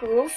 ghouls, 0.00 0.32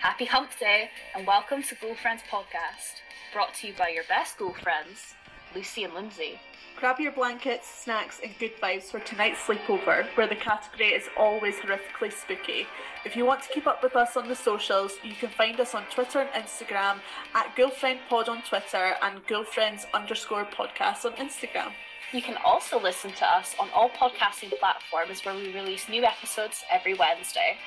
happy 0.00 0.24
hump 0.24 0.50
day, 0.58 0.90
and 1.14 1.26
welcome 1.26 1.62
to 1.62 1.76
Ghoul 1.76 1.94
Friends 1.94 2.22
Podcast, 2.28 3.02
brought 3.32 3.54
to 3.54 3.68
you 3.68 3.74
by 3.78 3.90
your 3.90 4.02
best 4.08 4.36
ghoul 4.36 4.54
friends, 4.54 5.14
Lucy 5.54 5.84
and 5.84 5.94
Lindsay. 5.94 6.40
Grab 6.76 6.98
your 6.98 7.12
blankets, 7.12 7.68
snacks, 7.68 8.20
and 8.24 8.32
good 8.40 8.56
vibes 8.60 8.84
for 8.84 8.98
tonight's 8.98 9.38
sleepover, 9.40 10.06
where 10.16 10.26
the 10.26 10.34
category 10.34 10.88
is 10.88 11.08
always 11.16 11.54
horrifically 11.56 12.12
spooky. 12.12 12.66
If 13.04 13.14
you 13.14 13.24
want 13.24 13.42
to 13.42 13.52
keep 13.52 13.68
up 13.68 13.80
with 13.80 13.94
us 13.94 14.16
on 14.16 14.28
the 14.28 14.34
socials, 14.34 14.94
you 15.04 15.14
can 15.14 15.30
find 15.30 15.60
us 15.60 15.74
on 15.74 15.84
Twitter 15.94 16.20
and 16.20 16.44
Instagram 16.44 16.96
at 17.34 17.54
GhouFriendPod 17.54 18.28
on 18.28 18.42
Twitter 18.42 18.94
and 19.02 19.24
GhouFriends 19.26 19.84
underscore 19.94 20.46
podcast 20.46 21.04
on 21.04 21.12
Instagram. 21.12 21.70
You 22.12 22.22
can 22.22 22.38
also 22.44 22.80
listen 22.80 23.12
to 23.12 23.26
us 23.26 23.54
on 23.60 23.68
all 23.74 23.90
podcasting 23.90 24.58
platforms 24.58 25.24
where 25.24 25.34
we 25.34 25.54
release 25.54 25.88
new 25.88 26.04
episodes 26.04 26.64
every 26.72 26.94
Wednesday. 26.94 27.58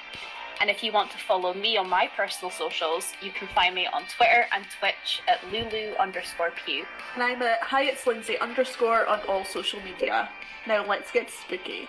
And 0.62 0.70
if 0.70 0.84
you 0.84 0.92
want 0.92 1.10
to 1.12 1.18
follow 1.18 1.54
me 1.54 1.78
on 1.78 1.90
my 1.90 2.10
personal 2.18 2.52
socials, 2.52 3.14
you 3.22 3.32
can 3.32 3.48
find 3.48 3.74
me 3.74 3.88
on 3.94 4.04
Twitter 4.18 4.46
and 4.54 4.66
Twitch 4.78 5.22
at 5.26 5.40
Lulu 5.54 5.96
underscore 5.96 6.52
Pew. 6.52 6.86
And 7.14 7.24
I'm 7.24 7.42
at 7.42 7.64
Hi 7.64 7.84
It's 7.84 8.06
Lindsay 8.06 8.38
underscore 8.40 9.08
on 9.08 9.22
all 9.30 9.46
social 9.46 9.80
media. 9.82 10.28
Now 10.68 10.86
let's 10.86 11.12
get 11.14 11.30
spooky. 11.30 11.88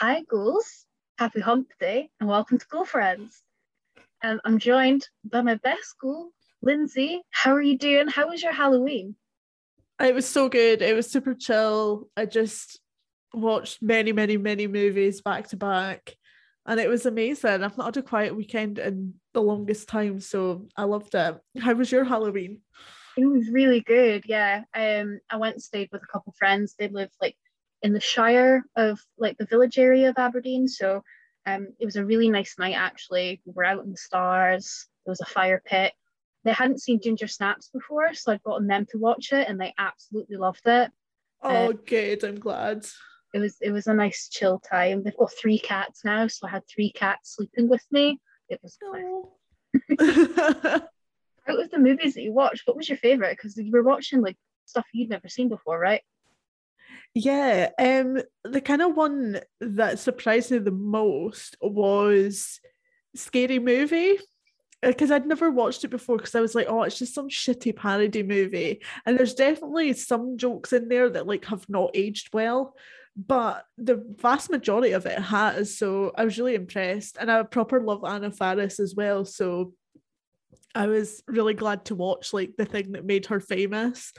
Hi, 0.00 0.22
ghouls. 0.28 0.86
Happy 1.18 1.38
hump 1.38 1.68
day 1.78 2.10
and 2.18 2.28
welcome 2.28 2.58
to 2.58 2.66
Ghoul 2.68 2.84
Friends. 2.84 3.44
Um, 4.24 4.40
I'm 4.44 4.58
joined 4.58 5.06
by 5.24 5.42
my 5.42 5.54
best 5.54 5.94
ghoul, 6.00 6.30
Lindsay. 6.62 7.22
How 7.30 7.54
are 7.54 7.62
you 7.62 7.78
doing? 7.78 8.08
How 8.08 8.28
was 8.28 8.42
your 8.42 8.52
Halloween? 8.52 9.16
It 10.00 10.14
was 10.14 10.28
so 10.28 10.48
good. 10.48 10.82
It 10.82 10.94
was 10.94 11.10
super 11.10 11.34
chill. 11.34 12.08
I 12.16 12.26
just 12.26 12.80
watched 13.34 13.82
many, 13.82 14.12
many, 14.12 14.36
many 14.36 14.66
movies 14.66 15.20
back 15.20 15.48
to 15.48 15.56
back, 15.56 16.14
and 16.66 16.80
it 16.80 16.88
was 16.88 17.06
amazing. 17.06 17.62
I've 17.62 17.76
not 17.76 17.94
had 17.94 17.98
a 17.98 18.02
quiet 18.02 18.34
weekend 18.34 18.78
in 18.78 19.14
the 19.34 19.42
longest 19.42 19.88
time, 19.88 20.20
so 20.20 20.66
I 20.76 20.84
loved 20.84 21.14
it. 21.14 21.36
How 21.60 21.74
was 21.74 21.92
your 21.92 22.04
Halloween? 22.04 22.60
It 23.16 23.26
was 23.26 23.50
really 23.50 23.80
good. 23.80 24.24
Yeah. 24.26 24.62
Um, 24.74 25.20
I 25.30 25.36
went 25.36 25.56
and 25.56 25.62
stayed 25.62 25.88
with 25.92 26.02
a 26.02 26.12
couple 26.12 26.34
friends. 26.38 26.74
They 26.78 26.88
live 26.88 27.10
like 27.20 27.36
in 27.82 27.92
the 27.92 28.00
Shire 28.00 28.64
of 28.76 29.00
like 29.18 29.36
the 29.38 29.46
village 29.46 29.78
area 29.78 30.10
of 30.10 30.18
Aberdeen, 30.18 30.68
so 30.68 31.02
um, 31.46 31.68
it 31.78 31.84
was 31.84 31.96
a 31.96 32.04
really 32.04 32.30
nice 32.30 32.56
night 32.58 32.76
actually. 32.76 33.40
We 33.44 33.52
were 33.54 33.64
out 33.64 33.84
in 33.84 33.90
the 33.90 33.96
stars. 33.96 34.86
There 35.04 35.12
was 35.12 35.20
a 35.20 35.26
fire 35.26 35.62
pit. 35.64 35.92
They 36.44 36.52
hadn't 36.52 36.80
seen 36.80 37.00
Ginger 37.02 37.26
Snaps 37.26 37.68
before, 37.68 38.14
so 38.14 38.32
I'd 38.32 38.42
gotten 38.42 38.66
them 38.66 38.86
to 38.90 38.98
watch 38.98 39.32
it, 39.32 39.48
and 39.48 39.60
they 39.60 39.74
absolutely 39.78 40.36
loved 40.36 40.62
it. 40.66 40.90
Oh, 41.42 41.68
Uh, 41.68 41.72
good. 41.86 42.24
I'm 42.24 42.38
glad. 42.40 42.86
It 43.32 43.38
was 43.38 43.56
it 43.60 43.70
was 43.70 43.86
a 43.86 43.94
nice 43.94 44.28
chill 44.28 44.58
time. 44.58 45.02
They've 45.02 45.16
got 45.16 45.32
three 45.32 45.58
cats 45.58 46.04
now, 46.04 46.26
so 46.26 46.46
I 46.46 46.50
had 46.50 46.62
three 46.66 46.90
cats 46.92 47.36
sleeping 47.36 47.68
with 47.68 47.84
me. 47.90 48.18
It 48.48 48.60
was 48.62 48.76
bliss. 48.80 50.00
Out 51.48 51.60
of 51.60 51.70
the 51.70 51.78
movies 51.78 52.14
that 52.14 52.22
you 52.22 52.32
watched, 52.32 52.66
what 52.66 52.76
was 52.76 52.88
your 52.88 52.98
favorite? 52.98 53.36
Because 53.36 53.56
you 53.56 53.70
were 53.70 53.82
watching 53.82 54.20
like 54.20 54.36
stuff 54.64 54.86
you'd 54.92 55.10
never 55.10 55.28
seen 55.28 55.48
before, 55.48 55.78
right? 55.78 56.02
Yeah, 57.14 57.70
um, 57.78 58.20
the 58.44 58.60
kind 58.60 58.82
of 58.82 58.96
one 58.96 59.40
that 59.60 59.98
surprised 59.98 60.50
me 60.50 60.58
the 60.58 60.70
most 60.70 61.56
was 61.60 62.60
Scary 63.14 63.58
Movie. 63.58 64.18
Uh, 64.82 64.88
because 64.88 65.10
I'd 65.10 65.26
never 65.26 65.50
watched 65.50 65.84
it 65.84 65.88
before 65.88 66.16
because 66.16 66.34
I 66.34 66.40
was 66.40 66.54
like, 66.54 66.66
oh, 66.68 66.82
it's 66.82 66.98
just 66.98 67.14
some 67.14 67.28
shitty 67.28 67.76
parody 67.76 68.22
movie. 68.22 68.82
And 69.04 69.18
there's 69.18 69.34
definitely 69.34 69.92
some 69.92 70.38
jokes 70.38 70.72
in 70.72 70.88
there 70.88 71.10
that 71.10 71.26
like 71.26 71.44
have 71.46 71.68
not 71.68 71.90
aged 71.94 72.32
well, 72.32 72.74
but 73.16 73.66
the 73.76 74.02
vast 74.16 74.50
majority 74.50 74.92
of 74.92 75.04
it 75.04 75.18
has. 75.18 75.76
So 75.76 76.12
I 76.16 76.24
was 76.24 76.38
really 76.38 76.54
impressed. 76.54 77.18
And 77.20 77.30
I 77.30 77.42
proper 77.42 77.80
love 77.80 78.04
Anna 78.04 78.30
Faris 78.30 78.80
as 78.80 78.94
well. 78.94 79.24
So 79.24 79.74
I 80.74 80.86
was 80.86 81.22
really 81.26 81.54
glad 81.54 81.84
to 81.86 81.94
watch 81.94 82.32
like 82.32 82.52
the 82.56 82.64
thing 82.64 82.92
that 82.92 83.04
made 83.04 83.26
her 83.26 83.40
famous. 83.40 84.12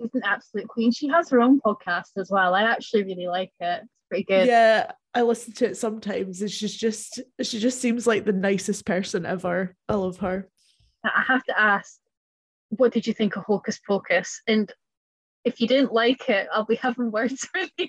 She's 0.00 0.14
an 0.14 0.22
absolute 0.24 0.68
queen. 0.68 0.92
She 0.92 1.08
has 1.08 1.30
her 1.30 1.40
own 1.40 1.60
podcast 1.60 2.18
as 2.18 2.30
well. 2.30 2.54
I 2.54 2.62
actually 2.62 3.04
really 3.04 3.28
like 3.28 3.52
it. 3.60 3.82
Pretty 4.08 4.24
good. 4.24 4.46
Yeah, 4.46 4.92
I 5.14 5.22
listen 5.22 5.52
to 5.54 5.66
it 5.70 5.76
sometimes. 5.76 6.40
And 6.40 6.50
she's 6.50 6.76
just 6.76 7.20
she 7.42 7.58
just 7.58 7.80
seems 7.80 8.06
like 8.06 8.24
the 8.24 8.32
nicest 8.32 8.86
person 8.86 9.26
ever. 9.26 9.74
I 9.88 9.94
love 9.94 10.18
her. 10.18 10.48
I 11.04 11.22
have 11.26 11.44
to 11.44 11.58
ask, 11.58 11.98
what 12.70 12.92
did 12.92 13.06
you 13.06 13.12
think 13.12 13.36
of 13.36 13.44
Hocus 13.44 13.78
Pocus? 13.86 14.42
And 14.46 14.72
if 15.44 15.60
you 15.60 15.68
didn't 15.68 15.92
like 15.92 16.28
it, 16.28 16.48
I'll 16.52 16.64
be 16.64 16.74
having 16.74 17.10
words 17.10 17.48
with 17.54 17.70
you. 17.78 17.88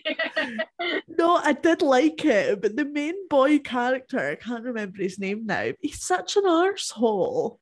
No, 1.07 1.35
I 1.35 1.53
did 1.53 1.81
like 1.81 2.23
it, 2.23 2.61
but 2.61 2.75
the 2.75 2.85
main 2.85 3.27
boy 3.27 3.59
character, 3.59 4.19
I 4.19 4.35
can't 4.35 4.63
remember 4.63 5.01
his 5.01 5.19
name 5.19 5.45
now. 5.45 5.71
He's 5.81 6.03
such 6.03 6.37
an 6.37 6.43
arsehole. 6.43 7.57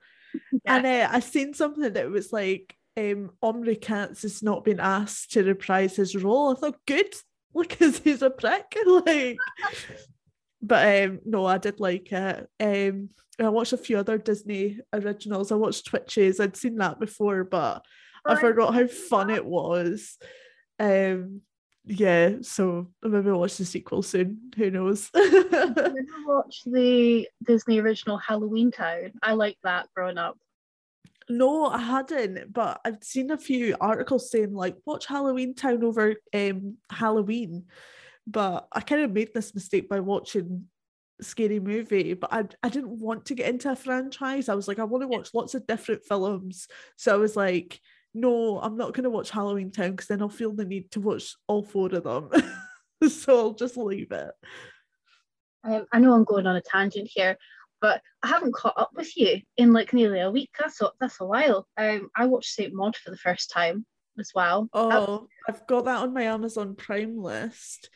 And 0.66 0.86
uh, 0.86 1.10
I 1.12 1.20
seen 1.22 1.54
something 1.54 1.94
that 1.94 2.10
was 2.10 2.32
like 2.32 2.76
um 2.98 3.32
Omri 3.42 3.76
Katz 3.76 4.24
has 4.24 4.42
not 4.42 4.64
been 4.66 4.80
asked 4.80 5.32
to 5.32 5.44
reprise 5.44 5.96
his 5.96 6.16
role. 6.16 6.52
I 6.52 6.60
thought, 6.60 6.86
good, 6.86 7.14
because 7.68 8.00
he's 8.00 8.22
a 8.22 8.30
prick. 8.30 8.76
like 8.86 9.38
but 10.62 11.04
um 11.04 11.20
no, 11.26 11.46
I 11.46 11.58
did 11.58 11.80
like 11.80 12.12
it. 12.12 12.50
Um 12.60 13.10
I 13.40 13.50
watched 13.50 13.74
a 13.74 13.78
few 13.78 13.98
other 13.98 14.18
Disney 14.18 14.80
originals. 14.92 15.52
I 15.52 15.56
watched 15.56 15.86
Twitches. 15.86 16.40
I'd 16.40 16.58
seen 16.58 16.78
that 16.78 17.00
before, 17.00 17.44
but 17.44 17.86
I 18.26 18.36
forgot 18.36 18.74
how 18.74 18.88
fun 18.88 19.30
it 19.30 19.46
was. 19.46 20.18
Um 20.80 21.42
yeah, 21.90 22.38
so 22.42 22.90
maybe 23.02 23.30
I'll 23.30 23.40
watch 23.40 23.56
the 23.56 23.66
sequel 23.66 24.02
soon. 24.02 24.52
Who 24.58 24.70
knows? 24.70 25.10
Did 25.14 25.42
you 25.42 25.50
ever 25.54 25.96
watch 26.28 26.64
the 26.66 27.28
Disney 27.46 27.80
original 27.80 28.18
Halloween 28.18 28.72
Town? 28.72 29.14
I 29.24 29.34
liked 29.34 29.60
that 29.64 29.88
growing 29.96 30.18
up. 30.18 30.38
No, 31.30 31.66
I 31.66 31.80
hadn't, 31.80 32.54
but 32.54 32.80
I've 32.86 33.04
seen 33.04 33.32
a 33.32 33.38
few 33.38 33.76
articles 33.82 34.32
saying 34.32 34.54
like 34.54 34.78
watch 34.86 35.06
Halloween 35.06 35.56
Town 35.56 35.84
over 35.84 36.16
um 36.34 36.78
Halloween. 36.90 37.66
But 38.26 38.68
I 38.72 38.82
kind 38.82 39.02
of 39.02 39.12
made 39.12 39.34
this 39.34 39.54
mistake 39.54 39.90
by 39.90 40.00
watching 40.00 40.66
Scary 41.22 41.60
Movie, 41.60 42.14
but 42.14 42.32
I 42.32 42.46
I 42.64 42.70
didn't 42.70 43.00
want 43.00 43.26
to 43.26 43.36
get 43.36 43.50
into 43.50 43.72
a 43.72 43.76
franchise. 43.76 44.48
I 44.48 44.56
was 44.56 44.68
like, 44.68 44.80
I 44.80 44.86
want 44.86 45.02
to 45.02 45.08
watch 45.08 45.34
lots 45.34 45.54
of 45.54 45.68
different 45.68 46.06
films. 46.06 46.68
So 46.96 47.14
I 47.14 47.18
was 47.18 47.36
like, 47.36 47.80
no, 48.14 48.60
I'm 48.62 48.78
not 48.78 48.94
gonna 48.94 49.10
watch 49.10 49.30
Halloween 49.30 49.72
Town 49.72 49.92
because 49.92 50.08
then 50.08 50.22
I'll 50.22 50.30
feel 50.30 50.54
the 50.54 50.66
need 50.66 50.92
to 50.92 51.02
watch 51.02 51.36
all 51.48 51.64
four 51.64 51.94
of 51.94 52.04
them. 52.04 52.30
so 53.10 53.38
I'll 53.38 53.54
just 53.54 53.76
leave 53.76 54.12
it. 54.12 54.32
Um, 55.64 55.86
I 55.92 56.00
know 56.00 56.14
I'm 56.14 56.24
going 56.24 56.48
on 56.48 56.56
a 56.56 56.62
tangent 56.62 57.10
here, 57.12 57.38
but 57.82 58.02
I 58.24 58.28
haven't 58.28 58.56
caught 58.56 58.78
up 58.78 58.92
with 58.96 59.16
you 59.16 59.42
in 59.58 59.74
like 59.74 59.94
nearly 59.94 60.20
a 60.20 60.32
week. 60.32 60.50
That's 60.60 60.82
a, 60.82 60.92
that's 61.00 61.22
a 61.22 61.26
while. 61.26 61.68
Um, 61.78 62.10
I 62.16 62.26
watched 62.26 62.54
Saint 62.54 62.74
Maud 62.74 62.96
for 62.96 63.12
the 63.12 63.18
first 63.18 63.52
time 63.52 63.86
as 64.20 64.32
well. 64.34 64.70
Oh, 64.74 65.28
I've 65.48 65.66
got 65.68 65.86
that 65.86 66.00
on 66.00 66.14
my 66.14 66.24
Amazon 66.24 66.76
Prime 66.76 67.22
list. 67.22 67.90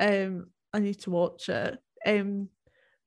Um, 0.00 0.46
I 0.72 0.80
need 0.80 1.00
to 1.00 1.10
watch 1.10 1.48
it. 1.48 1.78
Um, 2.06 2.48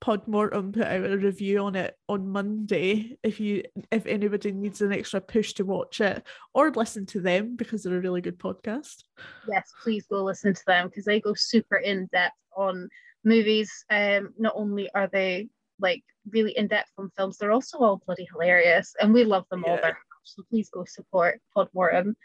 Podmortem 0.03 0.73
put 0.73 0.83
out 0.83 1.05
a 1.05 1.17
review 1.17 1.59
on 1.59 1.75
it 1.75 1.95
on 2.09 2.27
Monday. 2.27 3.17
If 3.21 3.39
you, 3.39 3.63
if 3.91 4.05
anybody 4.07 4.51
needs 4.51 4.81
an 4.81 4.91
extra 4.91 5.21
push 5.21 5.53
to 5.53 5.63
watch 5.63 6.01
it 6.01 6.23
or 6.53 6.71
listen 6.71 7.05
to 7.07 7.21
them 7.21 7.55
because 7.55 7.83
they're 7.83 7.97
a 7.97 8.01
really 8.01 8.21
good 8.21 8.39
podcast. 8.39 9.03
yes, 9.47 9.71
please 9.83 10.07
go 10.07 10.23
listen 10.23 10.55
to 10.55 10.63
them 10.65 10.87
because 10.87 11.05
they 11.05 11.21
go 11.21 11.35
super 11.35 11.77
in 11.77 12.07
depth 12.11 12.35
on 12.57 12.89
movies. 13.23 13.85
Um, 13.91 14.33
not 14.39 14.53
only 14.55 14.89
are 14.95 15.07
they 15.07 15.49
like 15.81 16.03
really 16.29 16.55
in 16.57 16.67
depth 16.67 16.91
on 16.97 17.09
films, 17.17 17.37
they're 17.37 17.51
also 17.51 17.79
all 17.79 18.01
bloody 18.05 18.27
hilarious, 18.31 18.95
and 19.01 19.13
we 19.13 19.23
love 19.23 19.45
them 19.49 19.63
all 19.65 19.75
Yeah. 19.75 19.81
very 19.81 19.93
much. 19.93 20.23
So 20.23 20.43
please 20.49 20.69
go 20.69 20.85
support 20.85 21.41
Podmortem. 21.55 22.15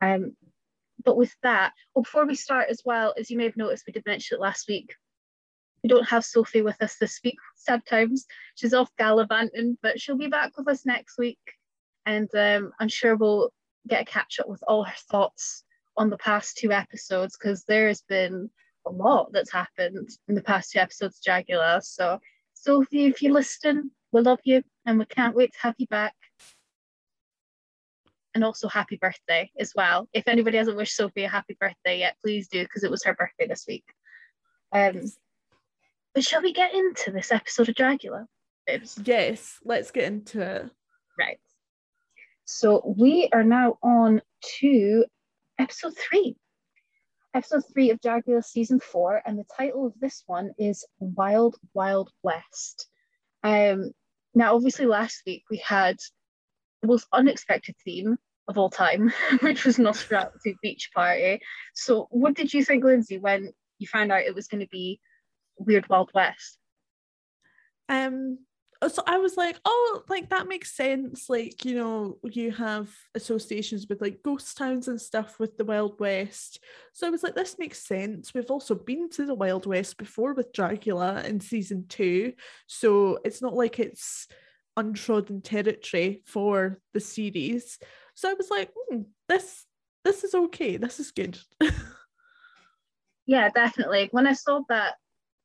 Um, 0.00 0.36
but 1.04 1.16
with 1.16 1.34
that, 1.42 1.72
oh, 1.96 2.02
before 2.02 2.26
we 2.26 2.34
start 2.34 2.68
as 2.70 2.82
well, 2.84 3.14
as 3.18 3.30
you 3.30 3.36
may 3.36 3.44
have 3.44 3.56
noticed, 3.56 3.84
we 3.86 3.92
did 3.92 4.06
mention 4.06 4.36
it 4.36 4.40
last 4.40 4.68
week. 4.68 4.94
We 5.82 5.88
don't 5.88 6.08
have 6.08 6.24
Sophie 6.24 6.62
with 6.62 6.80
us 6.80 6.96
this 6.96 7.18
week, 7.24 7.38
sad 7.56 7.84
times. 7.86 8.26
She's 8.54 8.72
off 8.74 8.94
gallivanting, 8.96 9.78
but 9.82 10.00
she'll 10.00 10.16
be 10.16 10.28
back 10.28 10.56
with 10.56 10.68
us 10.68 10.86
next 10.86 11.18
week. 11.18 11.40
And 12.06 12.28
um, 12.36 12.72
I'm 12.78 12.88
sure 12.88 13.16
we'll 13.16 13.52
get 13.88 14.02
a 14.02 14.04
catch 14.04 14.38
up 14.38 14.48
with 14.48 14.62
all 14.68 14.84
her 14.84 14.94
thoughts 15.10 15.64
on 15.96 16.08
the 16.08 16.18
past 16.18 16.56
two 16.56 16.70
episodes 16.70 17.36
because 17.36 17.64
there 17.64 17.88
has 17.88 18.02
been 18.02 18.48
a 18.86 18.90
lot 18.90 19.32
that's 19.32 19.52
happened 19.52 20.08
in 20.28 20.34
the 20.36 20.42
past 20.42 20.70
two 20.70 20.78
episodes 20.78 21.16
of 21.18 21.22
Dragula. 21.24 21.82
So, 21.82 22.20
Sophie, 22.62 23.06
if 23.06 23.20
you're 23.20 23.32
listening, 23.32 23.90
we 24.12 24.20
love 24.20 24.38
you 24.44 24.62
and 24.86 24.96
we 24.96 25.04
can't 25.06 25.34
wait 25.34 25.52
to 25.52 25.58
have 25.62 25.74
you 25.78 25.88
back. 25.88 26.14
And 28.36 28.44
also, 28.44 28.68
happy 28.68 28.96
birthday 28.96 29.50
as 29.58 29.72
well. 29.74 30.08
If 30.12 30.28
anybody 30.28 30.58
hasn't 30.58 30.76
wished 30.76 30.94
Sophie 30.94 31.24
a 31.24 31.28
happy 31.28 31.56
birthday 31.58 31.98
yet, 31.98 32.16
please 32.22 32.46
do 32.46 32.62
because 32.62 32.84
it 32.84 32.90
was 32.90 33.02
her 33.02 33.14
birthday 33.14 33.48
this 33.48 33.64
week. 33.66 33.84
Um, 34.70 35.02
but 36.14 36.22
shall 36.22 36.40
we 36.40 36.52
get 36.52 36.72
into 36.72 37.10
this 37.10 37.32
episode 37.32 37.68
of 37.68 37.74
Dragula? 37.74 38.26
Babes? 38.64 38.96
Yes, 39.04 39.58
let's 39.64 39.90
get 39.90 40.04
into 40.04 40.40
it. 40.40 40.70
Right. 41.18 41.40
So 42.44 42.94
we 42.96 43.28
are 43.32 43.44
now 43.44 43.76
on 43.82 44.22
to 44.60 45.04
episode 45.58 45.94
three. 45.98 46.36
Episode 47.34 47.62
three 47.72 47.90
of 47.90 48.00
Dragula 48.00 48.44
season 48.44 48.78
four, 48.78 49.22
and 49.24 49.38
the 49.38 49.46
title 49.56 49.86
of 49.86 49.94
this 49.98 50.22
one 50.26 50.52
is 50.58 50.84
Wild 50.98 51.56
Wild 51.72 52.10
West. 52.22 52.88
Um, 53.42 53.92
now, 54.34 54.54
obviously, 54.54 54.84
last 54.84 55.22
week 55.26 55.42
we 55.50 55.56
had 55.56 55.96
the 56.82 56.88
most 56.88 57.06
unexpected 57.10 57.74
theme 57.82 58.18
of 58.48 58.58
all 58.58 58.68
time, 58.68 59.12
which 59.40 59.64
was 59.64 59.78
Nosferatu 59.78 60.54
Beach 60.62 60.90
Party. 60.94 61.40
So, 61.74 62.06
what 62.10 62.34
did 62.34 62.52
you 62.52 62.64
think, 62.64 62.84
Lindsay, 62.84 63.18
when 63.18 63.52
you 63.78 63.86
found 63.86 64.12
out 64.12 64.22
it 64.22 64.34
was 64.34 64.48
going 64.48 64.60
to 64.60 64.68
be 64.70 65.00
Weird 65.56 65.88
Wild 65.88 66.10
West? 66.14 66.58
Um, 67.88 68.40
so 68.88 69.02
I 69.06 69.18
was 69.18 69.36
like, 69.36 69.58
oh, 69.64 70.02
like 70.08 70.30
that 70.30 70.48
makes 70.48 70.74
sense. 70.74 71.28
Like, 71.28 71.64
you 71.64 71.74
know, 71.74 72.18
you 72.24 72.50
have 72.52 72.90
associations 73.14 73.86
with 73.88 74.00
like 74.00 74.22
ghost 74.22 74.56
towns 74.56 74.88
and 74.88 75.00
stuff 75.00 75.38
with 75.38 75.56
the 75.56 75.64
Wild 75.64 76.00
West. 76.00 76.60
So 76.92 77.06
I 77.06 77.10
was 77.10 77.22
like, 77.22 77.34
this 77.34 77.58
makes 77.58 77.86
sense. 77.86 78.34
We've 78.34 78.50
also 78.50 78.74
been 78.74 79.10
to 79.10 79.26
the 79.26 79.34
Wild 79.34 79.66
West 79.66 79.98
before 79.98 80.34
with 80.34 80.52
Dragula 80.52 81.24
in 81.24 81.40
season 81.40 81.86
two. 81.88 82.32
So 82.66 83.18
it's 83.24 83.42
not 83.42 83.54
like 83.54 83.78
it's 83.78 84.26
untrodden 84.76 85.42
territory 85.42 86.22
for 86.26 86.80
the 86.94 87.00
series. 87.00 87.78
So 88.14 88.30
I 88.30 88.34
was 88.34 88.50
like, 88.50 88.70
hmm, 88.74 89.02
this 89.28 89.64
this 90.04 90.24
is 90.24 90.34
okay. 90.34 90.76
This 90.76 90.98
is 90.98 91.12
good. 91.12 91.38
yeah, 93.26 93.48
definitely. 93.50 94.08
When 94.10 94.26
I 94.26 94.32
saw 94.32 94.62
that 94.68 94.94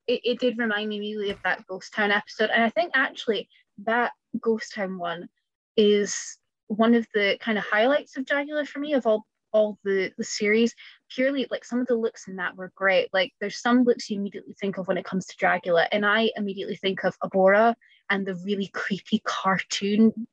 it, 0.07 0.21
it 0.24 0.39
did 0.39 0.57
remind 0.57 0.89
me 0.89 1.00
really 1.00 1.30
of 1.30 1.42
that 1.44 1.65
Ghost 1.68 1.94
Town 1.94 2.12
episode. 2.12 2.50
And 2.50 2.63
I 2.63 2.69
think 2.69 2.92
actually 2.95 3.50
that 3.86 4.12
Ghost 4.39 4.74
Town 4.74 4.98
one 4.98 5.27
is 5.75 6.38
one 6.68 6.94
of 6.95 7.07
the 7.13 7.38
kind 7.39 7.57
of 7.57 7.63
highlights 7.63 8.18
of 8.18 8.25
Dragula 8.25 8.68
for 8.68 8.80
me 8.80 8.94
of 8.94 9.06
all 9.06 9.25
all 9.54 9.80
the 9.83 10.12
the 10.18 10.24
series. 10.24 10.74
Purely 11.09 11.48
like 11.50 11.63
some 11.63 11.80
of 11.80 11.88
the 11.88 11.95
looks 11.95 12.27
in 12.27 12.38
that 12.38 12.56
were 12.56 12.71
great. 12.75 13.09
Like 13.13 13.33
there's 13.39 13.62
some 13.62 13.83
looks 13.83 14.09
you 14.09 14.18
immediately 14.18 14.56
think 14.59 14.77
of 14.77 14.88
when 14.88 14.98
it 14.98 15.06
comes 15.06 15.25
to 15.27 15.38
Dragula 15.38 15.88
and 15.92 16.06
I 16.06 16.31
immediately 16.36 16.75
think 16.75 17.04
of 17.04 17.18
Abhora 17.24 17.75
and 18.09 18.25
the 18.25 18.36
really 18.36 18.68
creepy 18.68 19.21
cartoon 19.25 20.27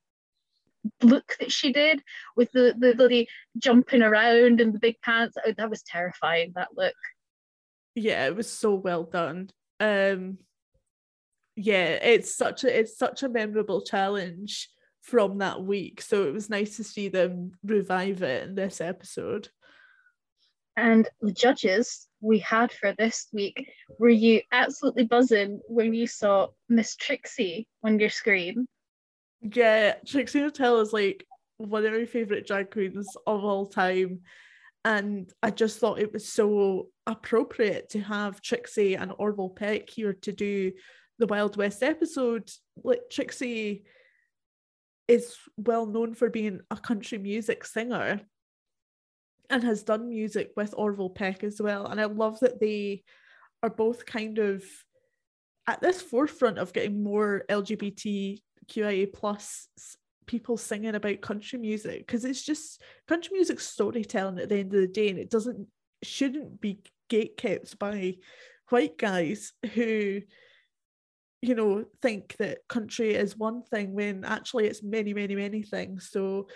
look 1.02 1.36
that 1.40 1.50
she 1.50 1.72
did 1.72 2.02
with 2.36 2.50
the 2.52 2.74
the 2.78 2.94
bloody 2.94 3.28
jumping 3.58 4.02
around 4.02 4.60
and 4.60 4.72
the 4.72 4.80
big 4.80 5.00
pants. 5.02 5.36
Oh, 5.44 5.52
that 5.56 5.70
was 5.70 5.82
terrifying 5.82 6.52
that 6.56 6.76
look. 6.76 6.94
Yeah 7.94 8.26
it 8.26 8.34
was 8.34 8.50
so 8.50 8.74
well 8.74 9.04
done 9.04 9.50
um 9.84 10.38
yeah 11.56 11.98
it's 12.02 12.34
such 12.34 12.64
a 12.64 12.78
it's 12.78 12.98
such 12.98 13.22
a 13.22 13.28
memorable 13.28 13.82
challenge 13.82 14.68
from 15.04 15.38
that 15.38 15.62
week. 15.62 16.00
So 16.00 16.24
it 16.24 16.32
was 16.32 16.48
nice 16.48 16.76
to 16.78 16.84
see 16.84 17.08
them 17.08 17.52
revive 17.62 18.22
it 18.22 18.48
in 18.48 18.54
this 18.54 18.80
episode. 18.80 19.50
And 20.76 21.08
the 21.20 21.30
judges 21.32 22.08
we 22.20 22.38
had 22.38 22.72
for 22.72 22.94
this 22.98 23.28
week 23.32 23.70
were 23.98 24.08
you 24.08 24.40
absolutely 24.50 25.04
buzzing 25.04 25.60
when 25.68 25.92
you 25.92 26.06
saw 26.06 26.48
miss 26.68 26.96
trixie 26.96 27.68
on 27.84 28.00
your 28.00 28.10
screen? 28.10 28.66
Yeah 29.42 29.96
trixie 30.06 30.40
mattel 30.40 30.80
is 30.80 30.92
like 30.92 31.24
one 31.58 31.84
of 31.84 31.92
my 31.92 32.06
favorite 32.06 32.46
drag 32.46 32.70
queens 32.70 33.14
of 33.26 33.44
all 33.44 33.66
time. 33.66 34.20
And 34.86 35.30
I 35.42 35.50
just 35.50 35.78
thought 35.78 36.00
it 36.00 36.12
was 36.12 36.26
so 36.26 36.88
appropriate 37.06 37.90
to 37.90 38.00
have 38.00 38.40
Trixie 38.40 38.94
and 38.94 39.12
Orville 39.18 39.50
Peck 39.50 39.90
here 39.90 40.14
to 40.22 40.32
do 40.32 40.72
the 41.18 41.26
Wild 41.26 41.56
West 41.56 41.82
episode. 41.82 42.50
Like 42.82 43.02
Trixie 43.10 43.84
is 45.06 45.36
well 45.56 45.86
known 45.86 46.14
for 46.14 46.30
being 46.30 46.60
a 46.70 46.76
country 46.76 47.18
music 47.18 47.64
singer 47.64 48.20
and 49.50 49.62
has 49.62 49.82
done 49.82 50.08
music 50.08 50.52
with 50.56 50.74
Orville 50.76 51.10
Peck 51.10 51.44
as 51.44 51.60
well. 51.60 51.86
And 51.86 52.00
I 52.00 52.06
love 52.06 52.40
that 52.40 52.60
they 52.60 53.04
are 53.62 53.70
both 53.70 54.06
kind 54.06 54.38
of 54.38 54.64
at 55.66 55.80
this 55.80 56.00
forefront 56.00 56.58
of 56.58 56.72
getting 56.72 57.02
more 57.02 57.44
LGBTQIA 57.48 59.12
plus 59.12 59.68
people 60.26 60.56
singing 60.56 60.94
about 60.94 61.20
country 61.20 61.58
music 61.58 62.06
because 62.06 62.24
it's 62.24 62.42
just 62.42 62.80
country 63.06 63.34
music 63.34 63.60
storytelling 63.60 64.38
at 64.38 64.48
the 64.48 64.56
end 64.56 64.74
of 64.74 64.80
the 64.80 64.86
day 64.86 65.10
and 65.10 65.18
it 65.18 65.30
doesn't 65.30 65.66
shouldn't 66.02 66.60
be 66.60 66.80
gatekept 67.10 67.78
by 67.78 68.14
white 68.70 68.96
guys 68.98 69.52
who 69.74 70.20
you 71.42 71.54
know 71.54 71.84
think 72.00 72.36
that 72.38 72.66
country 72.68 73.14
is 73.14 73.36
one 73.36 73.62
thing 73.62 73.92
when 73.92 74.24
actually 74.24 74.66
it's 74.66 74.82
many 74.82 75.12
many 75.12 75.34
many 75.34 75.62
things 75.62 76.08
so 76.10 76.48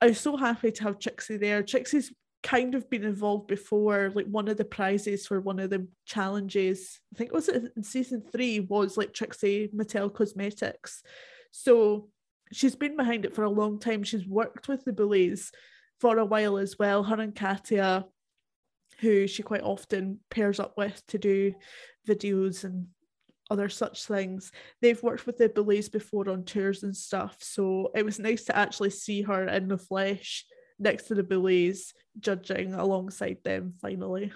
i 0.00 0.06
was 0.06 0.20
so 0.20 0.36
happy 0.36 0.70
to 0.70 0.84
have 0.84 0.98
trixie 0.98 1.36
there 1.36 1.62
trixie's 1.62 2.12
kind 2.42 2.74
of 2.74 2.88
been 2.90 3.04
involved 3.04 3.46
before 3.46 4.12
like 4.14 4.26
one 4.26 4.48
of 4.48 4.56
the 4.56 4.64
prizes 4.64 5.26
for 5.26 5.40
one 5.40 5.58
of 5.58 5.70
the 5.70 5.86
challenges 6.04 7.00
i 7.12 7.16
think 7.16 7.32
was 7.32 7.48
it 7.48 7.72
in 7.76 7.82
season 7.82 8.22
three 8.30 8.60
was 8.60 8.96
like 8.96 9.12
trixie 9.12 9.68
mattel 9.74 10.12
cosmetics 10.12 11.02
so 11.50 12.08
she's 12.52 12.76
been 12.76 12.96
behind 12.96 13.24
it 13.24 13.34
for 13.34 13.44
a 13.44 13.50
long 13.50 13.78
time. 13.78 14.02
She's 14.02 14.26
worked 14.26 14.68
with 14.68 14.84
the 14.84 14.92
Boulets 14.92 15.50
for 16.00 16.18
a 16.18 16.24
while 16.24 16.56
as 16.56 16.78
well. 16.78 17.02
Her 17.02 17.20
and 17.20 17.34
Katia, 17.34 18.06
who 19.00 19.26
she 19.26 19.42
quite 19.42 19.62
often 19.62 20.20
pairs 20.30 20.60
up 20.60 20.76
with 20.76 21.04
to 21.08 21.18
do 21.18 21.54
videos 22.06 22.64
and 22.64 22.86
other 23.50 23.68
such 23.68 24.06
things. 24.06 24.50
They've 24.80 25.02
worked 25.02 25.26
with 25.26 25.38
the 25.38 25.48
Boulets 25.48 25.88
before 25.88 26.28
on 26.30 26.44
tours 26.44 26.82
and 26.82 26.96
stuff. 26.96 27.36
So 27.40 27.90
it 27.94 28.04
was 28.04 28.18
nice 28.18 28.44
to 28.44 28.56
actually 28.56 28.90
see 28.90 29.22
her 29.22 29.46
in 29.46 29.68
the 29.68 29.78
flesh 29.78 30.44
next 30.78 31.04
to 31.04 31.14
the 31.14 31.22
Boulets, 31.22 31.92
judging 32.18 32.74
alongside 32.74 33.38
them 33.44 33.72
finally. 33.80 34.32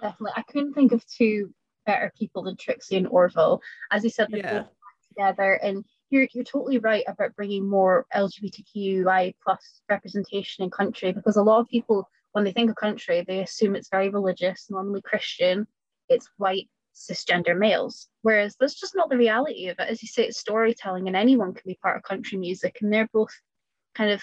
Definitely. 0.00 0.32
I 0.36 0.42
couldn't 0.42 0.74
think 0.74 0.92
of 0.92 1.04
two 1.06 1.52
better 1.86 2.12
people 2.18 2.42
than 2.42 2.56
Trixie 2.56 2.96
and 2.96 3.08
Orville. 3.08 3.60
As 3.90 4.04
you 4.04 4.10
said, 4.10 4.28
they 4.30 4.38
yeah. 4.38 4.64
together 5.08 5.54
and 5.54 5.84
you're, 6.10 6.26
you're 6.32 6.44
totally 6.44 6.78
right 6.78 7.04
about 7.08 7.34
bringing 7.34 7.68
more 7.68 8.06
LGBTQI 8.14 9.34
plus 9.42 9.80
representation 9.88 10.64
in 10.64 10.70
country 10.70 11.12
because 11.12 11.36
a 11.36 11.42
lot 11.42 11.60
of 11.60 11.68
people, 11.68 12.08
when 12.36 12.44
they 12.44 12.52
think 12.52 12.68
of 12.68 12.76
country, 12.76 13.24
they 13.26 13.40
assume 13.40 13.74
it's 13.74 13.88
very 13.88 14.10
religious, 14.10 14.66
normally 14.68 15.00
Christian, 15.00 15.66
it's 16.10 16.28
white, 16.36 16.68
cisgender 16.94 17.56
males. 17.56 18.08
Whereas 18.20 18.56
that's 18.60 18.78
just 18.78 18.94
not 18.94 19.08
the 19.08 19.16
reality 19.16 19.68
of 19.68 19.78
it. 19.78 19.88
As 19.88 20.02
you 20.02 20.08
say, 20.08 20.24
it's 20.24 20.38
storytelling 20.38 21.06
and 21.06 21.16
anyone 21.16 21.54
can 21.54 21.62
be 21.66 21.78
part 21.82 21.96
of 21.96 22.02
country 22.02 22.36
music 22.36 22.76
and 22.82 22.92
they're 22.92 23.08
both 23.10 23.32
kind 23.94 24.10
of 24.10 24.22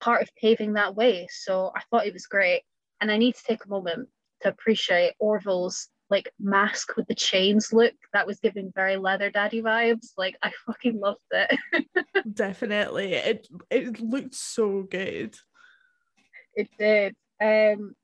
part 0.00 0.22
of 0.22 0.28
paving 0.40 0.74
that 0.74 0.94
way. 0.94 1.26
So 1.28 1.72
I 1.74 1.80
thought 1.90 2.06
it 2.06 2.12
was 2.12 2.26
great. 2.26 2.62
And 3.00 3.10
I 3.10 3.16
need 3.16 3.34
to 3.34 3.42
take 3.42 3.64
a 3.64 3.68
moment 3.68 4.08
to 4.42 4.48
appreciate 4.50 5.14
Orville's 5.18 5.88
like 6.08 6.32
mask 6.38 6.96
with 6.96 7.08
the 7.08 7.16
chains 7.16 7.72
look 7.72 7.94
that 8.12 8.28
was 8.28 8.38
giving 8.38 8.70
very 8.76 8.96
leather 8.96 9.30
daddy 9.30 9.62
vibes 9.62 10.08
like 10.16 10.36
i 10.42 10.50
fucking 10.66 10.98
loved 10.98 11.20
it 11.30 11.56
definitely 12.34 13.12
it 13.12 13.46
it 13.70 14.00
looked 14.00 14.34
so 14.34 14.82
good 14.82 15.36
it 16.56 16.68
did 16.80 17.14
um 17.40 17.94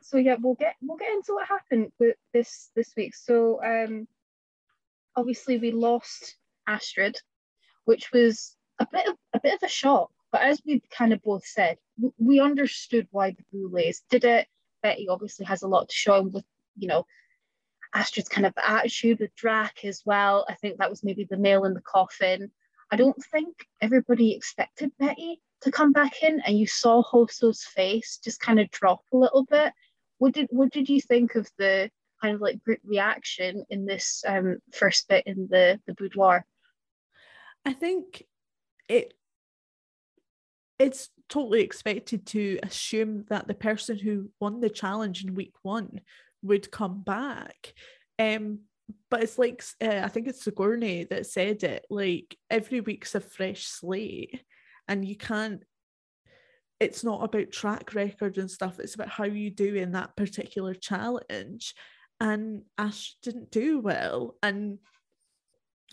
so 0.00 0.16
yeah 0.16 0.36
we'll 0.40 0.54
get 0.54 0.74
we'll 0.82 0.98
get 0.98 1.12
into 1.12 1.34
what 1.34 1.46
happened 1.46 1.90
with 1.98 2.16
this 2.32 2.70
this 2.74 2.92
week 2.96 3.14
so 3.14 3.62
um 3.62 4.06
obviously 5.16 5.58
we 5.58 5.70
lost 5.70 6.36
astrid 6.66 7.16
which 7.84 8.10
was 8.12 8.56
a 8.78 8.86
bit 8.90 9.06
of 9.08 9.16
a 9.34 9.40
bit 9.40 9.54
of 9.54 9.62
a 9.62 9.68
shock 9.68 10.10
but 10.30 10.42
as 10.42 10.60
we 10.66 10.82
kind 10.90 11.12
of 11.12 11.22
both 11.22 11.44
said 11.44 11.76
we 12.18 12.40
understood 12.40 13.06
why 13.10 13.30
the 13.30 13.44
Boulets 13.52 14.02
did 14.10 14.24
it 14.24 14.46
betty 14.82 15.08
obviously 15.08 15.44
has 15.44 15.62
a 15.62 15.68
lot 15.68 15.88
to 15.88 15.94
show 15.94 16.22
with 16.22 16.44
you 16.76 16.88
know 16.88 17.06
Astrid's 17.94 18.28
kind 18.28 18.46
of 18.46 18.54
attitude 18.56 19.20
with 19.20 19.34
Drac 19.34 19.84
as 19.84 20.02
well. 20.04 20.46
I 20.48 20.54
think 20.54 20.78
that 20.78 20.90
was 20.90 21.04
maybe 21.04 21.24
the 21.24 21.36
nail 21.36 21.64
in 21.64 21.74
the 21.74 21.82
coffin. 21.82 22.50
I 22.90 22.96
don't 22.96 23.22
think 23.30 23.66
everybody 23.80 24.34
expected 24.34 24.92
Betty 24.98 25.40
to 25.62 25.70
come 25.70 25.92
back 25.92 26.22
in, 26.22 26.40
and 26.40 26.58
you 26.58 26.66
saw 26.66 27.02
Hoso's 27.02 27.64
face 27.64 28.18
just 28.22 28.40
kind 28.40 28.60
of 28.60 28.70
drop 28.70 29.00
a 29.12 29.16
little 29.16 29.44
bit. 29.44 29.72
What 30.18 30.34
did 30.34 30.48
what 30.50 30.70
did 30.70 30.88
you 30.88 31.00
think 31.00 31.34
of 31.34 31.48
the 31.58 31.90
kind 32.20 32.34
of 32.34 32.40
like 32.40 32.62
group 32.62 32.78
reaction 32.84 33.64
in 33.70 33.84
this 33.84 34.22
um, 34.26 34.58
first 34.72 35.08
bit 35.08 35.26
in 35.26 35.48
the 35.50 35.80
the 35.86 35.94
boudoir? 35.94 36.44
I 37.64 37.72
think 37.72 38.24
it 38.88 39.14
it's 40.78 41.10
totally 41.28 41.62
expected 41.62 42.26
to 42.26 42.58
assume 42.62 43.24
that 43.28 43.46
the 43.46 43.54
person 43.54 43.98
who 43.98 44.30
won 44.40 44.60
the 44.60 44.70
challenge 44.70 45.24
in 45.24 45.34
week 45.34 45.54
one 45.62 46.00
would 46.42 46.70
come 46.70 47.02
back. 47.02 47.72
Um, 48.18 48.60
but 49.10 49.22
it's 49.22 49.38
like 49.38 49.62
uh, 49.80 50.00
I 50.04 50.08
think 50.08 50.28
it's 50.28 50.44
Sigourney 50.44 51.04
that 51.04 51.26
said 51.26 51.62
it. 51.62 51.86
Like 51.88 52.36
every 52.50 52.80
week's 52.80 53.14
a 53.14 53.20
fresh 53.20 53.64
slate, 53.66 54.42
and 54.92 55.08
you 55.08 55.16
can't. 55.16 55.64
It's 56.78 57.02
not 57.02 57.24
about 57.24 57.50
track 57.50 57.94
record 57.94 58.36
and 58.36 58.50
stuff. 58.50 58.78
It's 58.78 58.94
about 58.94 59.08
how 59.08 59.24
you 59.24 59.50
do 59.50 59.74
in 59.74 59.92
that 59.92 60.16
particular 60.16 60.74
challenge. 60.74 61.74
And 62.20 62.62
Ash 62.76 63.16
didn't 63.22 63.50
do 63.50 63.80
well, 63.80 64.36
and 64.42 64.78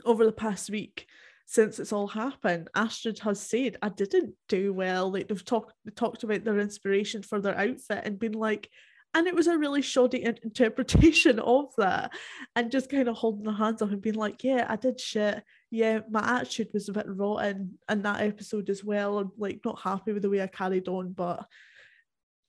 over 0.05 0.25
the 0.25 0.31
past 0.31 0.69
week, 0.69 1.07
since 1.45 1.79
it's 1.79 1.93
all 1.93 2.07
happened, 2.07 2.69
Astrid 2.75 3.19
has 3.19 3.39
said, 3.39 3.77
I 3.81 3.89
didn't 3.89 4.33
do 4.49 4.73
well. 4.73 5.11
Like 5.11 5.29
they've 5.29 5.45
talked 5.45 5.73
talked 5.95 6.23
about 6.23 6.43
their 6.43 6.59
inspiration 6.59 7.23
for 7.23 7.39
their 7.39 7.57
outfit 7.57 8.01
and 8.03 8.19
been 8.19 8.33
like, 8.33 8.69
and 9.15 9.27
it 9.27 9.33
was 9.33 9.47
a 9.47 9.57
really 9.57 9.81
shoddy 9.81 10.23
interpretation 10.23 11.39
of 11.55 11.73
that. 11.77 12.11
And 12.55 12.71
just 12.71 12.91
kind 12.91 13.07
of 13.07 13.15
holding 13.15 13.45
their 13.45 13.55
hands 13.55 13.81
up 13.81 13.91
and 13.91 14.01
being 14.01 14.15
like, 14.15 14.43
yeah, 14.43 14.65
I 14.69 14.75
did 14.75 14.99
shit. 14.99 15.41
Yeah, 15.71 15.99
my 16.09 16.39
attitude 16.39 16.69
was 16.73 16.89
a 16.89 16.93
bit 16.93 17.05
rotten 17.07 17.77
in 17.89 18.01
that 18.01 18.21
episode 18.21 18.69
as 18.69 18.83
well. 18.83 19.19
I'm 19.19 19.31
like 19.37 19.61
not 19.63 19.79
happy 19.81 20.13
with 20.13 20.23
the 20.23 20.29
way 20.29 20.41
I 20.41 20.47
carried 20.47 20.87
on, 20.87 21.13
but 21.13 21.45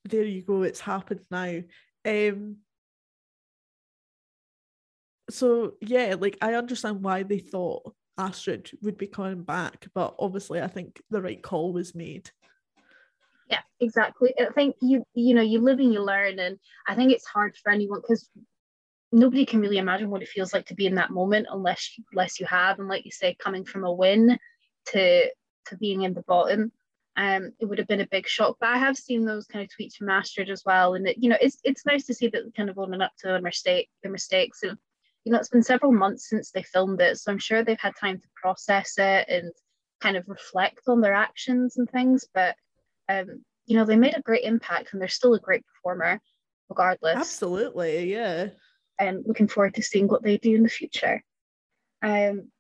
there 0.04 0.24
you 0.24 0.42
go, 0.42 0.62
it's 0.62 0.80
happened 0.80 1.20
now. 1.30 1.60
Um 2.06 2.56
so 5.28 5.74
yeah, 5.80 6.16
like 6.18 6.38
I 6.40 6.54
understand 6.54 7.02
why 7.02 7.22
they 7.22 7.38
thought 7.38 7.94
Astrid 8.18 8.70
would 8.82 8.98
be 8.98 9.06
coming 9.06 9.42
back, 9.42 9.86
but 9.94 10.14
obviously 10.18 10.60
I 10.60 10.68
think 10.68 11.00
the 11.10 11.22
right 11.22 11.42
call 11.42 11.72
was 11.72 11.94
made. 11.94 12.30
Yeah, 13.48 13.60
exactly. 13.80 14.32
I 14.38 14.46
think 14.52 14.76
you 14.80 15.04
you 15.14 15.34
know 15.34 15.42
you 15.42 15.60
live 15.60 15.78
and 15.78 15.92
you 15.92 16.02
learn, 16.02 16.38
and 16.38 16.58
I 16.86 16.94
think 16.94 17.12
it's 17.12 17.26
hard 17.26 17.56
for 17.56 17.70
anyone 17.70 18.00
because 18.00 18.28
nobody 19.12 19.44
can 19.44 19.60
really 19.60 19.78
imagine 19.78 20.10
what 20.10 20.22
it 20.22 20.28
feels 20.28 20.52
like 20.52 20.66
to 20.66 20.74
be 20.74 20.86
in 20.86 20.94
that 20.96 21.10
moment 21.10 21.46
unless 21.50 21.90
unless 22.12 22.40
you 22.40 22.46
have, 22.46 22.78
and 22.78 22.88
like 22.88 23.04
you 23.04 23.10
say, 23.10 23.36
coming 23.38 23.64
from 23.64 23.84
a 23.84 23.92
win 23.92 24.38
to 24.86 25.26
to 25.66 25.76
being 25.78 26.02
in 26.02 26.14
the 26.14 26.22
bottom. 26.22 26.72
Um, 27.16 27.52
it 27.58 27.66
would 27.66 27.78
have 27.78 27.88
been 27.88 28.00
a 28.00 28.06
big 28.06 28.26
shock. 28.26 28.56
But 28.60 28.70
I 28.70 28.78
have 28.78 28.96
seen 28.96 29.24
those 29.24 29.46
kind 29.46 29.62
of 29.62 29.68
tweets 29.68 29.96
from 29.96 30.08
Astrid 30.08 30.48
as 30.48 30.62
well, 30.64 30.94
and 30.94 31.08
it, 31.08 31.16
you 31.18 31.28
know, 31.28 31.36
it's 31.40 31.58
it's 31.64 31.86
nice 31.86 32.06
to 32.06 32.14
see 32.14 32.28
that 32.28 32.54
kind 32.56 32.70
of 32.70 32.78
owning 32.78 33.02
up 33.02 33.12
to 33.18 33.28
their 33.28 33.40
mistake, 33.40 33.90
their 34.02 34.12
mistakes, 34.12 34.62
and 34.62 34.78
you 35.24 35.32
know, 35.32 35.38
it's 35.38 35.50
been 35.50 35.62
several 35.62 35.92
months 35.92 36.28
since 36.28 36.50
they 36.50 36.62
filmed 36.62 37.00
it, 37.00 37.18
so 37.18 37.30
I'm 37.30 37.38
sure 37.38 37.62
they've 37.62 37.78
had 37.78 37.96
time 37.96 38.18
to 38.18 38.28
process 38.40 38.94
it 38.96 39.28
and 39.28 39.52
kind 40.00 40.16
of 40.16 40.24
reflect 40.28 40.82
on 40.88 41.00
their 41.00 41.12
actions 41.12 41.76
and 41.76 41.90
things. 41.90 42.26
But 42.32 42.54
um, 43.08 43.44
you 43.66 43.76
know, 43.76 43.84
they 43.84 43.96
made 43.96 44.16
a 44.16 44.22
great 44.22 44.44
impact 44.44 44.92
and 44.92 45.00
they're 45.00 45.08
still 45.08 45.34
a 45.34 45.40
great 45.40 45.64
performer, 45.66 46.20
regardless. 46.68 47.16
Absolutely, 47.16 48.10
yeah. 48.10 48.48
And 49.00 49.24
looking 49.26 49.48
forward 49.48 49.74
to 49.74 49.82
seeing 49.82 50.06
what 50.06 50.22
they 50.22 50.36
do 50.36 50.54
in 50.54 50.62
the 50.62 50.68
future. 50.68 51.24
Um, 52.02 52.50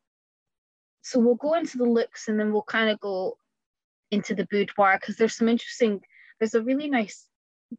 so 1.02 1.20
we'll 1.20 1.34
go 1.34 1.54
into 1.54 1.78
the 1.78 1.84
looks 1.84 2.28
and 2.28 2.40
then 2.40 2.52
we'll 2.52 2.62
kind 2.62 2.90
of 2.90 2.98
go 3.00 3.36
into 4.10 4.34
the 4.34 4.46
boudoir 4.50 4.98
because 4.98 5.16
there's 5.16 5.36
some 5.36 5.48
interesting. 5.48 6.00
There's 6.38 6.54
a 6.54 6.62
really 6.62 6.88
nice 6.88 7.26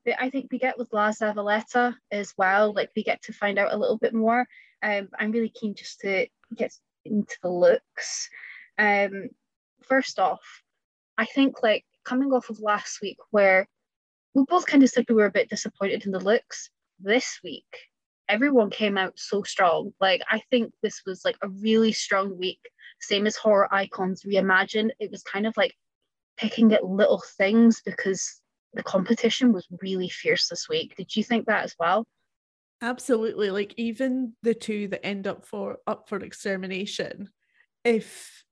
bit 0.05 0.15
I 0.19 0.29
think 0.29 0.47
we 0.51 0.59
get 0.59 0.77
with 0.77 0.93
La 0.93 1.11
Zavaleta 1.11 1.95
as 2.11 2.33
well. 2.37 2.73
Like 2.73 2.91
we 2.95 3.03
get 3.03 3.21
to 3.23 3.33
find 3.33 3.59
out 3.59 3.73
a 3.73 3.77
little 3.77 3.97
bit 3.97 4.13
more. 4.13 4.47
Um, 4.83 5.09
I'm 5.19 5.31
really 5.31 5.49
keen 5.49 5.75
just 5.75 5.99
to 6.01 6.27
get 6.55 6.73
into 7.05 7.35
the 7.41 7.49
looks. 7.49 8.29
Um, 8.77 9.29
first 9.83 10.19
off, 10.19 10.41
I 11.17 11.25
think 11.25 11.61
like 11.61 11.85
coming 12.03 12.31
off 12.31 12.49
of 12.49 12.59
last 12.59 13.01
week 13.01 13.17
where 13.31 13.67
we 14.33 14.43
both 14.47 14.65
kind 14.65 14.83
of 14.83 14.89
said 14.89 15.05
we 15.07 15.15
were 15.15 15.25
a 15.25 15.31
bit 15.31 15.49
disappointed 15.49 16.05
in 16.05 16.11
the 16.11 16.19
looks. 16.19 16.69
This 16.99 17.39
week, 17.43 17.65
everyone 18.29 18.69
came 18.69 18.97
out 18.97 19.13
so 19.17 19.43
strong. 19.43 19.93
Like 19.99 20.21
I 20.29 20.41
think 20.49 20.73
this 20.81 21.01
was 21.05 21.23
like 21.25 21.37
a 21.41 21.49
really 21.49 21.91
strong 21.91 22.37
week. 22.37 22.59
Same 22.99 23.27
as 23.27 23.35
horror 23.35 23.73
icons 23.73 24.23
reimagined. 24.23 24.91
It 24.99 25.11
was 25.11 25.23
kind 25.23 25.47
of 25.47 25.55
like 25.57 25.75
picking 26.37 26.73
at 26.73 26.85
little 26.85 27.21
things 27.37 27.81
because 27.85 28.41
the 28.73 28.83
competition 28.83 29.51
was 29.51 29.67
really 29.81 30.09
fierce 30.09 30.47
this 30.47 30.69
week. 30.69 30.95
Did 30.95 31.15
you 31.15 31.23
think 31.23 31.45
that 31.47 31.63
as 31.63 31.75
well? 31.79 32.05
Absolutely. 32.81 33.51
Like 33.51 33.73
even 33.77 34.33
the 34.41 34.53
two 34.53 34.87
that 34.87 35.05
end 35.05 35.27
up 35.27 35.45
for 35.45 35.77
up 35.85 36.09
for 36.09 36.17
extermination, 36.17 37.29
if 37.83 38.43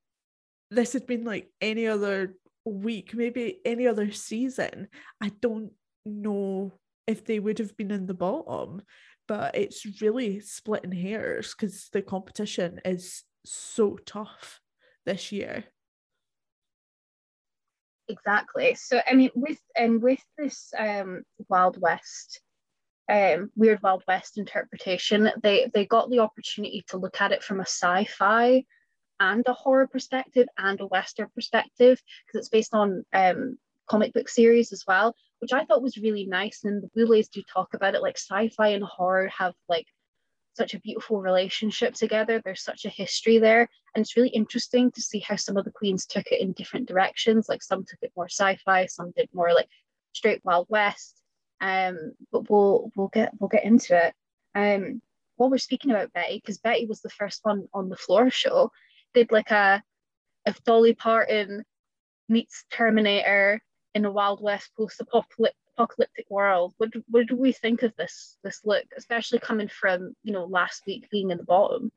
this 0.70 0.94
had 0.94 1.08
been 1.08 1.24
like 1.24 1.50
any 1.62 1.88
other 1.88 2.36
week, 2.66 3.14
maybe 3.16 3.60
any 3.66 3.88
other 3.88 4.12
season, 4.12 4.88
I 5.22 5.32
don't 5.42 5.72
know 6.06 6.74
if 7.08 7.26
they 7.26 7.40
would 7.40 7.58
have 7.60 7.76
been 7.76 7.92
in 7.92 8.06
the 8.06 8.14
bottom. 8.14 8.84
But 9.30 9.56
it's 9.56 10.02
really 10.02 10.40
splitting 10.40 10.92
hairs 10.92 11.54
because 11.54 11.88
the 11.94 12.02
competition 12.02 12.82
is 12.84 13.24
so 13.46 13.98
tough 14.06 14.60
this 15.06 15.32
year. 15.32 15.66
Exactly. 18.08 18.74
So 18.74 19.00
I 19.08 19.14
mean, 19.14 19.30
with 19.36 19.60
and 19.78 20.02
with 20.02 20.20
this 20.36 20.74
um, 20.78 21.22
Wild 21.48 21.80
West 21.80 22.42
um, 23.08 23.52
Weird 23.56 23.84
Wild 23.84 24.04
West 24.08 24.40
interpretation, 24.40 25.30
they 25.44 25.70
they 25.76 25.86
got 25.86 26.10
the 26.10 26.20
opportunity 26.20 26.84
to 26.88 26.98
look 26.98 27.22
at 27.22 27.32
it 27.32 27.44
from 27.44 27.60
a 27.60 27.68
sci-fi 27.68 28.66
and 29.20 29.44
a 29.46 29.54
horror 29.54 29.86
perspective 29.86 30.48
and 30.58 30.82
a 30.82 30.88
western 30.88 31.28
perspective 31.36 32.02
because 32.26 32.40
it's 32.40 32.50
based 32.50 32.74
on 32.74 33.06
um, 33.14 33.60
comic 33.88 34.12
book 34.14 34.28
series 34.28 34.74
as 34.74 34.86
well, 34.88 35.16
which 35.40 35.54
I 35.54 35.66
thought 35.66 35.82
was 35.82 35.98
really 35.98 36.26
nice. 36.26 36.64
And 36.64 36.84
the 36.84 36.90
Boulets 36.96 37.30
do 37.30 37.42
talk 37.44 37.74
about 37.74 37.96
it 37.96 38.02
like 38.02 38.18
sci-fi 38.18 38.70
and 38.70 38.84
horror 38.84 39.30
have 39.38 39.54
like 39.68 39.88
such 40.54 40.74
a 40.74 40.80
beautiful 40.80 41.22
relationship 41.22 41.94
together. 41.94 42.42
There's 42.44 42.64
such 42.64 42.86
a 42.86 42.90
history 42.90 43.40
there, 43.40 43.68
and 43.96 44.02
it's 44.02 44.18
really 44.18 44.30
interesting 44.30 44.92
to 44.92 45.02
see 45.02 45.20
how 45.20 45.36
some 45.38 45.58
of 45.58 45.66
the 45.66 45.72
queens 45.72 46.06
took 46.06 46.28
it 46.28 46.42
in 46.42 46.54
different 46.54 46.88
directions. 46.88 47.48
Like 47.48 47.64
some 47.64 47.86
took 47.86 48.00
it 48.02 48.12
more 48.16 48.30
sci-fi, 48.30 48.86
some 48.86 49.12
did 49.16 49.30
more 49.34 49.54
like 49.54 49.70
straight 50.14 50.42
Wild 50.44 50.68
West. 50.70 51.16
Um, 51.62 52.14
but 52.32 52.50
we'll 52.50 52.92
we'll 52.96 53.10
get 53.10 53.34
we'll 53.40 53.50
get 53.50 53.66
into 53.66 53.96
it. 53.96 54.14
Um, 54.56 55.02
while 55.36 55.50
we're 55.50 55.58
speaking 55.58 55.92
about 55.92 56.14
Betty, 56.14 56.38
because 56.38 56.58
Betty 56.58 56.86
was 56.86 57.02
the 57.02 57.10
first 57.10 57.40
one 57.44 57.68
on 57.74 57.90
the 57.90 57.96
floor 57.96 58.30
show, 58.30 58.72
did 59.14 59.32
like 59.32 59.52
a 59.52 59.82
if 60.46 60.62
Dolly 60.64 60.94
Parton 60.94 61.64
meets 62.28 62.66
Terminator 62.72 63.62
in 63.96 64.06
a 64.06 64.12
Wild 64.12 64.42
West 64.42 64.72
post-apocalyptic 64.78 66.26
world. 66.30 66.74
What 66.78 66.92
what 67.08 67.28
do 67.28 67.36
we 67.36 67.52
think 67.52 67.84
of 67.84 67.96
this 67.96 68.38
this 68.44 68.62
look, 68.64 68.86
especially 68.98 69.40
coming 69.40 69.68
from 69.68 70.16
you 70.24 70.34
know 70.34 70.46
last 70.46 70.84
week 70.86 71.10
being 71.10 71.32
in 71.32 71.38
the 71.38 71.44
bottom? 71.44 71.92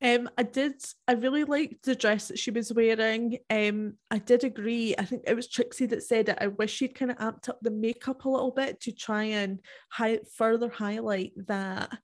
Um, 0.00 0.30
I 0.38 0.44
did. 0.44 0.74
I 1.08 1.14
really 1.14 1.42
liked 1.42 1.84
the 1.84 1.96
dress 1.96 2.28
that 2.28 2.38
she 2.38 2.52
was 2.52 2.72
wearing. 2.72 3.38
Um, 3.50 3.94
I 4.10 4.18
did 4.18 4.44
agree. 4.44 4.94
I 4.96 5.04
think 5.04 5.22
it 5.26 5.34
was 5.34 5.48
Trixie 5.48 5.86
that 5.86 6.04
said 6.04 6.28
it. 6.28 6.38
I 6.40 6.46
wish 6.46 6.72
she'd 6.72 6.94
kind 6.94 7.10
of 7.10 7.18
amped 7.18 7.48
up 7.48 7.58
the 7.62 7.72
makeup 7.72 8.24
a 8.24 8.28
little 8.28 8.52
bit 8.52 8.80
to 8.82 8.92
try 8.92 9.24
and 9.24 9.58
hi- 9.90 10.20
further 10.36 10.68
highlight 10.68 11.32
that 11.46 11.98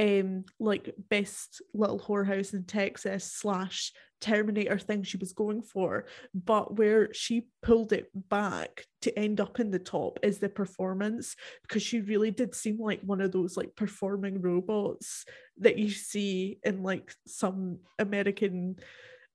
um 0.00 0.44
like 0.60 0.94
best 1.10 1.60
little 1.74 1.98
whorehouse 1.98 2.54
in 2.54 2.64
Texas 2.64 3.32
slash 3.32 3.92
Terminator 4.20 4.78
thing 4.78 5.02
she 5.02 5.16
was 5.16 5.32
going 5.32 5.62
for, 5.62 6.06
but 6.34 6.76
where 6.76 7.12
she 7.12 7.46
pulled 7.62 7.92
it 7.92 8.08
back 8.14 8.84
to 9.02 9.16
end 9.18 9.40
up 9.40 9.60
in 9.60 9.70
the 9.70 9.78
top 9.78 10.18
is 10.22 10.38
the 10.38 10.48
performance 10.48 11.36
because 11.62 11.82
she 11.82 12.00
really 12.00 12.30
did 12.30 12.54
seem 12.54 12.78
like 12.78 13.00
one 13.02 13.20
of 13.20 13.32
those 13.32 13.56
like 13.56 13.76
performing 13.76 14.40
robots 14.40 15.24
that 15.58 15.78
you 15.78 15.90
see 15.90 16.58
in 16.64 16.82
like 16.82 17.12
some 17.26 17.78
American 17.98 18.76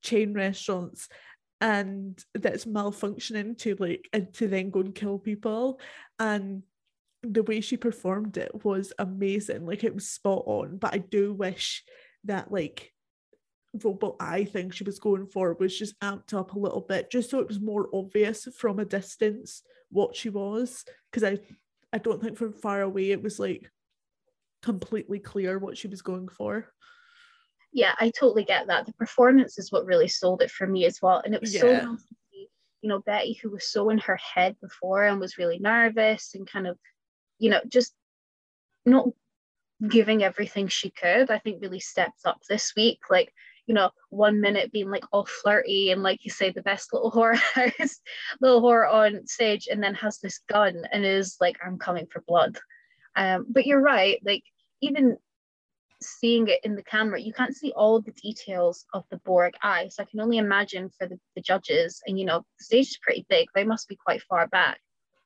chain 0.02 0.34
restaurants 0.34 1.08
and 1.62 2.22
that's 2.34 2.66
malfunctioning 2.66 3.58
to 3.58 3.76
like 3.76 4.10
and 4.12 4.34
to 4.34 4.48
then 4.48 4.70
go 4.70 4.82
and 4.82 4.96
kill 4.96 5.18
people. 5.18 5.80
And 6.20 6.64
the 7.22 7.44
way 7.44 7.62
she 7.62 7.78
performed 7.78 8.36
it 8.38 8.66
was 8.66 8.92
amazing. 9.00 9.66
Like 9.66 9.84
it 9.84 9.96
was 9.96 10.10
spot 10.10 10.44
on 10.46 10.78
but 10.78 10.94
i 10.94 10.98
do 10.98 11.34
wish 11.34 11.84
that 12.26 12.52
like 12.52 12.93
robot 13.82 14.16
eye 14.20 14.46
thing 14.46 14.70
she 14.70 14.84
was 14.84 15.00
going 15.00 15.26
for 15.26 15.56
was 15.60 15.78
just 15.78 16.00
amped 16.02 16.34
up 16.34 16.54
a 16.54 16.60
little 16.60 16.82
bit 16.82 17.10
just 17.10 17.30
so 17.30 17.40
it 17.40 17.48
was 17.48 17.60
more 17.60 17.90
obvious 17.94 18.48
from 18.56 18.80
a 18.80 18.86
distance 18.86 19.64
what 19.90 20.16
she 20.16 20.30
was 20.30 20.86
because 21.12 21.24
i 21.24 21.38
i 21.92 21.98
don't 21.98 22.22
think 22.22 22.38
from 22.38 22.54
far 22.54 22.82
away 22.82 23.12
it 23.12 23.24
was 23.24 23.40
like 23.40 23.72
completely 24.62 25.20
clear 25.20 25.58
what 25.58 25.78
she 25.78 25.88
was 25.88 26.02
going 26.02 26.28
for 26.28 26.68
yeah 27.72 27.94
i 28.00 28.12
totally 28.12 28.44
get 28.44 28.68
that 28.68 28.86
the 28.86 28.94
performance 28.94 29.58
is 29.58 29.72
what 29.72 29.86
really 29.86 30.08
sold 30.08 30.42
it 30.42 30.52
for 30.52 30.68
me 30.68 30.86
as 30.86 31.02
well 31.02 31.22
and 31.26 31.34
it 31.34 31.42
was 31.42 31.54
yeah. 31.54 31.62
so 31.62 31.72
nice 31.74 32.04
to 32.04 32.16
see 32.32 32.48
you 32.82 32.90
know 32.90 33.00
betty 33.00 33.40
who 33.42 33.50
was 33.50 33.68
so 33.68 33.90
in 33.90 33.98
her 33.98 34.18
head 34.18 34.56
before 34.62 35.04
and 35.04 35.20
was 35.20 35.38
really 35.38 35.58
nervous 35.58 36.36
and 36.36 36.48
kind 36.48 36.68
of 36.68 36.78
you 37.44 37.50
know, 37.50 37.60
just 37.68 37.94
not 38.86 39.08
giving 39.86 40.24
everything 40.24 40.70
she 40.70 40.90
could, 40.90 41.30
I 41.30 41.40
think 41.40 41.62
really 41.62 41.82
stepped 41.82 42.22
up 42.26 42.40
this 42.48 42.74
week. 42.76 43.00
Like, 43.10 43.34
you 43.66 43.74
know, 43.74 43.92
one 44.10 44.42
minute 44.42 44.72
being 44.72 44.90
like 44.90 45.06
all 45.12 45.26
flirty 45.26 45.92
and 45.92 46.04
like 46.04 46.24
you 46.24 46.32
say, 46.32 46.52
the 46.52 46.62
best 46.62 46.94
little 46.94 47.10
horror 47.10 47.36
house, 47.56 48.00
little 48.42 48.62
horror 48.62 48.88
on 48.88 49.26
stage, 49.26 49.68
and 49.72 49.82
then 49.82 49.94
has 49.96 50.20
this 50.20 50.40
gun 50.50 50.84
and 50.92 51.06
is 51.06 51.38
like, 51.40 51.58
I'm 51.66 51.78
coming 51.78 52.08
for 52.12 52.24
blood. 52.28 52.58
Um, 53.16 53.46
but 53.50 53.66
you're 53.66 53.82
right, 53.82 54.20
like 54.26 54.44
even 54.82 55.18
seeing 56.02 56.48
it 56.50 56.60
in 56.64 56.76
the 56.76 56.84
camera, 56.84 57.22
you 57.22 57.32
can't 57.32 57.56
see 57.56 57.72
all 57.72 58.02
the 58.02 58.12
details 58.12 58.86
of 58.94 59.06
the 59.10 59.18
Borg 59.18 59.54
eye. 59.62 59.88
So 59.90 60.04
I 60.04 60.08
can 60.10 60.20
only 60.20 60.38
imagine 60.38 60.90
for 60.98 61.08
the, 61.08 61.18
the 61.36 61.42
judges, 61.42 62.02
and 62.06 62.20
you 62.20 62.26
know, 62.26 62.40
the 62.60 62.66
stage 62.66 62.88
is 62.88 63.00
pretty 63.02 63.26
big, 63.30 63.48
they 63.56 63.64
must 63.64 63.88
be 63.88 63.96
quite 63.96 64.22
far 64.24 64.48
back 64.48 64.80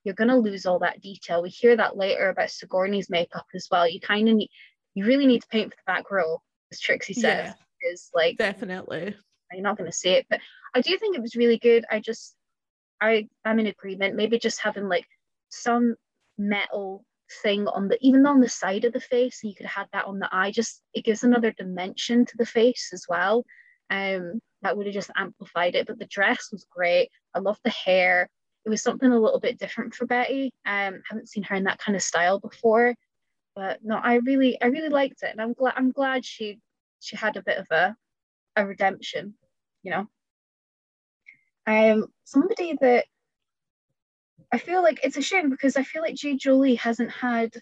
you're 0.07 0.27
to 0.27 0.35
lose 0.35 0.65
all 0.65 0.79
that 0.79 1.01
detail. 1.01 1.43
We 1.43 1.49
hear 1.49 1.75
that 1.75 1.97
later 1.97 2.29
about 2.29 2.49
Sigourney's 2.49 3.09
makeup 3.09 3.45
as 3.53 3.67
well. 3.69 3.87
You 3.87 3.99
kind 3.99 4.29
of 4.29 4.35
need, 4.35 4.49
you 4.93 5.05
really 5.05 5.27
need 5.27 5.41
to 5.41 5.47
paint 5.49 5.71
for 5.71 5.75
the 5.75 5.91
back 5.91 6.09
row, 6.09 6.41
as 6.71 6.79
Trixie 6.79 7.13
says, 7.13 7.47
yeah, 7.47 7.53
is 7.81 8.09
like 8.13 8.37
definitely. 8.37 9.15
you're 9.51 9.61
not 9.61 9.77
going 9.77 9.89
to 9.89 9.95
say 9.97 10.13
it, 10.13 10.27
but 10.29 10.39
I 10.75 10.81
do 10.81 10.97
think 10.97 11.15
it 11.15 11.21
was 11.21 11.35
really 11.35 11.57
good. 11.57 11.85
I 11.89 11.99
just, 11.99 12.35
I, 13.01 13.27
I'm 13.45 13.59
in 13.59 13.67
agreement. 13.67 14.15
Maybe 14.15 14.39
just 14.39 14.61
having 14.61 14.87
like 14.87 15.05
some 15.49 15.95
metal 16.37 17.03
thing 17.43 17.67
on 17.67 17.89
the 17.89 17.97
even 18.01 18.25
on 18.25 18.39
the 18.39 18.47
side 18.47 18.85
of 18.85 18.93
the 18.93 19.01
face 19.01 19.39
and 19.43 19.49
you 19.49 19.55
could 19.55 19.65
have 19.65 19.83
had 19.83 19.87
that 19.91 20.05
on 20.05 20.17
the 20.17 20.29
eye 20.31 20.49
just 20.49 20.81
it 20.93 21.03
gives 21.03 21.23
another 21.23 21.51
dimension 21.51 22.25
to 22.25 22.37
the 22.37 22.45
face 22.45 22.91
as 22.93 23.05
well. 23.09 23.43
Um 23.89 24.39
that 24.61 24.77
would 24.77 24.85
have 24.85 24.95
just 24.95 25.11
amplified 25.15 25.75
it 25.75 25.87
but 25.87 25.99
the 25.99 26.05
dress 26.05 26.49
was 26.51 26.65
great. 26.69 27.09
I 27.33 27.39
love 27.39 27.57
the 27.63 27.69
hair. 27.69 28.29
It 28.65 28.69
was 28.69 28.81
something 28.81 29.11
a 29.11 29.19
little 29.19 29.41
bit 29.41 29.59
different 29.59 29.93
for 29.93 30.05
betty. 30.05 30.51
Um 30.65 31.01
haven't 31.09 31.29
seen 31.29 31.43
her 31.43 31.55
in 31.55 31.65
that 31.65 31.79
kind 31.79 31.95
of 31.95 32.01
style 32.01 32.39
before 32.39 32.95
but 33.57 33.79
no 33.83 33.95
i 33.95 34.15
really 34.15 34.61
i 34.61 34.67
really 34.67 34.87
liked 34.87 35.23
it 35.23 35.31
and 35.31 35.41
i'm 35.41 35.53
glad 35.53 35.73
i'm 35.75 35.91
glad 35.91 36.23
she 36.23 36.59
she 36.99 37.15
had 37.15 37.37
a 37.37 37.43
bit 37.43 37.57
of 37.57 37.67
a 37.71 37.95
a 38.55 38.65
redemption 38.65 39.33
you 39.83 39.91
know 39.91 40.07
um 41.67 42.07
somebody 42.23 42.77
that 42.81 43.05
I 44.51 44.57
feel 44.59 44.81
like 44.81 45.01
it's 45.03 45.17
a 45.17 45.21
shame 45.21 45.49
because 45.49 45.75
I 45.75 45.83
feel 45.83 46.01
like 46.01 46.15
Jade 46.15 46.39
Jolie 46.39 46.75
hasn't 46.75 47.11
had 47.11 47.53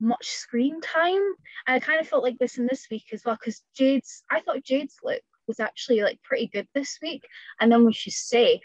much 0.00 0.26
screen 0.26 0.80
time. 0.80 1.22
I 1.66 1.78
kind 1.80 2.00
of 2.00 2.08
felt 2.08 2.22
like 2.22 2.38
this 2.38 2.58
in 2.58 2.66
this 2.66 2.86
week 2.90 3.06
as 3.12 3.22
well 3.24 3.36
because 3.40 3.62
Jade's, 3.74 4.22
I 4.30 4.40
thought 4.40 4.64
Jade's 4.64 4.96
look 5.02 5.22
was 5.46 5.60
actually 5.60 6.02
like 6.02 6.22
pretty 6.22 6.48
good 6.48 6.68
this 6.74 6.98
week. 7.02 7.26
And 7.60 7.70
then 7.72 7.84
when 7.84 7.92
she's 7.92 8.18
safe, 8.18 8.60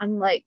I'm 0.00 0.18
like, 0.18 0.44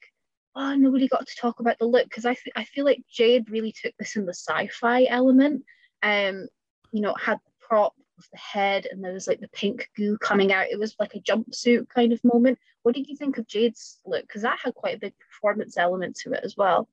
oh, 0.55 0.75
nobody 0.75 1.07
got 1.07 1.27
to 1.27 1.35
talk 1.35 1.59
about 1.59 1.77
the 1.79 1.85
look 1.85 2.05
because 2.05 2.25
I, 2.25 2.33
th- 2.33 2.53
I 2.55 2.63
feel 2.63 2.85
like 2.85 3.03
Jade 3.11 3.51
really 3.51 3.71
took 3.71 3.93
this 3.99 4.15
in 4.15 4.25
the 4.25 4.33
sci 4.33 4.67
fi 4.67 5.05
element. 5.09 5.63
Um, 6.01 6.47
you 6.91 7.01
know, 7.01 7.13
had 7.15 7.37
the 7.37 7.51
prop 7.67 7.93
of 8.17 8.25
the 8.31 8.37
head 8.37 8.87
and 8.89 9.03
there 9.03 9.13
was 9.13 9.27
like 9.27 9.39
the 9.39 9.47
pink 9.49 9.89
goo 9.95 10.17
coming 10.17 10.51
out. 10.51 10.67
It 10.69 10.79
was 10.79 10.95
like 10.99 11.15
a 11.15 11.19
jumpsuit 11.19 11.89
kind 11.89 12.13
of 12.13 12.23
moment. 12.23 12.59
What 12.83 12.95
did 12.95 13.07
you 13.07 13.15
think 13.15 13.37
of 13.37 13.47
Jade's 13.47 13.99
look? 14.05 14.21
Because 14.21 14.43
that 14.43 14.59
had 14.63 14.75
quite 14.75 14.95
a 14.95 14.99
big 14.99 15.13
performance 15.19 15.77
element 15.77 16.15
to 16.17 16.33
it 16.33 16.41
as 16.43 16.55
well. 16.57 16.87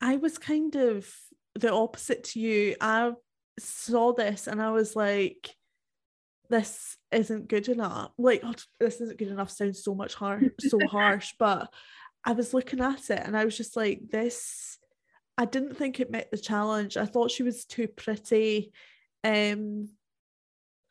I 0.00 0.16
was 0.16 0.38
kind 0.38 0.74
of 0.74 1.08
the 1.54 1.72
opposite 1.72 2.24
to 2.24 2.40
you. 2.40 2.76
I 2.80 3.12
saw 3.58 4.12
this 4.12 4.46
and 4.46 4.60
I 4.60 4.70
was 4.70 4.96
like, 4.96 5.54
this 6.50 6.96
isn't 7.10 7.48
good 7.48 7.68
enough. 7.68 8.10
Like, 8.18 8.42
oh, 8.44 8.54
this 8.78 9.00
isn't 9.00 9.18
good 9.18 9.28
enough 9.28 9.50
sounds 9.50 9.82
so 9.82 9.94
much 9.94 10.14
hard, 10.14 10.52
so 10.60 10.78
harsh. 10.86 11.32
But 11.38 11.72
I 12.24 12.32
was 12.32 12.52
looking 12.52 12.80
at 12.80 13.10
it 13.10 13.22
and 13.24 13.36
I 13.36 13.44
was 13.44 13.56
just 13.56 13.76
like, 13.76 14.02
this. 14.10 14.78
I 15.38 15.46
didn't 15.46 15.78
think 15.78 15.98
it 15.98 16.10
met 16.10 16.30
the 16.30 16.36
challenge. 16.36 16.98
I 16.98 17.06
thought 17.06 17.30
she 17.30 17.42
was 17.42 17.64
too 17.64 17.88
pretty. 17.88 18.72
Um, 19.24 19.88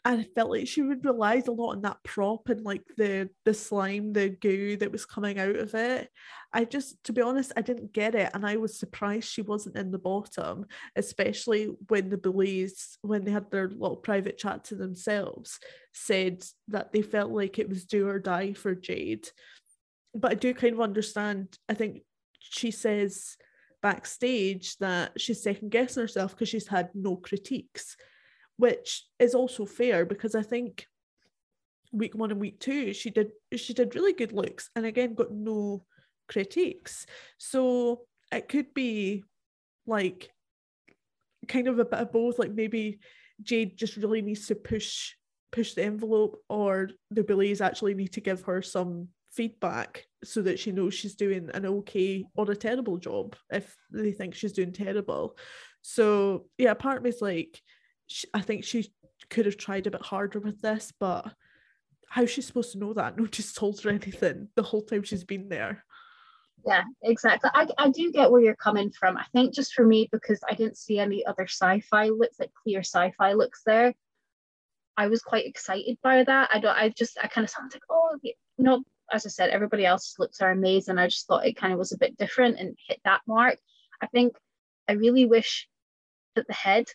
I 0.04 0.24
felt 0.24 0.50
like 0.50 0.68
she 0.68 0.82
would 0.82 1.06
relied 1.06 1.48
a 1.48 1.52
lot 1.52 1.72
on 1.72 1.82
that 1.84 2.04
prop 2.04 2.50
and 2.50 2.64
like 2.64 2.84
the 2.98 3.30
the 3.46 3.54
slime, 3.54 4.14
the 4.14 4.30
goo 4.30 4.76
that 4.78 4.92
was 4.92 5.06
coming 5.06 5.40
out 5.40 5.56
of 5.56 5.76
it. 5.76 6.10
I 6.52 6.66
just, 6.66 7.02
to 7.06 7.14
be 7.14 7.22
honest, 7.22 7.54
I 7.56 7.62
didn't 7.62 7.94
get 7.94 8.16
it, 8.16 8.32
and 8.34 8.46
I 8.46 8.58
was 8.58 8.80
surprised 8.80 9.30
she 9.30 9.44
wasn't 9.44 9.78
in 9.78 9.92
the 9.92 10.00
bottom, 10.00 10.66
especially 10.96 11.70
when 11.88 12.10
the 12.10 12.18
Boulets, 12.18 12.98
when 13.02 13.24
they 13.24 13.32
had 13.32 13.52
their 13.52 13.70
little 13.70 13.96
private 13.96 14.40
chat 14.40 14.64
to 14.66 14.76
themselves, 14.76 15.60
said 15.94 16.44
that 16.70 16.92
they 16.92 17.04
felt 17.04 17.32
like 17.32 17.60
it 17.60 17.70
was 17.70 17.86
do 17.86 18.08
or 18.10 18.18
die 18.18 18.54
for 18.54 18.74
Jade. 18.74 19.30
But 20.16 20.32
I 20.32 20.36
do 20.36 20.54
kind 20.56 20.74
of 20.74 20.82
understand. 20.82 21.58
I 21.70 21.76
think 21.76 22.02
she 22.40 22.72
says 22.72 23.38
backstage 23.84 24.78
that 24.78 25.20
she's 25.22 25.44
second 25.44 25.70
guessing 25.70 26.02
herself 26.02 26.32
because 26.32 26.50
she's 26.50 26.68
had 26.68 26.90
no 26.96 27.16
critiques 27.16 27.96
which 28.62 29.06
is 29.18 29.34
also 29.34 29.66
fair 29.66 30.06
because 30.06 30.36
I 30.36 30.44
think 30.44 30.86
week 31.92 32.14
one 32.16 32.32
and 32.32 32.40
week 32.40 32.60
two 32.60 32.94
she 32.94 33.10
did 33.10 33.32
she 33.56 33.74
did 33.74 33.96
really 33.96 34.14
good 34.14 34.32
looks 34.32 34.70
and 34.76 34.86
again 34.86 35.14
got 35.16 35.32
no 35.32 35.84
critiques. 36.32 37.06
So 37.38 38.02
it 38.32 38.48
could 38.48 38.74
be 38.74 39.24
like 39.86 40.30
kind 41.48 41.68
of 41.68 41.80
a 41.80 41.86
bit 41.86 42.00
of 42.00 42.12
both, 42.12 42.40
like 42.40 42.54
maybe 42.54 43.00
Jade 43.42 43.78
just 43.78 43.98
really 43.98 44.22
needs 44.22 44.48
to 44.48 44.56
push 44.56 45.14
push 45.52 45.74
the 45.74 45.84
envelope 45.84 46.38
or 46.48 46.92
the 47.10 47.24
Boulets 47.24 47.60
actually 47.60 47.94
need 47.94 48.14
to 48.14 48.22
give 48.22 48.44
her 48.44 48.62
some 48.62 49.10
feedback 49.32 50.06
so 50.24 50.42
that 50.42 50.60
she 50.60 50.72
knows 50.72 50.94
she's 50.94 51.16
doing 51.16 51.50
an 51.54 51.66
okay 51.66 52.24
or 52.36 52.50
a 52.50 52.56
terrible 52.56 52.98
job 52.98 53.36
if 53.50 53.76
they 53.92 54.14
think 54.14 54.34
she's 54.34 54.54
doing 54.54 54.72
terrible. 54.72 55.36
So 55.82 56.46
yeah, 56.58 56.74
part 56.74 57.06
of 57.06 57.16
like 57.22 57.60
she, 58.12 58.28
I 58.34 58.42
think 58.42 58.64
she 58.64 58.92
could 59.30 59.46
have 59.46 59.58
tried 59.58 59.88
a 59.88 59.92
bit 59.92 60.02
harder 60.02 60.40
with 60.40 60.62
this, 60.62 60.92
but 61.00 61.34
how's 62.08 62.30
she 62.30 62.42
supposed 62.42 62.74
to 62.74 62.80
know 62.80 62.94
that? 62.94 63.18
Nobody's 63.18 63.54
told 63.54 63.82
her 63.82 63.90
anything 63.90 64.50
the 64.56 64.64
whole 64.64 64.82
time 64.82 65.04
she's 65.04 65.24
been 65.24 65.50
there. 65.50 65.84
Yeah, 66.66 66.84
exactly. 67.02 67.50
I, 67.54 67.68
I 67.78 67.90
do 67.90 68.12
get 68.12 68.30
where 68.30 68.42
you're 68.42 68.56
coming 68.56 68.92
from. 68.92 69.18
I 69.18 69.26
think 69.34 69.54
just 69.54 69.74
for 69.74 69.86
me, 69.86 70.08
because 70.12 70.40
I 70.48 70.54
didn't 70.54 70.78
see 70.78 71.00
any 71.00 71.26
other 71.26 71.48
sci-fi 71.48 72.10
looks, 72.10 72.40
like 72.40 72.52
clear 72.54 72.82
sci-fi 72.82 73.34
looks 73.34 73.64
there, 73.66 73.96
I 74.98 75.08
was 75.08 75.22
quite 75.22 75.48
excited 75.48 75.98
by 76.04 76.24
that. 76.24 76.50
I 76.54 76.60
don't 76.60 76.78
I 76.78 76.90
just 76.90 77.18
I 77.24 77.28
kind 77.28 77.46
of 77.46 77.50
sounded 77.50 77.74
like, 77.74 77.84
oh 77.90 78.20
you 78.22 78.34
know, 78.60 78.84
as 79.12 79.26
I 79.26 79.30
said, 79.30 79.50
everybody 79.50 79.86
else's 79.86 80.20
looks 80.20 80.42
are 80.42 80.52
amazing. 80.52 80.98
I 81.00 81.08
just 81.08 81.26
thought 81.26 81.46
it 81.46 81.58
kind 81.58 81.74
of 81.74 81.80
was 81.80 81.92
a 81.92 81.98
bit 81.98 82.18
different 82.18 82.60
and 82.60 82.78
hit 82.88 83.00
that 83.06 83.22
mark. 83.28 83.58
I 84.02 84.08
think 84.08 84.36
I 84.88 84.94
really 84.94 85.26
wish 85.26 85.68
that 86.36 86.46
the 86.48 86.54
head 86.54 86.86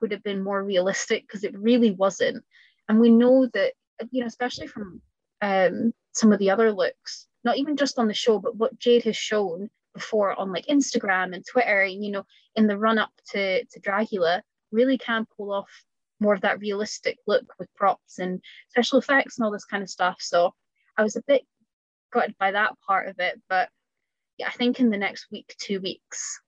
would 0.00 0.12
have 0.12 0.22
been 0.22 0.42
more 0.42 0.62
realistic 0.62 1.26
because 1.26 1.44
it 1.44 1.58
really 1.58 1.90
wasn't. 1.90 2.44
And 2.88 3.00
we 3.00 3.10
know 3.10 3.48
that, 3.54 3.72
you 4.10 4.20
know, 4.20 4.26
especially 4.26 4.66
from 4.66 5.00
um, 5.40 5.92
some 6.12 6.32
of 6.32 6.38
the 6.38 6.50
other 6.50 6.72
looks, 6.72 7.26
not 7.44 7.56
even 7.56 7.76
just 7.76 7.98
on 7.98 8.08
the 8.08 8.14
show, 8.14 8.38
but 8.38 8.56
what 8.56 8.78
Jade 8.78 9.04
has 9.04 9.16
shown 9.16 9.70
before 9.94 10.38
on 10.38 10.52
like 10.52 10.66
Instagram 10.66 11.34
and 11.34 11.44
Twitter, 11.46 11.84
you 11.84 12.10
know, 12.10 12.24
in 12.56 12.66
the 12.66 12.78
run 12.78 12.98
up 12.98 13.12
to, 13.32 13.64
to 13.64 13.80
Dragula, 13.80 14.42
really 14.72 14.98
can 14.98 15.26
pull 15.36 15.52
off 15.52 15.70
more 16.20 16.34
of 16.34 16.40
that 16.42 16.60
realistic 16.60 17.18
look 17.26 17.44
with 17.58 17.72
props 17.74 18.18
and 18.18 18.40
special 18.70 18.98
effects 18.98 19.38
and 19.38 19.44
all 19.44 19.52
this 19.52 19.64
kind 19.64 19.82
of 19.82 19.90
stuff. 19.90 20.16
So 20.20 20.52
I 20.96 21.02
was 21.02 21.16
a 21.16 21.22
bit 21.26 21.42
gutted 22.12 22.34
by 22.38 22.52
that 22.52 22.72
part 22.86 23.08
of 23.08 23.16
it. 23.18 23.40
But 23.48 23.68
yeah, 24.38 24.48
I 24.48 24.52
think 24.52 24.80
in 24.80 24.90
the 24.90 24.96
next 24.96 25.26
week, 25.30 25.54
two 25.58 25.80
weeks, 25.80 26.40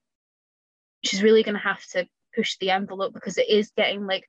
she's 1.04 1.22
really 1.22 1.42
going 1.42 1.54
to 1.54 1.60
have 1.60 1.84
to 1.92 2.06
push 2.36 2.56
the 2.58 2.70
envelope 2.70 3.14
because 3.14 3.38
it 3.38 3.48
is 3.48 3.72
getting 3.76 4.06
like 4.06 4.28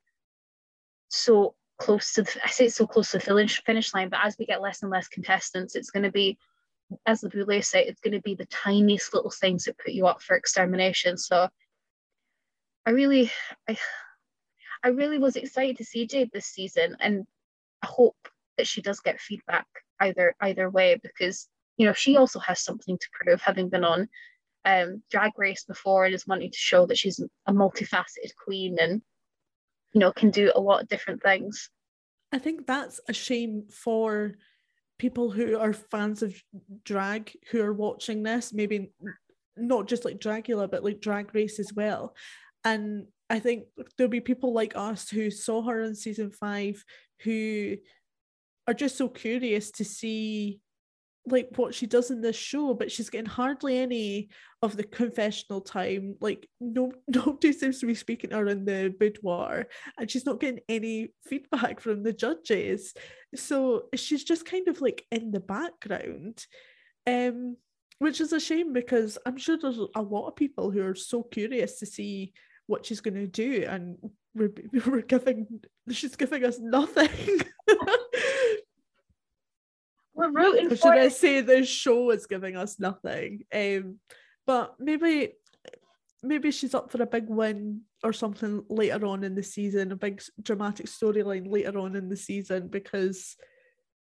so 1.10 1.56
close 1.78 2.14
to 2.14 2.24
the, 2.24 2.40
I 2.44 2.50
say 2.50 2.70
so 2.70 2.88
close 2.88 3.12
to 3.12 3.18
the 3.18 3.24
finish 3.24 3.62
finish 3.64 3.94
line, 3.94 4.10
but 4.10 4.20
as 4.24 4.36
we 4.38 4.46
get 4.46 4.62
less 4.62 4.82
and 4.82 4.92
less 4.92 5.08
contestants, 5.08 5.76
it's 5.76 5.92
going 5.92 6.04
to 6.04 6.12
be, 6.12 6.38
as 7.06 7.22
the 7.22 7.30
Boulet 7.30 7.64
say, 7.64 7.86
it's 7.86 8.02
going 8.02 8.14
to 8.14 8.22
be 8.22 8.36
the 8.36 8.48
tiniest 8.48 9.14
little 9.14 9.32
things 9.32 9.66
that 9.66 9.78
put 9.78 9.94
you 9.94 10.08
up 10.08 10.22
for 10.22 10.36
extermination. 10.36 11.18
So 11.18 11.50
I 12.86 12.92
really, 12.92 13.32
I, 13.70 13.78
I 14.84 14.90
really 14.90 15.18
was 15.18 15.36
excited 15.36 15.78
to 15.78 15.86
see 15.86 16.08
Jade 16.08 16.32
this 16.34 16.48
season, 16.48 16.96
and 17.00 17.26
I 17.84 17.88
hope 17.88 18.18
that 18.58 18.68
she 18.68 18.82
does 18.82 19.00
get 19.00 19.20
feedback 19.20 19.68
either 20.00 20.36
either 20.42 20.70
way 20.70 21.00
because 21.02 21.48
you 21.78 21.86
know 21.86 21.94
she 21.94 22.18
also 22.18 22.40
has 22.40 22.62
something 22.62 22.98
to 22.98 23.08
prove, 23.14 23.42
having 23.42 23.70
been 23.70 23.84
on 23.84 24.08
um, 24.68 25.02
drag 25.10 25.32
race 25.38 25.64
before 25.64 26.06
and 26.06 26.14
is 26.14 26.28
wanting 26.28 26.52
to 26.52 26.58
show 26.58 26.86
that 26.86 26.98
she's 26.98 27.20
a 27.48 27.54
multifaceted 27.54 28.36
queen 28.44 28.76
and 28.80 29.02
you 29.94 30.02
know 30.02 30.12
can 30.12 30.30
do 30.30 30.52
a 30.54 30.60
lot 30.60 30.82
of 30.82 30.90
different 30.90 31.24
things. 31.24 31.70
I 32.34 32.40
think 32.40 32.68
that's 32.68 33.00
a 33.08 33.14
shame 33.14 33.64
for 33.72 34.36
people 35.00 35.32
who 35.32 35.58
are 35.58 35.72
fans 35.72 36.22
of 36.22 36.36
drag 36.84 37.32
who 37.50 37.62
are 37.62 37.74
watching 37.74 38.24
this, 38.24 38.54
maybe 38.54 38.92
not 39.56 39.88
just 39.88 40.04
like 40.04 40.20
Dragula, 40.20 40.70
but 40.70 40.84
like 40.84 41.00
drag 41.00 41.34
race 41.34 41.60
as 41.60 41.72
well. 41.74 42.14
And 42.66 43.06
I 43.30 43.40
think 43.40 43.66
there'll 43.98 44.12
be 44.12 44.20
people 44.20 44.52
like 44.54 44.76
us 44.76 45.10
who 45.10 45.32
saw 45.32 45.62
her 45.64 45.82
in 45.82 45.96
season 45.96 46.32
five 46.32 46.84
who 47.24 47.78
are 48.68 48.74
just 48.74 48.98
so 48.98 49.08
curious 49.08 49.72
to 49.72 49.86
see 49.86 50.60
like 51.28 51.50
what 51.56 51.76
she 51.76 51.86
does 51.86 52.12
in 52.12 52.22
this 52.22 52.36
show, 52.36 52.74
but 52.74 52.92
she's 52.92 53.10
getting 53.10 53.30
hardly 53.30 53.78
any 53.78 54.30
of 54.62 54.76
the 54.76 54.84
confessional 54.84 55.62
time. 55.62 56.16
Like 56.22 56.48
no 56.60 56.92
nobody 57.08 57.54
seems 57.54 57.80
to 57.80 57.86
be 57.86 57.96
speaking 57.96 58.32
to 58.32 58.38
her 58.38 58.48
in 58.48 58.66
the 58.66 58.94
boudoir, 59.00 59.68
and 59.98 60.10
she's 60.10 60.26
not 60.26 60.40
getting 60.40 60.62
any 60.70 61.14
feedback 61.26 61.80
from 61.80 62.04
the 62.04 62.14
judges. 62.14 62.94
So 63.36 63.84
she's 63.96 64.24
just 64.24 64.46
kind 64.46 64.68
of 64.68 64.82
like 64.82 65.06
in 65.12 65.32
the 65.32 65.42
background. 65.42 66.46
Um, 67.06 67.58
which 68.00 68.22
is 68.22 68.32
a 68.32 68.40
shame 68.40 68.74
because 68.74 69.18
I'm 69.26 69.38
sure 69.38 69.58
there's 69.58 69.80
a 69.96 70.02
lot 70.02 70.28
of 70.28 70.36
people 70.36 70.70
who 70.70 70.84
are 70.84 70.94
so 70.94 71.24
curious 71.24 71.80
to 71.80 71.86
see 71.88 72.34
what 72.68 72.86
she's 72.86 73.02
going 73.02 73.16
to 73.16 73.28
do, 73.28 73.66
and 73.68 73.98
we're, 74.36 74.52
we're 74.86 75.02
giving 75.02 75.48
she's 75.90 76.16
giving 76.16 76.46
us 76.46 76.60
nothing. 76.60 77.10
We're 80.18 80.32
rooting 80.32 80.70
for 80.70 80.76
should 80.76 80.94
I 80.94 81.06
it. 81.06 81.14
say 81.14 81.42
the 81.42 81.64
show 81.64 82.10
is 82.10 82.26
giving 82.26 82.58
us 82.58 82.80
nothing? 82.80 83.46
Um, 83.54 84.00
but 84.48 84.76
maybe 84.80 85.34
maybe 86.24 86.50
she's 86.52 86.74
up 86.74 86.92
for 86.92 87.02
a 87.02 87.06
big 87.06 87.30
win 87.30 87.82
or 88.04 88.12
something 88.12 88.64
later 88.70 89.06
on 89.06 89.24
in 89.24 89.36
the 89.36 89.44
season, 89.44 89.92
a 89.92 89.96
big 89.96 90.22
dramatic 90.42 90.88
storyline 90.88 91.50
later 91.50 91.78
on 91.78 91.96
in 91.96 92.10
the 92.10 92.18
season 92.18 92.68
because 92.68 93.36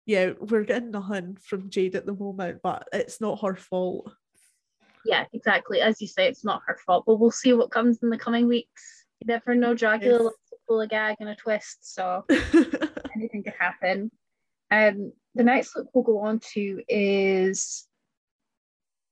yeah, 0.07 0.33
we're 0.41 0.65
getting 0.65 0.93
nothing 0.93 1.37
from 1.45 1.69
Jade 1.69 1.95
at 1.95 2.07
the 2.07 2.15
moment, 2.15 2.61
but 2.63 2.89
it's 2.93 3.21
not 3.21 3.43
her 3.43 3.57
fault. 3.57 4.11
Yeah, 5.05 5.25
exactly. 5.33 5.81
As 5.81 6.01
you 6.01 6.07
say, 6.07 6.29
it's 6.29 6.45
not 6.45 6.63
her 6.67 6.79
fault, 6.87 7.05
but 7.07 7.17
we'll 7.17 7.31
see 7.31 7.53
what 7.53 7.71
comes 7.71 7.99
in 8.03 8.09
the 8.09 8.17
coming 8.17 8.47
weeks. 8.49 9.05
You 9.21 9.27
never 9.27 9.55
know, 9.55 9.75
Dragula 9.75 10.03
Yes. 10.03 10.33
to 10.51 10.57
pull 10.67 10.81
a 10.81 10.87
gag 10.87 11.17
and 11.21 11.29
a 11.29 11.35
twist, 11.35 11.95
so 11.95 12.25
anything 13.15 13.43
could 13.43 13.55
happen. 13.59 14.11
Um, 14.71 15.13
the 15.39 15.45
next 15.45 15.77
look 15.77 15.87
we'll 15.95 16.05
go 16.05 16.19
on 16.19 16.41
to 16.53 16.83
is 16.89 17.87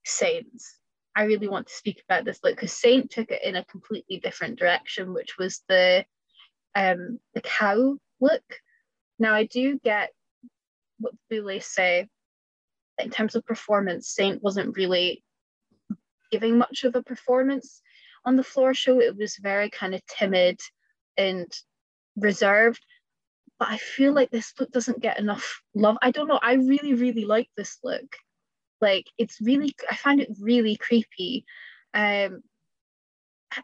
Saints. 0.05 0.79
I 1.15 1.23
really 1.23 1.49
want 1.49 1.69
to 1.69 1.73
speak 1.73 2.03
about 2.07 2.25
this 2.25 2.41
look 2.43 2.57
because 2.57 2.73
Saint 2.73 3.11
took 3.11 3.31
it 3.31 3.43
in 3.43 3.57
a 3.57 3.65
completely 3.65 4.19
different 4.19 4.59
direction, 4.59 5.15
which 5.15 5.39
was 5.39 5.63
the 5.69 6.05
um 6.75 7.21
the 7.35 7.41
cow 7.41 7.97
look. 8.21 8.43
Now 9.21 9.35
I 9.35 9.45
do 9.45 9.79
get 9.79 10.11
what 10.99 11.15
Boulet 11.31 11.63
say 11.63 12.09
in 12.99 13.11
terms 13.11 13.37
of 13.37 13.47
performance, 13.47 14.09
Saint 14.09 14.43
wasn't 14.43 14.77
really 14.77 15.23
giving 16.33 16.59
much 16.59 16.83
of 16.83 16.97
a 16.97 17.03
performance 17.03 17.83
on 18.25 18.35
the 18.35 18.43
floor 18.43 18.75
show. 18.75 19.01
It 19.01 19.17
was 19.17 19.37
very 19.37 19.71
kind 19.71 19.95
of 19.95 20.05
timid 20.07 20.59
and 21.17 21.47
reserved. 22.17 22.85
But 23.59 23.69
I 23.69 23.79
feel 23.79 24.13
like 24.13 24.31
this 24.31 24.53
look 24.59 24.71
doesn't 24.71 25.01
get 25.01 25.19
enough 25.19 25.63
love. 25.75 25.97
I 26.03 26.11
don't 26.11 26.29
know. 26.29 26.41
I 26.43 26.55
really, 26.55 26.95
really 26.95 27.25
like 27.25 27.49
this 27.57 27.79
look. 27.83 28.17
Like 28.81 29.07
it's 29.17 29.41
really, 29.41 29.75
I 29.91 29.97
find 29.97 30.21
it 30.21 30.29
really 30.41 30.77
creepy. 30.77 31.47
Um, 31.95 32.43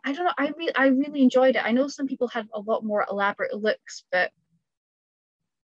I, 0.04 0.12
don't 0.12 0.24
know. 0.24 0.32
I 0.38 0.52
really, 0.56 0.74
I 0.74 0.86
really 0.86 1.22
enjoyed 1.22 1.56
it. 1.56 1.64
I 1.64 1.72
know 1.72 1.88
some 1.88 2.06
people 2.06 2.28
had 2.28 2.48
a 2.54 2.60
lot 2.60 2.84
more 2.84 3.06
elaborate 3.10 3.54
looks, 3.54 4.04
but 4.10 4.30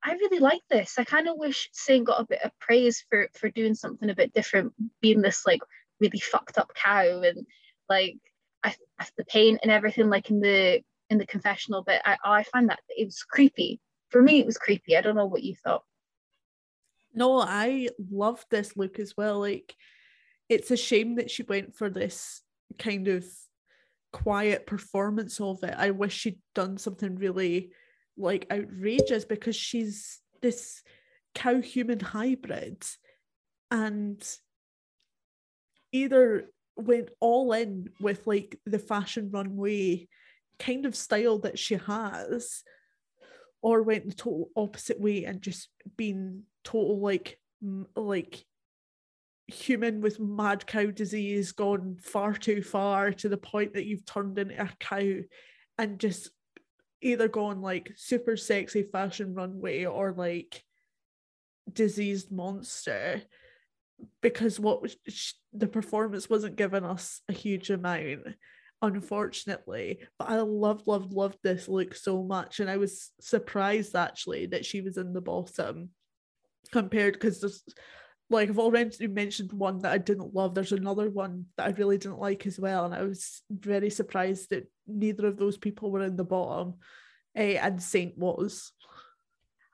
I 0.02 0.12
really 0.12 0.38
like 0.38 0.60
this. 0.70 0.98
I 0.98 1.04
kind 1.04 1.28
of 1.28 1.36
wish 1.38 1.68
Saint 1.72 2.06
got 2.06 2.20
a 2.20 2.26
bit 2.26 2.42
of 2.42 2.50
praise 2.60 3.04
for 3.08 3.28
for 3.34 3.48
doing 3.50 3.74
something 3.74 4.10
a 4.10 4.14
bit 4.14 4.34
different, 4.34 4.72
being 5.00 5.22
this 5.22 5.44
like 5.46 5.60
really 6.00 6.20
fucked 6.20 6.58
up 6.58 6.70
cow 6.74 7.22
and 7.22 7.46
like 7.88 8.16
I 8.62 8.74
the 9.16 9.24
paint 9.24 9.60
and 9.62 9.70
everything 9.72 10.08
like 10.10 10.30
in 10.30 10.40
the 10.40 10.82
in 11.10 11.18
the 11.18 11.26
confessional 11.26 11.82
bit. 11.82 12.02
I 12.04 12.16
I 12.24 12.42
find 12.44 12.68
that 12.68 12.80
it 12.88 13.06
was 13.06 13.22
creepy. 13.22 13.80
For 14.10 14.22
me, 14.22 14.40
it 14.40 14.46
was 14.46 14.58
creepy. 14.58 14.96
I 14.96 15.00
don't 15.00 15.16
know 15.16 15.26
what 15.26 15.42
you 15.42 15.54
thought. 15.54 15.82
No, 17.14 17.40
I 17.40 17.88
love 18.10 18.44
this 18.50 18.76
look 18.76 18.98
as 18.98 19.16
well. 19.16 19.40
Like, 19.40 19.74
it's 20.48 20.70
a 20.70 20.76
shame 20.76 21.16
that 21.16 21.30
she 21.30 21.42
went 21.42 21.74
for 21.76 21.88
this 21.88 22.42
kind 22.78 23.08
of 23.08 23.24
quiet 24.12 24.66
performance 24.66 25.40
of 25.40 25.62
it. 25.64 25.74
I 25.76 25.90
wish 25.90 26.14
she'd 26.14 26.38
done 26.54 26.78
something 26.78 27.16
really 27.16 27.72
like 28.16 28.46
outrageous 28.50 29.24
because 29.24 29.56
she's 29.56 30.20
this 30.40 30.82
cow 31.34 31.60
human 31.60 31.98
hybrid 31.98 32.84
and 33.70 34.22
either 35.90 36.50
went 36.76 37.10
all 37.20 37.52
in 37.52 37.90
with 38.00 38.26
like 38.26 38.58
the 38.66 38.78
fashion 38.78 39.30
runway 39.32 40.08
kind 40.58 40.86
of 40.86 40.94
style 40.94 41.38
that 41.40 41.58
she 41.58 41.74
has 41.74 42.62
or 43.64 43.82
went 43.82 44.06
the 44.06 44.14
total 44.14 44.50
opposite 44.54 45.00
way 45.00 45.24
and 45.24 45.40
just 45.40 45.70
been 45.96 46.42
total 46.64 47.00
like 47.00 47.40
like 47.96 48.44
human 49.46 50.02
with 50.02 50.20
mad 50.20 50.66
cow 50.66 50.90
disease 50.90 51.52
gone 51.52 51.96
far 51.98 52.34
too 52.34 52.60
far 52.60 53.10
to 53.10 53.26
the 53.26 53.38
point 53.38 53.72
that 53.72 53.86
you've 53.86 54.04
turned 54.04 54.38
into 54.38 54.62
a 54.62 54.68
cow 54.78 55.14
and 55.78 55.98
just 55.98 56.30
either 57.00 57.26
gone 57.26 57.62
like 57.62 57.90
super 57.96 58.36
sexy 58.36 58.82
fashion 58.82 59.32
runway 59.32 59.86
or 59.86 60.12
like 60.12 60.62
diseased 61.72 62.30
monster 62.30 63.22
because 64.20 64.60
what 64.60 64.94
the 65.54 65.66
performance 65.66 66.28
wasn't 66.28 66.56
giving 66.56 66.84
us 66.84 67.22
a 67.30 67.32
huge 67.32 67.70
amount 67.70 68.20
unfortunately 68.84 69.98
but 70.18 70.28
i 70.28 70.36
loved 70.36 70.86
loved 70.86 71.12
loved 71.12 71.38
this 71.42 71.68
look 71.68 71.94
so 71.94 72.22
much 72.22 72.60
and 72.60 72.70
i 72.70 72.76
was 72.76 73.10
surprised 73.20 73.94
actually 73.94 74.46
that 74.46 74.64
she 74.64 74.80
was 74.80 74.96
in 74.96 75.12
the 75.12 75.20
bottom 75.20 75.90
compared 76.72 77.14
because 77.14 77.40
there's 77.40 77.62
like 78.30 78.48
I've 78.48 78.58
already 78.58 79.06
mentioned 79.06 79.52
one 79.52 79.78
that 79.80 79.92
I 79.92 79.98
didn't 79.98 80.34
love. 80.34 80.54
There's 80.54 80.72
another 80.72 81.10
one 81.10 81.46
that 81.56 81.66
I 81.66 81.70
really 81.70 81.98
didn't 81.98 82.20
like 82.20 82.46
as 82.46 82.58
well, 82.58 82.84
and 82.84 82.94
I 82.94 83.02
was 83.02 83.42
very 83.50 83.90
surprised 83.90 84.50
that 84.50 84.66
neither 84.86 85.26
of 85.26 85.36
those 85.36 85.58
people 85.58 85.90
were 85.90 86.02
in 86.02 86.16
the 86.16 86.24
bottom, 86.24 86.74
eh, 87.36 87.58
and 87.60 87.82
Saint 87.82 88.16
was. 88.16 88.72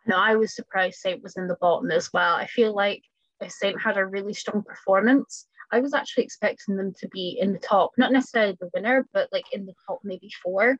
No, 0.06 0.16
I 0.16 0.36
was 0.36 0.54
surprised 0.54 0.98
Saint 0.98 1.22
was 1.22 1.36
in 1.36 1.46
the 1.46 1.56
bottom 1.60 1.90
as 1.90 2.12
well. 2.12 2.34
I 2.34 2.46
feel 2.46 2.74
like 2.74 3.02
if 3.40 3.52
Saint 3.52 3.80
had 3.80 3.96
a 3.96 4.04
really 4.04 4.34
strong 4.34 4.62
performance, 4.62 5.46
I 5.72 5.80
was 5.80 5.94
actually 5.94 6.24
expecting 6.24 6.76
them 6.76 6.92
to 7.00 7.08
be 7.08 7.38
in 7.40 7.52
the 7.52 7.58
top, 7.58 7.92
not 7.96 8.12
necessarily 8.12 8.56
the 8.60 8.70
winner, 8.74 9.06
but 9.12 9.28
like 9.32 9.46
in 9.52 9.66
the 9.66 9.74
top 9.86 10.00
maybe 10.04 10.30
four. 10.42 10.76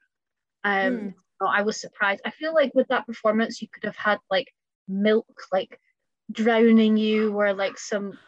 Um, 0.65 0.99
Hmm. 0.99 1.09
so 1.41 1.49
I 1.49 1.63
was 1.63 1.81
surprised. 1.81 2.23
I 2.25 2.31
feel 2.31 2.55
like 2.55 2.75
with 2.75 2.89
that 2.89 3.07
performance, 3.07 3.63
you 3.63 3.69
could 3.73 3.85
have 3.85 3.97
had 3.97 4.19
like 4.31 4.49
milk, 4.89 5.27
like 5.53 5.79
drowning 6.33 6.97
you, 6.97 7.33
or 7.39 7.55
like 7.55 7.79
some 7.79 8.19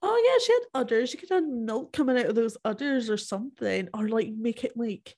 Oh 0.00 0.22
yeah, 0.24 0.44
she 0.44 0.52
had 0.52 0.80
udders. 0.80 1.12
You 1.12 1.18
could 1.18 1.30
have 1.30 1.44
milk 1.44 1.92
coming 1.92 2.16
out 2.18 2.26
of 2.26 2.34
those 2.34 2.56
udders 2.64 3.10
or 3.10 3.16
something, 3.16 3.88
or 3.92 4.08
like 4.08 4.28
make 4.28 4.62
it 4.64 4.76
like 4.76 5.16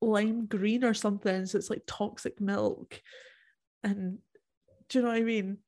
lime 0.00 0.46
green 0.46 0.84
or 0.84 0.94
something, 0.94 1.44
so 1.46 1.58
it's 1.58 1.70
like 1.70 1.82
toxic 1.86 2.40
milk. 2.40 3.02
And 3.82 4.18
do 4.88 4.98
you 4.98 5.04
know 5.04 5.10
what 5.10 5.18
I 5.18 5.22
mean? 5.22 5.58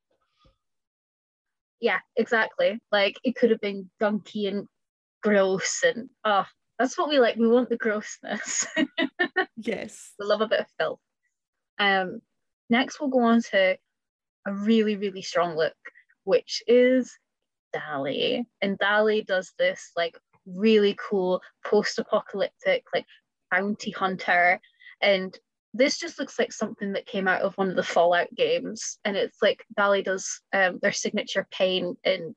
Yeah, 1.80 1.98
exactly. 2.16 2.78
Like 2.92 3.16
it 3.24 3.36
could 3.36 3.50
have 3.50 3.60
been 3.60 3.90
gunky 4.00 4.48
and 4.48 4.66
gross, 5.22 5.82
and 5.84 6.08
oh, 6.24 6.46
that's 6.78 6.96
what 6.98 7.08
we 7.08 7.18
like. 7.18 7.36
We 7.36 7.48
want 7.48 7.68
the 7.68 7.76
grossness. 7.76 8.66
Yes. 9.62 10.12
we 10.18 10.24
love 10.24 10.40
a 10.40 10.48
bit 10.48 10.60
of 10.60 10.66
filth. 10.78 11.00
Um, 11.78 12.20
next 12.70 12.98
we'll 12.98 13.10
go 13.10 13.20
on 13.20 13.42
to 13.50 13.76
a 14.46 14.52
really, 14.52 14.96
really 14.96 15.20
strong 15.22 15.56
look, 15.56 15.76
which 16.24 16.62
is 16.66 17.18
Dahli. 17.74 18.44
And 18.62 18.78
Dahli 18.78 19.26
does 19.26 19.52
this 19.58 19.92
like 19.96 20.16
really 20.46 20.96
cool 20.98 21.42
post-apocalyptic 21.66 22.84
like 22.94 23.06
bounty 23.50 23.90
hunter. 23.90 24.60
And 25.02 25.38
this 25.72 25.98
just 25.98 26.18
looks 26.18 26.38
like 26.38 26.52
something 26.52 26.92
that 26.92 27.06
came 27.06 27.28
out 27.28 27.42
of 27.42 27.54
one 27.54 27.70
of 27.70 27.76
the 27.76 27.82
Fallout 27.82 28.28
games. 28.34 28.98
And 29.04 29.16
it's 29.16 29.38
like 29.40 29.64
Dahli 29.78 30.04
does 30.04 30.40
um, 30.52 30.78
their 30.82 30.92
signature 30.92 31.46
pain, 31.50 31.96
and 32.04 32.36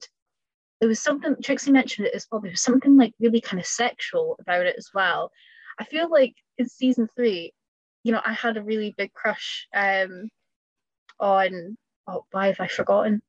there 0.80 0.90
was 0.90 1.00
something 1.00 1.36
Trixie 1.42 1.72
mentioned 1.72 2.08
it 2.08 2.14
as 2.14 2.28
well. 2.32 2.42
There 2.42 2.52
was 2.52 2.62
something 2.62 2.98
like 2.98 3.14
really 3.20 3.42
kind 3.42 3.60
of 3.60 3.66
sexual 3.66 4.36
about 4.40 4.66
it 4.66 4.76
as 4.78 4.90
well. 4.94 5.32
I 5.80 5.86
feel 5.86 6.10
like 6.10 6.36
in 6.58 6.68
season 6.68 7.08
three, 7.16 7.54
you 8.04 8.12
know, 8.12 8.22
I 8.24 8.34
had 8.34 8.58
a 8.58 8.64
really 8.64 8.94
big 8.98 9.14
crush 9.14 9.68
um 9.74 10.30
on 11.20 11.78
oh 12.08 12.26
why 12.32 12.48
have 12.48 12.60
I 12.60 12.68
forgotten? 12.68 13.22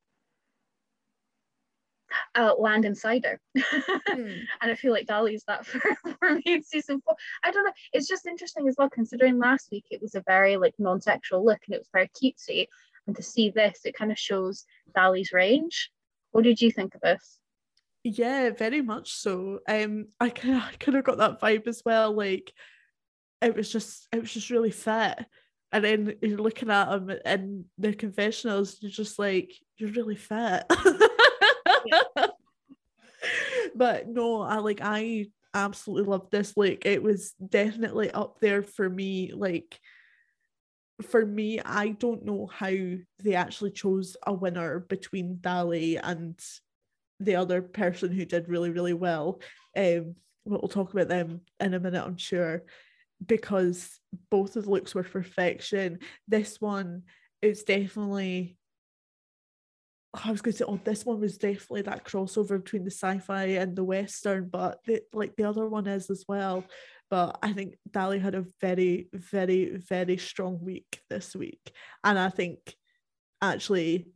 Uh, 2.35 2.53
Landon 2.59 2.95
Cider. 2.95 3.41
and 3.55 4.47
I 4.61 4.75
feel 4.75 4.93
like 4.93 5.07
Dahli's 5.07 5.45
that 5.47 5.67
for, 5.67 5.81
for 6.19 6.35
me 6.35 6.43
in 6.47 6.63
season 6.63 7.01
four. 7.05 7.17
I 7.43 7.51
don't 7.51 7.65
know. 7.65 7.73
It's 7.93 8.09
just 8.09 8.27
interesting 8.27 8.69
as 8.69 8.77
well, 8.79 8.91
considering 8.91 9.39
last 9.39 9.69
week 9.71 9.85
it 9.91 10.03
was 10.03 10.15
a 10.15 10.25
very 10.27 10.57
like 10.57 10.75
non-sexual 10.79 11.45
look 11.45 11.61
and 11.67 11.75
it 11.75 11.81
was 11.81 11.91
very 11.93 12.09
cutesy. 12.09 12.69
And 13.07 13.15
to 13.17 13.23
see 13.23 13.51
this, 13.51 13.81
it 13.85 13.97
kind 13.97 14.11
of 14.11 14.19
shows 14.19 14.65
Dahli's 14.97 15.33
range. 15.33 15.91
What 16.33 16.45
did 16.45 16.61
you 16.61 16.71
think 16.71 16.95
of 16.95 17.01
this? 17.01 17.39
Yeah, 18.03 18.51
very 18.51 18.83
much 18.83 19.13
so. 19.13 19.61
Um, 19.69 20.09
I 20.21 20.29
kind 20.31 20.57
of, 20.57 20.63
I 20.63 20.73
kind 20.79 20.99
of 20.99 21.05
got 21.05 21.19
that 21.19 21.41
vibe 21.41 21.67
as 21.67 21.83
well. 21.85 22.13
Like, 22.13 22.53
it 23.41 23.55
was 23.55 23.71
just, 23.71 24.09
it 24.13 24.21
was 24.21 24.33
just 24.33 24.51
really 24.51 24.71
fit. 24.71 25.19
And 25.73 25.85
then 25.85 26.15
you're 26.23 26.39
looking 26.39 26.71
at 26.71 26.93
him 26.93 27.11
in 27.25 27.65
the 27.79 27.95
confessionals, 27.95 28.79
you're 28.81 28.91
just 28.91 29.19
like, 29.19 29.53
you're 29.77 29.91
really 29.91 30.17
fit. 30.17 30.65
but 33.75 34.09
no, 34.09 34.43
I 34.43 34.59
like, 34.59 34.81
I 34.83 35.27
absolutely 35.53 36.11
loved 36.11 36.31
this. 36.31 36.57
Like, 36.57 36.85
it 36.87 37.03
was 37.03 37.33
definitely 37.33 38.11
up 38.11 38.41
there 38.41 38.63
for 38.63 38.89
me. 38.89 39.33
Like, 39.35 39.79
for 41.03 41.25
me, 41.25 41.61
I 41.61 41.89
don't 41.89 42.25
know 42.25 42.47
how 42.47 42.73
they 43.23 43.35
actually 43.35 43.73
chose 43.73 44.17
a 44.27 44.33
winner 44.33 44.81
between 44.81 45.37
Dahli 45.37 45.99
and 46.03 46.39
the 47.21 47.37
other 47.37 47.63
person 47.63 48.13
who 48.13 48.25
did 48.25 48.49
really, 48.49 48.71
really 48.71 48.95
well. 48.95 49.41
Um, 49.77 50.15
but 50.47 50.63
we'll 50.63 50.69
talk 50.69 50.93
about 50.93 51.09
them 51.09 51.41
in 51.59 51.75
a 51.75 51.81
minute, 51.81 52.05
I'm 52.05 52.17
sure, 52.17 52.65
because 53.25 53.99
both 54.31 54.57
of 54.57 54.65
the 54.65 54.71
looks 54.71 54.95
were 54.95 55.03
perfection. 55.03 55.99
This 56.29 56.61
one 56.61 57.03
is 57.43 57.63
definitely. 57.65 58.57
I 60.23 60.31
was 60.31 60.43
going 60.43 60.53
to 60.53 60.59
say, 60.59 60.65
oh, 60.67 60.79
this 60.85 61.05
one 61.05 61.21
was 61.21 61.39
definitely 61.39 61.83
that 61.83 62.05
crossover 62.05 62.63
between 62.63 62.85
the 62.85 62.91
sci-fi 62.91 63.45
and 63.45 63.75
the 63.75 63.83
western, 63.83 64.49
but 64.49 64.79
the, 64.87 65.03
like 65.13 65.35
the 65.37 65.45
other 65.45 65.69
one 65.69 65.87
is 65.87 66.09
as 66.09 66.25
well. 66.29 66.65
But 67.11 67.39
I 67.43 67.53
think 67.53 67.77
Dahli 67.91 68.21
had 68.21 68.35
a 68.35 68.45
very, 68.61 69.09
very, 69.13 69.77
very 69.77 70.17
strong 70.17 70.61
week 70.63 71.01
this 71.11 71.35
week, 71.35 71.73
and 72.03 72.19
I 72.19 72.29
think 72.29 72.59
actually 73.43 74.07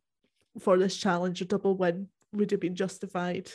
for 0.60 0.78
this 0.78 0.96
challenge, 0.96 1.40
a 1.40 1.44
double 1.44 1.76
win 1.76 2.08
would 2.32 2.50
have 2.50 2.60
been 2.60 2.74
justified. 2.74 3.50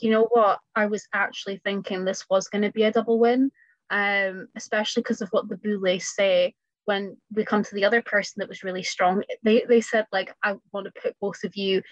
You 0.00 0.10
know 0.10 0.28
what? 0.30 0.58
I 0.74 0.86
was 0.86 1.06
actually 1.12 1.60
thinking 1.64 2.04
this 2.04 2.24
was 2.28 2.48
going 2.48 2.62
to 2.62 2.72
be 2.72 2.84
a 2.84 2.92
double 2.92 3.18
win, 3.18 3.50
um, 3.90 4.48
especially 4.56 5.02
because 5.02 5.20
of 5.20 5.28
what 5.30 5.48
the 5.48 5.56
Boulets 5.56 6.14
say 6.14 6.54
when 6.86 7.16
we 7.34 7.44
come 7.44 7.62
to 7.64 7.74
the 7.74 7.84
other 7.84 8.02
person 8.02 8.34
that 8.38 8.48
was 8.48 8.62
really 8.62 8.82
strong. 8.82 9.22
They 9.42 9.64
they 9.68 9.80
said 9.80 10.06
like, 10.12 10.34
I 10.42 10.56
want 10.72 10.86
to 10.86 11.00
put 11.00 11.16
both 11.20 11.44
of 11.44 11.56
you 11.56 11.82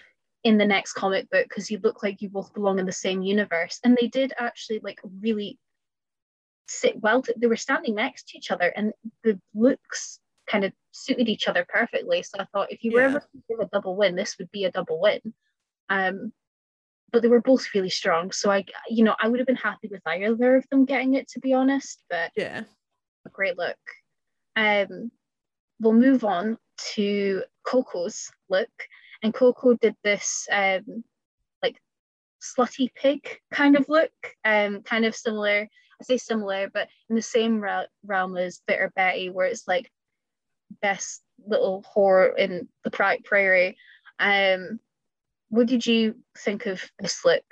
in 0.45 0.59
the 0.59 0.67
next 0.67 0.95
comic 0.95 1.31
book 1.31 1.47
because 1.49 1.71
you 1.71 1.79
look 1.83 2.03
like 2.03 2.21
you 2.21 2.29
both 2.29 2.53
belong 2.53 2.79
in 2.79 2.87
the 2.87 2.93
same 2.93 3.23
universe, 3.23 3.81
and 3.85 3.97
they 4.01 4.09
did 4.09 4.33
actually 4.39 4.81
like 4.83 5.01
really 5.21 5.59
sit 6.67 7.01
well. 7.01 7.23
They 7.37 7.47
were 7.47 7.57
standing 7.57 7.95
next 7.95 8.29
to 8.29 8.39
each 8.39 8.51
other, 8.51 8.69
and 8.75 8.93
the 9.25 9.41
looks 9.55 10.21
kind 10.51 10.65
of 10.65 10.73
suited 10.91 11.29
each 11.29 11.49
other 11.49 11.65
perfectly. 11.69 12.23
So 12.23 12.39
I 12.41 12.47
thought 12.53 12.73
if 12.73 12.83
you 12.85 12.93
were 12.93 13.01
Yeah. 13.01 13.07
ever 13.09 13.21
to 13.21 13.43
give 13.49 13.61
a 13.61 13.67
double 13.67 13.97
win, 13.97 14.17
this 14.17 14.37
would 14.39 14.51
be 14.51 14.65
a 14.65 14.73
double 14.73 15.01
win. 15.01 15.21
Um, 15.89 16.33
but 17.13 17.23
they 17.23 17.29
were 17.29 17.41
both 17.41 17.75
really 17.75 17.91
strong. 17.91 18.33
So 18.33 18.51
I, 18.51 18.65
you 18.89 19.05
know, 19.05 19.15
I 19.21 19.29
would 19.29 19.39
have 19.39 19.47
been 19.47 19.57
happy 19.57 19.89
with 19.89 20.01
either 20.07 20.57
of 20.57 20.69
them 20.71 20.85
getting 20.85 21.15
it, 21.15 21.29
to 21.29 21.41
be 21.41 21.53
honest. 21.53 22.03
But 22.09 22.33
Yeah. 22.35 22.65
a 23.27 23.29
great 23.31 23.57
look. 23.59 23.77
Um, 24.57 25.11
we'll 25.81 25.93
move 25.93 26.25
on 26.25 26.59
to 26.95 27.43
Koco's 27.67 28.31
look, 28.49 28.71
and 29.23 29.35
Koco 29.35 29.79
did 29.79 29.95
this 30.03 30.47
um, 30.51 31.05
like 31.63 31.77
slutty 32.43 32.93
pig 32.95 33.27
kind 33.53 33.77
of 33.77 33.89
look, 33.89 34.13
um, 34.45 34.83
kind 34.83 35.05
of 35.05 35.15
similar. 35.15 35.69
I 36.01 36.05
say 36.05 36.17
similar, 36.17 36.69
but 36.73 36.89
in 37.09 37.17
the 37.17 37.23
same 37.23 37.63
realm 38.05 38.37
as 38.37 38.61
Bitter 38.67 38.93
Betty, 38.97 39.31
where 39.31 39.47
it's 39.47 39.69
like 39.69 39.91
best 40.81 41.23
little 41.47 41.85
whore 41.95 42.37
in 42.37 42.69
the 42.85 42.91
Prairie. 42.91 43.77
Um, 44.19 44.81
what 45.49 45.67
did 45.67 45.87
you 45.87 46.17
think 46.39 46.67
of 46.67 46.83
this 46.99 47.25
look? 47.25 47.45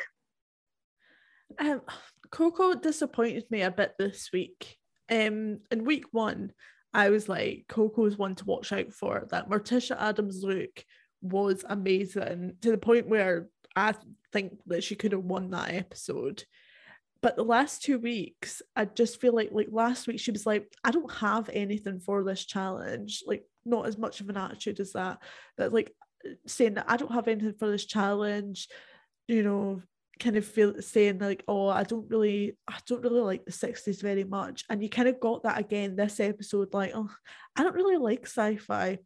Um, 1.59 1.83
Koco 2.31 2.81
disappointed 2.81 3.45
me 3.51 3.63
a 3.63 3.71
bit 3.71 3.95
this 3.99 4.31
week. 4.33 4.79
Um, 5.11 5.61
in 5.71 5.85
week 5.85 6.05
one, 6.13 6.53
I 6.93 7.11
was 7.11 7.29
like, 7.29 7.67
Koco's 7.69 8.19
one 8.19 8.35
to 8.37 8.45
watch 8.45 8.73
out 8.73 8.93
for. 8.93 9.27
That 9.31 9.49
Morticia 9.49 10.01
Addams 10.01 10.43
look 10.43 10.85
was 11.23 11.65
amazing 11.69 12.57
to 12.63 12.71
the 12.71 12.79
point 12.79 13.09
where 13.09 13.49
I 13.77 13.95
think 14.33 14.59
that 14.67 14.83
she 14.83 14.97
could 14.97 15.13
have 15.13 15.25
won 15.25 15.51
that 15.51 15.73
episode. 15.73 16.45
But 17.23 17.37
the 17.37 17.45
last 17.45 17.83
two 17.83 17.99
weeks, 17.99 18.63
I 18.75 18.87
just 18.87 19.21
feel 19.21 19.35
like 19.35 19.51
like 19.53 19.69
last 19.71 20.07
week 20.07 20.21
she 20.21 20.31
was 20.31 20.47
like, 20.47 20.73
I 20.83 20.91
don't 20.91 21.13
have 21.13 21.51
anything 21.53 22.01
for 22.01 22.25
this 22.25 22.45
challenge. 22.45 23.23
Like 23.27 23.45
not 23.65 23.87
as 23.87 23.99
much 23.99 24.21
of 24.21 24.29
an 24.31 24.39
attitude 24.39 24.81
as 24.81 24.93
that, 24.93 25.19
but 25.57 25.73
like 25.73 25.95
saying 26.47 26.75
that 26.75 26.87
I 26.89 26.97
don't 26.97 27.13
have 27.13 27.29
anything 27.29 27.55
for 27.59 27.71
this 27.71 27.85
challenge. 27.85 28.69
You 29.29 29.43
know, 29.43 29.83
kind 30.21 30.37
of 30.37 30.45
feel 30.45 30.81
saying 30.81 31.19
like, 31.19 31.43
oh, 31.49 31.69
I 31.69 31.83
don't 31.83 32.09
really, 32.09 32.57
I 32.69 32.77
don't 32.87 33.03
really 33.03 33.21
like 33.21 33.45
the 33.45 33.53
60s 33.53 34.01
very 34.01 34.25
much. 34.25 34.65
And 34.69 34.83
you 34.83 34.89
kind 34.89 35.09
of 35.09 35.19
got 35.19 35.43
that 35.43 35.59
again 35.59 35.97
this 35.97 36.21
episode, 36.21 36.73
like, 36.73 36.93
oh, 36.95 37.11
I 37.57 37.63
don't 37.63 37.75
really 37.75 37.97
like 37.97 38.27
sci-fi. 38.27 38.99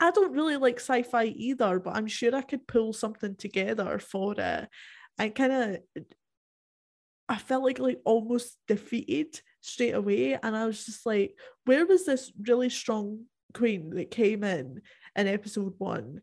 I 0.00 0.10
don't 0.10 0.32
really 0.32 0.56
like 0.56 0.80
sci-fi 0.80 1.24
either, 1.24 1.78
but 1.80 1.96
I'm 1.96 2.06
sure 2.06 2.34
I 2.34 2.42
could 2.42 2.66
pull 2.66 2.92
something 2.92 3.36
together 3.36 3.98
for 3.98 4.34
it. 4.38 4.68
I 5.18 5.28
kind 5.28 5.52
of 5.52 6.04
I 7.28 7.36
felt 7.36 7.62
like 7.62 7.78
like 7.78 8.00
almost 8.04 8.56
defeated 8.66 9.40
straight 9.60 9.94
away. 9.94 10.38
And 10.42 10.56
I 10.56 10.66
was 10.66 10.84
just 10.86 11.04
like, 11.04 11.36
where 11.64 11.84
was 11.86 12.06
this 12.06 12.32
really 12.40 12.70
strong 12.70 13.24
queen 13.52 13.90
that 13.90 14.10
came 14.10 14.44
in 14.44 14.80
in 15.14 15.28
episode 15.28 15.74
one 15.78 16.22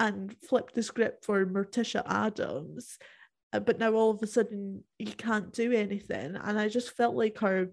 and 0.00 0.34
flipped 0.48 0.74
the 0.74 0.82
script 0.82 1.24
for 1.24 1.44
Morticia 1.44 2.02
Addams? 2.06 2.98
Uh, 3.56 3.60
But 3.60 3.78
now 3.78 3.92
all 3.94 4.10
of 4.10 4.22
a 4.22 4.26
sudden 4.26 4.84
you 4.98 5.12
can't 5.12 5.52
do 5.52 5.72
anything. 5.72 6.36
And 6.36 6.58
I 6.58 6.68
just 6.68 6.96
felt 6.96 7.14
like 7.14 7.38
her 7.38 7.70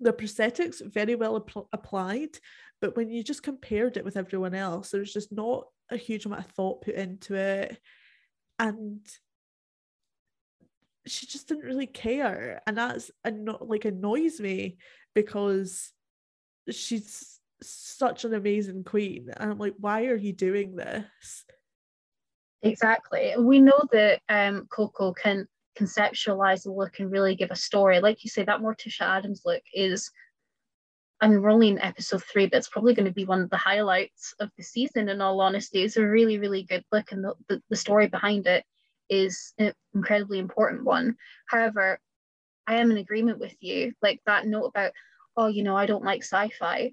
the 0.00 0.12
prosthetics 0.12 0.84
very 0.92 1.14
well 1.14 1.36
app- 1.36 1.68
applied, 1.72 2.38
but 2.80 2.96
when 2.96 3.08
you 3.08 3.22
just 3.22 3.42
compared 3.42 3.96
it 3.96 4.04
with 4.04 4.16
everyone 4.16 4.54
else, 4.54 4.90
there 4.90 5.00
was 5.00 5.12
just 5.12 5.32
not 5.32 5.66
a 5.90 5.96
huge 5.96 6.26
amount 6.26 6.44
of 6.44 6.50
thought 6.50 6.82
put 6.82 6.94
into 6.94 7.34
it. 7.34 7.78
And 8.58 9.00
she 11.06 11.26
just 11.26 11.48
didn't 11.48 11.64
really 11.64 11.86
care. 11.86 12.60
And 12.66 12.76
that's 12.76 13.10
anno- 13.24 13.64
like 13.64 13.84
annoys 13.84 14.40
me 14.40 14.78
because 15.14 15.92
she's 16.70 17.40
such 17.62 18.24
an 18.24 18.34
amazing 18.34 18.84
queen. 18.84 19.30
And 19.34 19.52
I'm 19.52 19.58
like, 19.58 19.74
why 19.78 20.06
are 20.06 20.16
you 20.16 20.32
doing 20.32 20.76
this? 20.76 21.44
Exactly. 22.64 23.34
We 23.38 23.60
know 23.60 23.80
that 23.92 24.20
um, 24.28 24.66
Koco 24.76 25.14
can 25.14 25.46
conceptualize 25.78 26.64
the 26.64 26.72
look 26.72 26.98
and 26.98 27.10
really 27.10 27.34
give 27.34 27.50
a 27.50 27.56
story. 27.56 28.00
Like 28.00 28.24
you 28.24 28.30
say, 28.30 28.42
that 28.44 28.60
Morticia 28.60 29.02
Addams 29.02 29.42
look 29.44 29.62
is, 29.74 30.10
I 31.20 31.28
mean, 31.28 31.42
we're 31.42 31.50
only 31.50 31.68
in 31.68 31.78
episode 31.78 32.22
three, 32.24 32.46
but 32.46 32.56
it's 32.56 32.68
probably 32.68 32.94
going 32.94 33.06
to 33.06 33.12
be 33.12 33.26
one 33.26 33.42
of 33.42 33.50
the 33.50 33.56
highlights 33.56 34.34
of 34.40 34.50
the 34.56 34.62
season, 34.62 35.10
in 35.10 35.20
all 35.20 35.40
honesty. 35.40 35.82
It's 35.82 35.98
a 35.98 36.06
really, 36.06 36.38
really 36.38 36.62
good 36.62 36.84
look, 36.90 37.12
and 37.12 37.22
the, 37.22 37.34
the, 37.48 37.62
the 37.68 37.76
story 37.76 38.08
behind 38.08 38.46
it 38.46 38.64
is 39.10 39.52
an 39.58 39.74
incredibly 39.94 40.38
important 40.38 40.84
one. 40.84 41.16
However, 41.48 41.98
I 42.66 42.76
am 42.76 42.90
in 42.90 42.96
agreement 42.96 43.40
with 43.40 43.54
you. 43.60 43.92
Like 44.00 44.20
that 44.24 44.46
note 44.46 44.64
about, 44.66 44.92
oh, 45.36 45.48
you 45.48 45.62
know, 45.62 45.76
I 45.76 45.84
don't 45.84 46.04
like 46.04 46.22
sci 46.22 46.48
fi. 46.58 46.92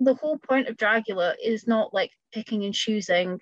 The 0.00 0.14
whole 0.14 0.38
point 0.38 0.66
of 0.66 0.76
Dragula 0.76 1.34
is 1.42 1.68
not 1.68 1.94
like 1.94 2.10
picking 2.32 2.64
and 2.64 2.74
choosing 2.74 3.38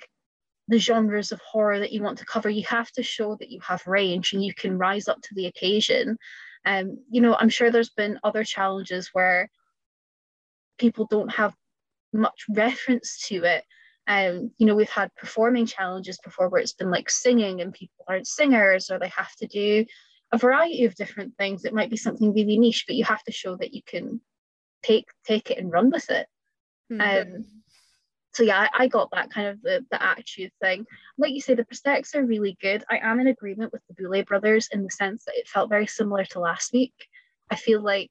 the 0.69 0.79
genres 0.79 1.33
of 1.33 1.41
horror 1.41 1.79
that 1.79 1.93
you 1.93 2.03
want 2.03 2.19
to 2.19 2.25
cover. 2.25 2.51
You 2.51 2.65
have 2.69 2.91
to 2.93 3.03
show 3.03 3.37
that 3.37 3.51
you 3.51 3.61
have 3.61 3.87
range 3.87 4.33
and 4.33 4.45
you 4.45 4.53
can 4.55 4.79
rise 4.79 5.09
up 5.09 5.21
to 5.23 5.35
the 5.35 5.47
occasion. 5.47 6.19
Um, 6.65 6.99
you 7.11 7.21
know, 7.21 7.37
I'm 7.39 7.49
sure 7.49 7.71
there's 7.71 7.91
been 7.91 8.19
other 8.25 8.43
challenges 8.43 9.11
where 9.13 9.49
people 10.79 11.07
don't 11.09 11.33
have 11.33 11.55
much 12.13 12.45
reference 12.49 13.27
to 13.29 13.45
it. 13.45 13.65
Um, 14.09 14.51
you 14.59 14.67
know, 14.67 14.75
we've 14.75 14.91
had 14.91 15.15
performing 15.17 15.67
challenges 15.67 16.19
before 16.23 16.49
where 16.49 16.61
it's 16.61 16.73
been 16.73 16.91
like 16.91 17.11
singing 17.11 17.61
and 17.61 17.73
people 17.73 18.05
aren't 18.09 18.27
singers 18.27 18.91
or 18.91 18.99
they 18.99 19.09
have 19.09 19.35
to 19.37 19.47
do 19.47 19.85
a 20.33 20.39
variety 20.39 20.85
of 20.85 20.95
different 20.95 21.37
things. 21.37 21.65
It 21.65 21.75
might 21.75 21.91
be 21.91 21.97
something 21.97 22.33
really 22.33 22.59
niche, 22.59 22.85
but 22.87 22.97
you 22.97 23.05
have 23.05 23.23
to 23.25 23.33
show 23.33 23.57
that 23.57 23.75
you 23.75 23.83
can 23.87 24.21
take 24.83 25.07
take 25.25 25.51
it 25.51 25.59
and 25.59 25.73
run 25.73 25.91
with 25.91 26.09
it. 26.11 26.27
Um, 27.01 27.45
so 28.37 28.43
yeah, 28.43 28.69
I, 28.75 28.85
I 28.85 28.89
got 28.89 29.11
that 29.13 29.31
kind 29.31 29.49
of 29.49 29.63
the, 29.63 29.83
the 29.91 30.03
attitude 30.03 30.53
thing. 30.61 30.85
Like 31.17 31.33
you 31.33 31.41
say, 31.41 31.55
the 31.55 31.65
prosthetics 31.65 32.15
are 32.15 32.23
really 32.23 32.59
good. 32.61 32.85
I 32.91 32.99
am 32.99 33.19
in 33.19 33.29
agreement 33.29 33.73
with 33.73 33.81
the 33.89 33.95
Boulet 33.95 34.27
brothers 34.27 34.69
in 34.71 34.85
the 34.85 34.91
sense 34.91 35.25
that 35.25 35.37
it 35.37 35.49
felt 35.49 35.71
very 35.71 35.87
similar 35.87 36.27
to 36.27 36.41
last 36.41 36.75
week. 36.75 36.93
I 37.51 37.57
feel 37.57 37.81
like 37.81 38.11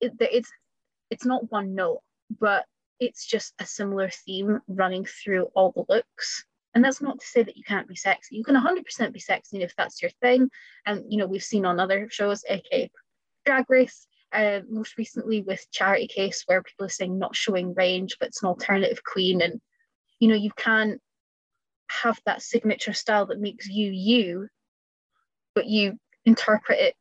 it, 0.00 0.14
it's 0.18 0.50
it's 1.08 1.24
not 1.24 1.52
one 1.52 1.76
note, 1.76 2.00
but 2.40 2.64
it's 2.98 3.24
just 3.24 3.54
a 3.60 3.64
similar 3.64 4.10
theme 4.10 4.58
running 4.66 5.04
through 5.04 5.44
all 5.54 5.70
the 5.70 5.84
looks. 5.88 6.44
And 6.74 6.84
that's 6.84 7.00
not 7.00 7.20
to 7.20 7.26
say 7.26 7.44
that 7.44 7.56
you 7.56 7.62
can't 7.62 7.86
be 7.86 7.94
sexy. 7.94 8.36
You 8.36 8.44
can 8.44 8.56
100% 8.56 9.12
be 9.12 9.20
sexy 9.20 9.62
if 9.62 9.74
that's 9.76 10.02
your 10.02 10.10
thing. 10.20 10.50
And 10.84 11.04
you 11.08 11.18
know, 11.18 11.28
we've 11.28 11.44
seen 11.44 11.64
on 11.64 11.78
other 11.78 12.08
shows, 12.10 12.44
aka 12.48 12.90
Drag 13.46 13.70
Race, 13.70 14.08
uh, 14.32 14.60
most 14.68 14.96
recently 14.96 15.42
with 15.42 15.66
Charity 15.70 16.06
Case, 16.06 16.44
where 16.46 16.62
people 16.62 16.86
are 16.86 16.90
saying 16.90 17.18
not 17.18 17.36
showing 17.36 17.74
range, 17.74 18.16
but 18.18 18.28
it's 18.28 18.42
an 18.42 18.48
alternative 18.48 19.02
queen. 19.04 19.42
And 19.42 19.60
you 20.18 20.28
know, 20.28 20.34
you 20.34 20.50
can't 20.56 21.00
have 21.90 22.20
that 22.26 22.42
signature 22.42 22.92
style 22.92 23.26
that 23.26 23.40
makes 23.40 23.68
you 23.68 23.90
you, 23.90 24.48
but 25.54 25.66
you 25.66 25.98
interpret 26.24 26.78
it 26.78 26.94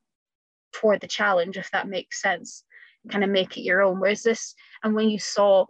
for 0.73 0.97
the 0.97 1.07
challenge, 1.07 1.57
if 1.57 1.69
that 1.71 1.87
makes 1.87 2.21
sense, 2.21 2.63
kind 3.09 3.23
of 3.23 3.29
make 3.29 3.57
it 3.57 3.61
your 3.61 3.81
own. 3.81 3.99
Whereas 3.99 4.23
this, 4.23 4.55
and 4.83 4.95
when 4.95 5.09
you 5.09 5.19
saw 5.19 5.65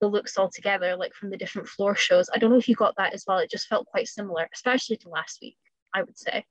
the 0.00 0.08
looks 0.08 0.36
all 0.36 0.50
together, 0.50 0.96
like 0.96 1.14
from 1.14 1.30
the 1.30 1.36
different 1.36 1.68
floor 1.68 1.94
shows, 1.94 2.28
I 2.34 2.38
don't 2.38 2.50
know 2.50 2.58
if 2.58 2.68
you 2.68 2.74
got 2.74 2.96
that 2.96 3.14
as 3.14 3.24
well. 3.26 3.38
It 3.38 3.50
just 3.50 3.68
felt 3.68 3.86
quite 3.86 4.08
similar, 4.08 4.48
especially 4.52 4.96
to 4.98 5.08
last 5.08 5.38
week, 5.40 5.56
I 5.94 6.02
would 6.02 6.18
say. 6.18 6.44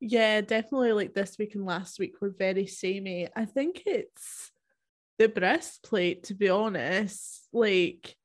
Yeah, 0.00 0.40
definitely 0.40 0.92
like 0.92 1.14
this 1.14 1.36
week 1.38 1.54
and 1.54 1.66
last 1.66 1.98
week 1.98 2.20
were 2.20 2.30
very 2.30 2.66
samey. 2.66 3.28
I 3.36 3.44
think 3.44 3.82
it's 3.86 4.50
the 5.18 5.28
breastplate, 5.28 6.24
to 6.24 6.34
be 6.34 6.48
honest. 6.48 7.46
Like, 7.52 8.16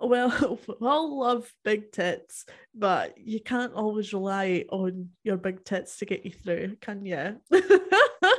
well, 0.00 0.58
we 0.68 0.86
all 0.86 1.20
love 1.20 1.50
big 1.64 1.92
tits, 1.92 2.44
but 2.74 3.16
you 3.16 3.40
can't 3.40 3.74
always 3.74 4.12
rely 4.12 4.64
on 4.70 5.10
your 5.22 5.36
big 5.36 5.64
tits 5.64 5.98
to 5.98 6.06
get 6.06 6.24
you 6.24 6.32
through, 6.32 6.76
can 6.80 7.06
you? 7.06 7.40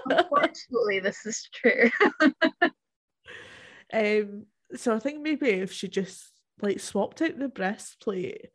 Unfortunately, 0.10 1.00
this 1.00 1.26
is 1.26 1.48
true. 1.54 1.90
um, 3.94 4.46
so 4.76 4.94
I 4.94 5.00
think 5.00 5.22
maybe 5.22 5.50
if 5.50 5.72
she 5.72 5.88
just 5.88 6.32
like 6.62 6.80
swapped 6.80 7.22
out 7.22 7.40
the 7.40 7.48
breastplate, 7.48 8.50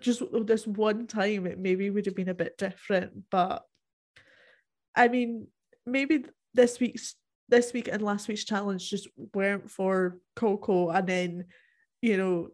just 0.00 0.22
this 0.44 0.66
one 0.66 1.06
time, 1.06 1.46
it 1.46 1.58
maybe 1.58 1.90
would 1.90 2.06
have 2.06 2.14
been 2.14 2.28
a 2.28 2.34
bit 2.34 2.56
different. 2.56 3.24
But 3.30 3.62
I 4.94 5.08
mean, 5.08 5.48
maybe 5.86 6.24
this 6.54 6.78
week's 6.78 7.16
this 7.48 7.72
week 7.72 7.88
and 7.88 8.00
last 8.00 8.28
week's 8.28 8.44
challenge 8.44 8.88
just 8.88 9.08
weren't 9.34 9.70
for 9.70 10.18
Koco, 10.36 10.94
and 10.94 11.06
then 11.06 11.44
you 12.00 12.16
know 12.16 12.48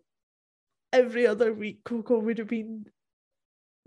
every 0.92 1.27
other 1.27 1.53
week 1.53 1.85
Koco 1.85 2.22
would 2.22 2.38
have 2.38 2.49
been 2.49 2.87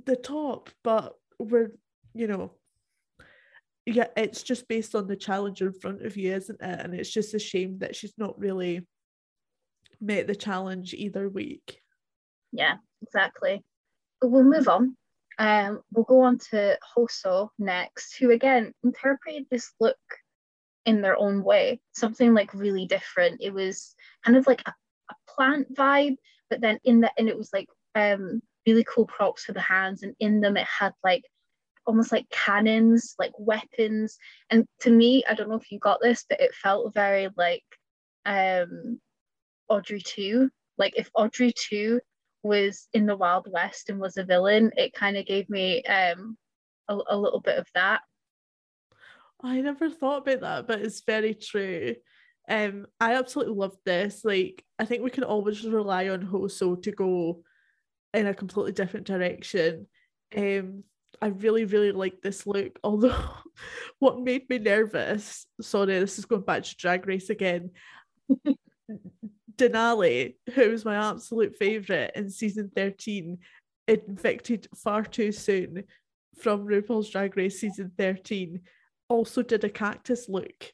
the 0.05 0.15
top, 0.15 0.69
but 0.83 1.15
we're, 1.39 1.71
you 2.13 2.27
know, 2.27 2.51
yeah, 3.85 4.07
it's 4.15 4.43
just 4.43 4.67
based 4.67 4.93
on 4.95 5.07
the 5.07 5.15
challenge 5.15 5.61
in 5.61 5.73
front 5.73 6.05
of 6.05 6.15
you, 6.17 6.33
isn't 6.33 6.61
it? 6.61 6.79
And 6.79 6.93
it's 6.93 7.09
just 7.09 7.33
a 7.33 7.39
shame 7.39 7.79
that 7.79 7.95
she's 7.95 8.13
not 8.17 8.39
really 8.39 8.85
met 9.99 10.27
the 10.27 10.35
challenge 10.35 10.93
either 10.93 11.27
week. 11.27 11.81
Yeah, 12.51 12.75
exactly. 13.01 13.63
We'll 14.21 14.43
move 14.43 14.67
on. 14.67 14.95
Um, 15.37 15.81
we'll 15.93 16.03
go 16.05 16.21
on 16.21 16.37
to 16.51 16.77
Hoso 16.95 17.49
next, 17.57 18.17
who 18.17 18.31
again 18.31 18.73
interpreted 18.83 19.45
this 19.49 19.71
look 19.79 19.97
in 20.85 21.01
their 21.01 21.17
own 21.17 21.43
way, 21.43 21.79
something 21.93 22.33
like 22.33 22.53
really 22.53 22.85
different. 22.85 23.41
It 23.41 23.53
was 23.53 23.95
kind 24.25 24.37
of 24.37 24.45
like 24.47 24.61
a, 24.65 24.73
a 25.09 25.15
plant 25.29 25.73
vibe, 25.73 26.17
but 26.49 26.59
then 26.59 26.79
in 26.83 26.99
the 26.99 27.11
and 27.17 27.29
it 27.29 27.37
was 27.37 27.51
like 27.53 27.67
um 27.95 28.41
really 28.67 28.83
cool 28.83 29.05
props 29.05 29.45
for 29.45 29.53
the 29.53 29.61
hands, 29.61 30.03
and 30.03 30.13
in 30.19 30.41
them 30.41 30.57
it 30.57 30.67
had 30.67 30.93
like 31.03 31.23
almost 31.85 32.11
like 32.11 32.29
cannons, 32.29 33.15
like 33.17 33.31
weapons. 33.37 34.17
And 34.49 34.65
to 34.81 34.91
me, 34.91 35.23
I 35.27 35.33
don't 35.33 35.49
know 35.49 35.55
if 35.55 35.71
you 35.71 35.79
got 35.79 35.99
this, 36.01 36.25
but 36.29 36.41
it 36.41 36.53
felt 36.53 36.93
very 36.93 37.29
like 37.37 37.63
um 38.25 38.99
Audrey 39.69 40.01
2. 40.01 40.49
Like 40.77 40.93
if 40.97 41.09
Audrey 41.13 41.53
2 41.55 41.99
was 42.43 42.87
in 42.93 43.05
the 43.05 43.17
Wild 43.17 43.47
West 43.51 43.89
and 43.89 43.99
was 43.99 44.17
a 44.17 44.23
villain, 44.23 44.71
it 44.77 44.93
kind 44.93 45.17
of 45.17 45.25
gave 45.25 45.49
me 45.49 45.83
um 45.83 46.37
a, 46.87 46.97
a 47.09 47.17
little 47.17 47.41
bit 47.41 47.57
of 47.57 47.67
that. 47.75 48.01
I 49.41 49.61
never 49.61 49.89
thought 49.89 50.27
about 50.27 50.41
that, 50.41 50.67
but 50.67 50.81
it's 50.81 51.01
very 51.01 51.33
true. 51.33 51.95
Um, 52.49 52.87
I 52.99 53.15
absolutely 53.15 53.55
love 53.55 53.77
this. 53.85 54.25
Like, 54.25 54.65
I 54.77 54.85
think 54.85 55.03
we 55.03 55.11
can 55.11 55.23
always 55.23 55.63
rely 55.65 56.09
on 56.09 56.21
Hoso 56.21 56.75
to 56.81 56.91
go 56.91 57.43
in 58.13 58.27
a 58.27 58.33
completely 58.33 58.73
different 58.73 59.05
direction. 59.05 59.87
Um, 60.35 60.83
I 61.21 61.27
really, 61.27 61.65
really 61.65 61.91
like 61.91 62.21
this 62.21 62.45
look. 62.47 62.79
Although, 62.83 63.15
what 63.99 64.19
made 64.19 64.49
me 64.49 64.57
nervous, 64.57 65.45
sorry, 65.61 65.99
this 65.99 66.19
is 66.19 66.25
going 66.25 66.41
back 66.41 66.63
to 66.63 66.75
Drag 66.75 67.07
Race 67.07 67.29
again. 67.29 67.71
Denali, 69.59 70.35
who 70.55 70.69
was 70.69 70.85
my 70.85 70.95
absolute 70.95 71.55
favourite 71.57 72.11
in 72.15 72.29
season 72.29 72.71
13, 72.75 73.37
infected 73.87 74.67
far 74.75 75.03
too 75.03 75.31
soon 75.31 75.83
from 76.37 76.65
RuPaul's 76.65 77.09
Drag 77.09 77.35
Race 77.35 77.59
season 77.59 77.91
13, 77.97 78.61
also 79.09 79.41
did 79.41 79.63
a 79.63 79.69
cactus 79.69 80.29
look. 80.29 80.73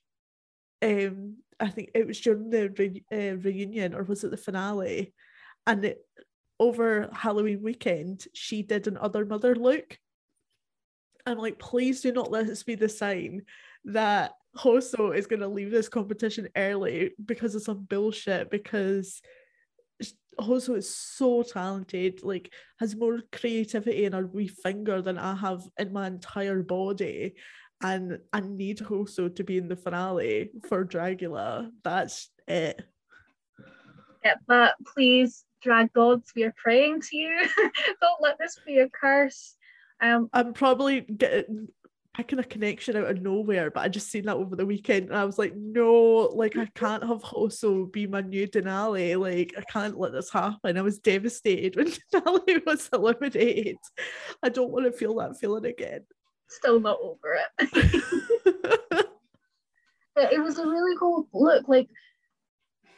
Um, 0.84 1.38
I 1.60 1.69
think 1.69 1.91
it 1.95 2.06
was 2.06 2.19
during 2.19 2.50
the 2.50 2.69
re- 2.78 3.04
uh, 3.12 3.38
reunion 3.38 3.95
or 3.95 4.04
was 4.04 4.24
it 4.24 4.32
the 4.32 4.38
finale? 4.38 5.13
And 5.65 5.84
it, 5.86 6.06
over 6.60 7.10
Halloween 7.12 7.63
weekend, 7.63 8.28
she 8.34 8.62
did 8.62 8.88
an 8.88 8.98
other 8.98 9.26
mother 9.26 9.56
look. 9.56 9.98
I'm 11.26 11.39
like, 11.39 11.58
please 11.58 12.02
do 12.02 12.12
not 12.12 12.30
let 12.30 12.45
this 12.45 12.62
be 12.62 12.76
the 12.76 12.88
sign 12.88 13.43
that 13.86 14.34
Hoso 14.58 15.15
is 15.15 15.28
going 15.28 15.41
to 15.41 15.48
leave 15.48 15.71
this 15.71 15.89
competition 15.89 16.48
early 16.56 17.12
because 17.24 17.56
of 17.56 17.62
some 17.62 17.84
bullshit. 17.84 18.50
Because 18.50 19.21
Hoso 20.39 20.76
is 20.76 20.93
so 20.95 21.43
talented, 21.43 22.24
like, 22.24 22.52
has 22.80 22.95
more 22.95 23.21
creativity 23.32 24.06
in 24.06 24.13
her 24.13 24.26
wee 24.26 24.48
finger 24.48 25.02
than 25.02 25.17
I 25.17 25.36
have 25.36 25.63
in 25.78 25.93
my 25.93 26.08
entire 26.08 26.63
body. 26.63 27.36
And 27.82 28.19
I 28.32 28.39
need 28.39 28.80
Hoso 28.80 29.34
to 29.36 29.43
be 29.43 29.58
in 29.58 29.67
the 29.67 29.76
finale 29.76 30.52
for 30.69 30.86
Dragula. 30.86 31.69
That's 31.84 32.30
it. 32.48 32.82
Yeah, 34.24 34.36
but 34.48 34.76
please, 34.93 35.43
drag 35.62 35.93
gods, 35.93 36.32
we 36.36 36.43
are 36.43 36.56
praying 36.58 37.02
to 37.02 37.17
you. 37.17 37.38
Don't 38.02 38.21
let 38.21 38.39
this 38.39 38.60
be 38.65 38.80
a 38.80 38.89
curse. 38.89 39.56
Um, 40.02 40.30
I'm 40.34 40.54
probably 40.54 41.02
getting 41.02 41.67
picking 42.15 42.39
a 42.39 42.43
connection 42.43 42.95
out 42.95 43.10
of 43.10 43.21
nowhere, 43.21 43.69
but 43.69 43.82
I 43.82 43.89
just 43.89 44.10
seen 44.10 44.25
that 44.25 44.38
over 44.38 44.56
the 44.56 44.65
weekend 44.65 45.10
and 45.10 45.17
I 45.17 45.25
was 45.25 45.38
like, 45.38 45.54
no, 45.56 46.30
like 46.34 46.58
I 46.58 46.65
can't 46.75 47.04
have 47.04 47.21
Hoso 47.21 47.86
be 47.86 48.08
my 48.08 48.21
new 48.21 48.47
Denali. 48.47 49.19
Like 49.19 49.54
I 49.58 49.62
can't 49.71 49.99
let 49.99 50.13
this 50.13 50.32
happen. 50.32 50.78
I 50.78 50.82
was 50.82 50.99
devastated 50.99 51.75
when 51.75 51.91
Denali 52.13 52.65
was 52.65 52.89
eliminated. 52.93 53.78
I 54.41 54.49
don't 54.49 54.71
want 54.71 54.86
to 54.86 54.91
feel 54.91 55.15
that 55.15 55.38
feeling 55.38 55.65
again. 55.65 56.06
Still 56.47 56.80
not 56.80 56.99
over 57.01 57.38
it. 57.60 59.08
it 60.15 60.41
was 60.41 60.58
a 60.58 60.67
really 60.67 60.95
cool 60.97 61.28
look. 61.34 61.67
Like 61.67 61.89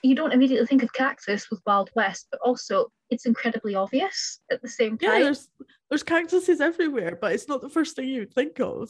you 0.04 0.16
don't 0.16 0.34
immediately 0.34 0.68
think 0.68 0.84
of 0.84 0.94
cactus 0.94 1.50
with 1.50 1.62
Wild 1.66 1.90
West, 1.96 2.28
but 2.30 2.40
also 2.42 2.92
it's 3.10 3.26
incredibly 3.26 3.74
obvious 3.74 4.42
at 4.52 4.62
the 4.62 4.68
same 4.68 4.98
time. 4.98 5.14
Yeah, 5.14 5.24
there's 5.24 5.50
there's 5.90 6.04
cactuses 6.04 6.62
everywhere, 6.62 7.18
but 7.20 7.32
it's 7.32 7.48
not 7.48 7.62
the 7.62 7.70
first 7.70 7.96
thing 7.96 8.10
you 8.10 8.22
would 8.22 8.34
think 8.34 8.60
of. 8.60 8.90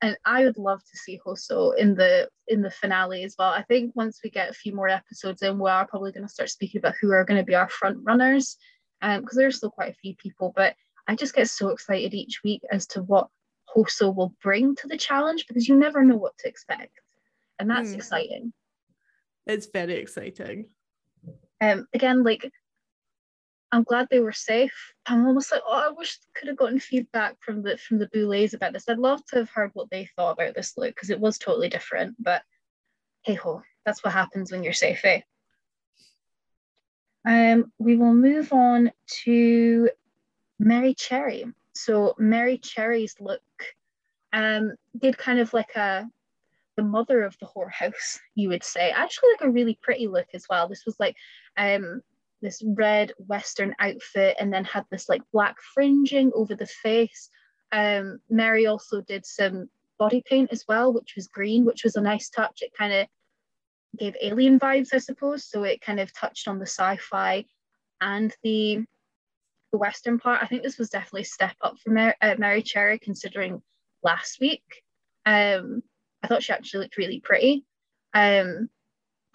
And 0.00 0.16
I 0.24 0.44
would 0.44 0.58
love 0.58 0.80
to 0.80 0.98
see 0.98 1.20
Hoso 1.24 1.70
in 1.78 1.94
the 1.94 2.28
in 2.48 2.60
the 2.60 2.72
finale 2.72 3.22
as 3.22 3.36
well. 3.38 3.50
I 3.50 3.62
think 3.62 3.94
once 3.94 4.20
we 4.22 4.30
get 4.30 4.50
a 4.50 4.54
few 4.54 4.74
more 4.74 4.88
episodes 4.88 5.42
in, 5.42 5.60
we 5.60 5.70
are 5.70 5.86
probably 5.86 6.10
going 6.10 6.26
to 6.26 6.32
start 6.32 6.50
speaking 6.50 6.80
about 6.80 6.96
who 7.00 7.12
are 7.12 7.24
going 7.24 7.38
to 7.38 7.46
be 7.46 7.54
our 7.54 7.68
front 7.68 7.98
runners, 8.02 8.56
um, 9.00 9.20
because 9.20 9.36
there's 9.36 9.58
still 9.58 9.70
quite 9.70 9.92
a 9.92 9.96
few 9.96 10.16
people. 10.16 10.52
But 10.56 10.74
I 11.06 11.14
just 11.14 11.36
get 11.36 11.48
so 11.48 11.68
excited 11.68 12.14
each 12.14 12.40
week 12.42 12.62
as 12.72 12.86
to 12.88 13.02
what 13.02 13.28
Hoso 13.66 14.10
will 14.10 14.34
bring 14.42 14.74
to 14.76 14.88
the 14.88 14.98
challenge 14.98 15.46
because 15.46 15.68
you 15.68 15.76
never 15.76 16.02
know 16.02 16.16
what 16.16 16.36
to 16.38 16.48
expect, 16.48 16.98
and 17.60 17.70
that's 17.70 17.90
mm. 17.90 17.96
exciting. 17.96 18.52
It's 19.46 19.68
very 19.72 19.94
exciting. 19.98 20.66
Um, 21.60 21.86
again, 21.94 22.24
like 22.24 22.50
I'm 23.72 23.84
glad 23.84 24.08
they 24.10 24.20
were 24.20 24.32
safe. 24.32 24.92
I'm 25.06 25.26
almost 25.26 25.50
like, 25.50 25.62
oh, 25.66 25.88
I 25.88 25.90
wish 25.90 26.18
I 26.22 26.38
could 26.38 26.48
have 26.48 26.58
gotten 26.58 26.78
feedback 26.78 27.36
from 27.40 27.62
the 27.62 27.78
from 27.78 27.98
the 27.98 28.08
Boulets 28.12 28.52
about 28.52 28.74
this. 28.74 28.86
I'd 28.86 28.98
love 28.98 29.24
to 29.26 29.36
have 29.36 29.48
heard 29.48 29.70
what 29.72 29.88
they 29.90 30.06
thought 30.14 30.32
about 30.32 30.54
this 30.54 30.76
look 30.76 30.94
because 30.94 31.08
it 31.08 31.18
was 31.18 31.38
totally 31.38 31.70
different. 31.70 32.14
But 32.18 32.42
hey 33.22 33.34
ho, 33.34 33.62
that's 33.86 34.04
what 34.04 34.12
happens 34.12 34.52
when 34.52 34.62
you're 34.62 34.74
safe, 34.74 35.02
eh? 35.04 35.22
Um, 37.24 37.72
we 37.78 37.96
will 37.96 38.12
move 38.12 38.52
on 38.52 38.92
to 39.24 39.88
Mary 40.58 40.92
Cherry. 40.92 41.46
So 41.74 42.14
Mary 42.18 42.58
Cherry's 42.58 43.16
look 43.20 43.40
um 44.34 44.72
did 44.98 45.16
kind 45.16 45.38
of 45.38 45.54
like 45.54 45.74
a 45.76 46.06
the 46.76 46.82
mother 46.82 47.22
of 47.22 47.38
the 47.38 47.46
whorehouse, 47.46 48.18
you 48.34 48.50
would 48.50 48.64
say. 48.64 48.90
Actually, 48.90 49.30
like 49.32 49.48
a 49.48 49.50
really 49.50 49.78
pretty 49.80 50.08
look 50.08 50.28
as 50.34 50.44
well. 50.50 50.68
This 50.68 50.84
was 50.84 51.00
like 51.00 51.16
um 51.56 52.02
this 52.42 52.62
red 52.64 53.12
western 53.18 53.74
outfit 53.78 54.36
and 54.38 54.52
then 54.52 54.64
had 54.64 54.84
this 54.90 55.08
like 55.08 55.22
black 55.32 55.56
fringing 55.74 56.30
over 56.34 56.54
the 56.54 56.66
face. 56.66 57.30
Um, 57.72 58.18
mary 58.28 58.66
also 58.66 59.00
did 59.00 59.24
some 59.24 59.70
body 59.98 60.22
paint 60.28 60.50
as 60.52 60.64
well 60.68 60.92
which 60.92 61.14
was 61.16 61.28
green 61.28 61.64
which 61.64 61.84
was 61.84 61.96
a 61.96 62.00
nice 62.00 62.28
touch. 62.28 62.60
It 62.60 62.72
kind 62.76 62.92
of 62.92 63.06
gave 63.98 64.16
alien 64.20 64.58
vibes 64.58 64.92
i 64.92 64.98
suppose. 64.98 65.44
So 65.44 65.62
it 65.64 65.80
kind 65.80 66.00
of 66.00 66.12
touched 66.12 66.48
on 66.48 66.58
the 66.58 66.66
sci-fi 66.66 67.44
and 68.00 68.34
the 68.42 68.84
the 69.70 69.78
western 69.78 70.18
part. 70.18 70.42
I 70.42 70.46
think 70.46 70.62
this 70.62 70.78
was 70.78 70.90
definitely 70.90 71.22
a 71.22 71.24
step 71.24 71.56
up 71.62 71.78
for 71.78 71.90
mary, 71.90 72.14
uh, 72.20 72.34
mary 72.38 72.62
cherry 72.62 72.98
considering 72.98 73.62
last 74.02 74.38
week. 74.40 74.62
Um, 75.24 75.82
i 76.22 76.28
thought 76.28 76.42
she 76.42 76.52
actually 76.52 76.80
looked 76.80 76.98
really 76.98 77.20
pretty. 77.20 77.64
Um, 78.14 78.68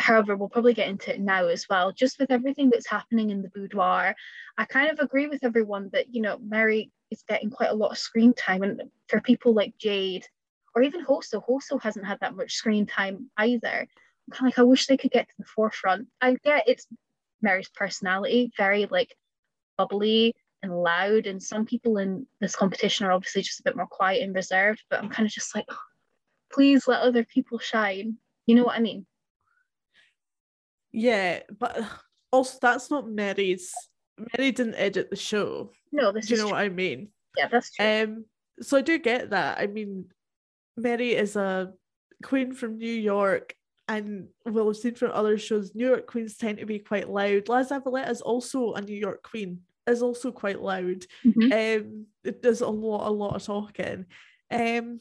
However, 0.07 0.37
we'll 0.37 0.47
probably 0.47 0.73
get 0.73 0.87
into 0.87 1.13
it 1.13 1.19
now 1.19 1.47
as 1.47 1.67
well. 1.69 1.91
Just 1.91 2.17
with 2.17 2.31
everything 2.31 2.69
that's 2.69 2.87
happening 2.87 3.29
in 3.29 3.41
the 3.41 3.49
boudoir, 3.49 4.15
I 4.57 4.63
kind 4.63 4.89
of 4.89 4.99
agree 4.99 5.27
with 5.27 5.43
everyone 5.43 5.89
that, 5.91 6.15
you 6.15 6.21
know, 6.21 6.37
Mary 6.41 6.93
is 7.11 7.25
getting 7.27 7.49
quite 7.49 7.71
a 7.71 7.75
lot 7.75 7.91
of 7.91 7.97
screen 7.97 8.33
time. 8.33 8.63
And 8.63 8.83
for 9.09 9.19
people 9.19 9.53
like 9.53 9.77
Jade 9.77 10.25
or 10.73 10.81
even 10.81 11.03
Hoso, 11.03 11.43
Hoso 11.45 11.77
hasn't 11.77 12.05
had 12.05 12.21
that 12.21 12.37
much 12.37 12.53
screen 12.53 12.85
time 12.85 13.29
either. 13.35 13.85
I'm 13.85 14.31
kind 14.31 14.49
of 14.49 14.57
like, 14.57 14.59
I 14.59 14.63
wish 14.63 14.85
they 14.85 14.95
could 14.95 15.11
get 15.11 15.27
to 15.27 15.35
the 15.39 15.43
forefront. 15.43 16.07
I 16.21 16.37
get 16.41 16.69
it's 16.69 16.87
Mary's 17.41 17.67
personality, 17.67 18.53
very 18.55 18.85
like 18.85 19.13
bubbly 19.77 20.33
and 20.63 20.71
loud. 20.73 21.27
And 21.27 21.43
some 21.43 21.65
people 21.65 21.97
in 21.97 22.25
this 22.39 22.55
competition 22.55 23.05
are 23.05 23.11
obviously 23.11 23.41
just 23.41 23.59
a 23.59 23.63
bit 23.63 23.75
more 23.75 23.87
quiet 23.87 24.23
and 24.23 24.33
reserved. 24.33 24.83
But 24.89 25.03
I'm 25.03 25.09
kind 25.09 25.27
of 25.27 25.33
just 25.33 25.53
like, 25.53 25.65
please 26.49 26.87
let 26.87 27.01
other 27.01 27.25
people 27.25 27.59
shine. 27.59 28.15
You 28.45 28.55
know 28.55 28.63
what 28.63 28.77
I 28.77 28.79
mean? 28.79 29.05
Yeah, 30.97 31.41
but 31.59 31.77
also 32.31 32.57
that's 32.59 32.89
not 32.89 33.07
Mary's. 33.07 33.71
Mary 34.17 34.51
didn't 34.51 34.75
edit 34.75 35.11
the 35.11 35.15
show. 35.15 35.71
No, 35.91 36.11
this 36.11 36.25
do 36.25 36.33
you 36.33 36.37
know 36.37 36.47
true. 36.47 36.53
what 36.53 36.63
I 36.63 36.69
mean? 36.69 37.09
Yeah, 37.37 37.49
that's 37.49 37.71
true. 37.71 37.85
Um, 37.85 38.25
so 38.61 38.77
I 38.77 38.81
do 38.81 38.97
get 38.97 39.29
that. 39.29 39.59
I 39.59 39.67
mean, 39.67 40.05
Mary 40.75 41.13
is 41.13 41.35
a 41.35 41.71
queen 42.23 42.51
from 42.51 42.79
New 42.79 42.91
York, 42.91 43.53
and 43.87 44.29
we'll 44.43 44.67
have 44.69 44.77
seen 44.77 44.95
from 44.95 45.11
other 45.11 45.37
shows, 45.37 45.75
New 45.75 45.87
York 45.87 46.07
queens 46.07 46.35
tend 46.35 46.57
to 46.57 46.65
be 46.65 46.79
quite 46.79 47.07
loud. 47.07 47.47
La 47.47 47.61
Zavaleta 47.61 48.09
is 48.09 48.21
also 48.21 48.73
a 48.73 48.81
New 48.81 48.97
York 48.97 49.21
queen, 49.21 49.61
is 49.85 50.01
also 50.01 50.31
quite 50.31 50.59
loud. 50.59 51.05
Mhm. 51.23 51.53
Um, 51.53 52.07
it 52.23 52.41
does 52.41 52.61
a 52.61 52.69
lot, 52.69 53.07
a 53.07 53.11
lot 53.11 53.35
of 53.35 53.43
talking. 53.43 54.07
Um, 54.49 54.99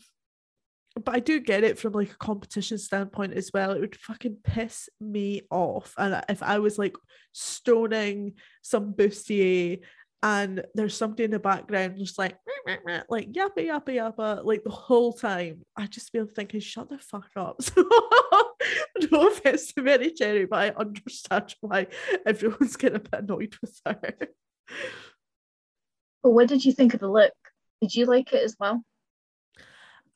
but 1.04 1.14
I 1.14 1.20
do 1.20 1.40
get 1.40 1.62
it 1.62 1.78
from 1.78 1.92
like 1.92 2.10
a 2.10 2.16
competition 2.16 2.78
standpoint 2.78 3.34
as 3.34 3.50
well. 3.52 3.72
It 3.72 3.80
would 3.80 3.96
fucking 3.96 4.38
piss 4.42 4.88
me 5.00 5.42
off. 5.50 5.92
And 5.98 6.22
if 6.28 6.42
I 6.42 6.58
was 6.58 6.78
like 6.78 6.96
stoning 7.32 8.34
some 8.62 8.94
bustier 8.94 9.80
and 10.22 10.64
there's 10.74 10.96
somebody 10.96 11.24
in 11.24 11.30
the 11.30 11.38
background 11.38 11.98
just 11.98 12.18
like 12.18 12.36
like 13.08 13.30
yappa 13.32 13.58
yappa 13.58 13.88
yappa 13.88 14.44
like 14.44 14.64
the 14.64 14.70
whole 14.70 15.12
time, 15.12 15.62
I 15.76 15.86
just 15.86 16.10
feel 16.10 16.26
thinking, 16.26 16.60
shut 16.60 16.88
the 16.88 16.98
fuck 16.98 17.30
up. 17.36 17.60
So 17.62 17.86
no 19.12 19.28
offense 19.28 19.72
to 19.74 19.82
Mary 19.82 20.10
Cherry, 20.10 20.46
but 20.46 20.58
I 20.58 20.80
understand 20.80 21.54
why 21.60 21.88
everyone's 22.24 22.76
getting 22.76 22.96
a 22.96 23.00
bit 23.00 23.20
annoyed 23.20 23.54
with 23.60 23.78
her. 23.84 24.00
But 26.22 26.30
what 26.30 26.48
did 26.48 26.64
you 26.64 26.72
think 26.72 26.94
of 26.94 27.00
the 27.00 27.10
look? 27.10 27.34
Did 27.82 27.94
you 27.94 28.06
like 28.06 28.32
it 28.32 28.42
as 28.42 28.56
well? 28.58 28.82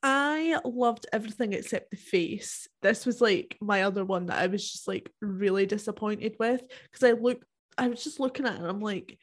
I 0.03 0.59
loved 0.65 1.05
everything 1.13 1.53
except 1.53 1.91
the 1.91 1.97
face. 1.97 2.67
This 2.81 3.05
was 3.05 3.21
like 3.21 3.57
my 3.61 3.83
other 3.83 4.03
one 4.03 4.27
that 4.27 4.39
I 4.39 4.47
was 4.47 4.69
just 4.71 4.87
like 4.87 5.11
really 5.21 5.65
disappointed 5.65 6.35
with 6.39 6.63
because 6.91 7.03
I 7.03 7.11
look 7.11 7.45
I 7.77 7.87
was 7.87 8.03
just 8.03 8.19
looking 8.19 8.45
at 8.47 8.53
it 8.53 8.59
and 8.59 8.67
I'm 8.67 8.81
like 8.81 9.17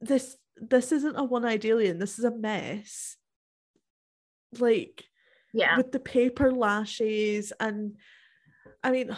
this 0.00 0.36
this 0.58 0.92
isn't 0.92 1.16
a 1.16 1.24
one-eyed 1.24 1.64
alien, 1.64 1.98
this 1.98 2.18
is 2.18 2.24
a 2.24 2.30
mess. 2.30 3.16
Like 4.58 5.04
Yeah. 5.54 5.76
with 5.78 5.90
the 5.92 6.00
paper 6.00 6.52
lashes 6.52 7.52
and 7.58 7.96
I 8.82 8.90
mean 8.90 9.16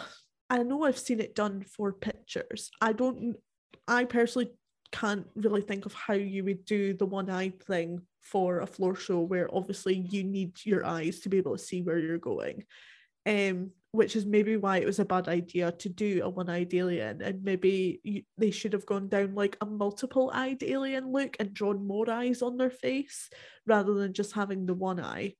I 0.49 0.63
know 0.63 0.83
I've 0.83 0.97
seen 0.97 1.19
it 1.19 1.35
done 1.35 1.63
for 1.63 1.91
pictures. 1.91 2.71
I 2.79 2.93
don't 2.93 3.35
I 3.87 4.05
personally 4.05 4.51
can't 4.91 5.27
really 5.35 5.61
think 5.61 5.85
of 5.85 5.93
how 5.93 6.13
you 6.13 6.45
would 6.45 6.63
do 6.63 6.93
the 6.93 7.05
one-eyed 7.05 7.61
thing 7.61 8.03
for 8.25 8.59
a 8.59 8.67
floor 8.67 8.95
show 8.95 9.21
where 9.21 9.47
obviously 9.55 9.95
you 9.95 10.23
need 10.23 10.53
your 10.65 10.85
eyes 10.85 11.19
to 11.19 11.29
be 11.29 11.37
able 11.37 11.55
to 11.55 11.63
see 11.63 11.81
where 11.81 11.99
you're 11.99 12.17
going. 12.17 12.63
Um, 13.27 13.71
which 13.91 14.15
is 14.15 14.25
maybe 14.25 14.57
why 14.57 14.77
it 14.77 14.85
was 14.85 14.99
a 14.99 15.05
bad 15.05 15.27
idea 15.27 15.71
to 15.71 15.89
do 15.89 16.21
a 16.23 16.29
one-eyed 16.29 16.73
alien 16.73 17.21
and 17.21 17.43
maybe 17.43 18.01
you, 18.03 18.23
they 18.37 18.51
should 18.51 18.73
have 18.73 18.85
gone 18.85 19.07
down 19.07 19.33
like 19.33 19.57
a 19.61 19.65
multiple-eyed 19.65 20.61
alien 20.61 21.11
look 21.11 21.37
and 21.39 21.53
drawn 21.53 21.87
more 21.87 22.09
eyes 22.09 22.41
on 22.41 22.57
their 22.57 22.69
face 22.69 23.29
rather 23.65 23.93
than 23.93 24.13
just 24.13 24.33
having 24.33 24.65
the 24.65 24.73
one 24.73 24.99
eye. 24.99 25.33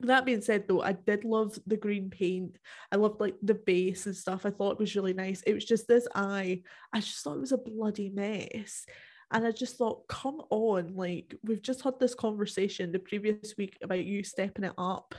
That 0.00 0.24
being 0.24 0.42
said 0.42 0.66
though 0.66 0.82
i 0.82 0.92
did 0.92 1.24
love 1.24 1.58
the 1.66 1.76
green 1.76 2.10
paint. 2.10 2.58
I 2.90 2.96
loved 2.96 3.20
like 3.20 3.36
the 3.42 3.54
base 3.54 4.06
and 4.06 4.16
stuff. 4.16 4.46
I 4.46 4.50
thought 4.50 4.72
it 4.72 4.78
was 4.78 4.96
really 4.96 5.14
nice. 5.14 5.42
It 5.42 5.54
was 5.54 5.64
just 5.64 5.86
this 5.86 6.08
eye. 6.14 6.62
I 6.92 7.00
just 7.00 7.22
thought 7.22 7.36
it 7.36 7.40
was 7.40 7.52
a 7.52 7.58
bloody 7.58 8.10
mess 8.10 8.86
and 9.32 9.46
i 9.46 9.50
just 9.50 9.76
thought 9.76 10.06
come 10.08 10.40
on 10.50 10.94
like 10.94 11.34
we've 11.42 11.62
just 11.62 11.82
had 11.82 11.98
this 11.98 12.14
conversation 12.14 12.92
the 12.92 12.98
previous 12.98 13.54
week 13.58 13.76
about 13.82 14.04
you 14.04 14.22
stepping 14.22 14.64
it 14.64 14.72
up 14.78 15.14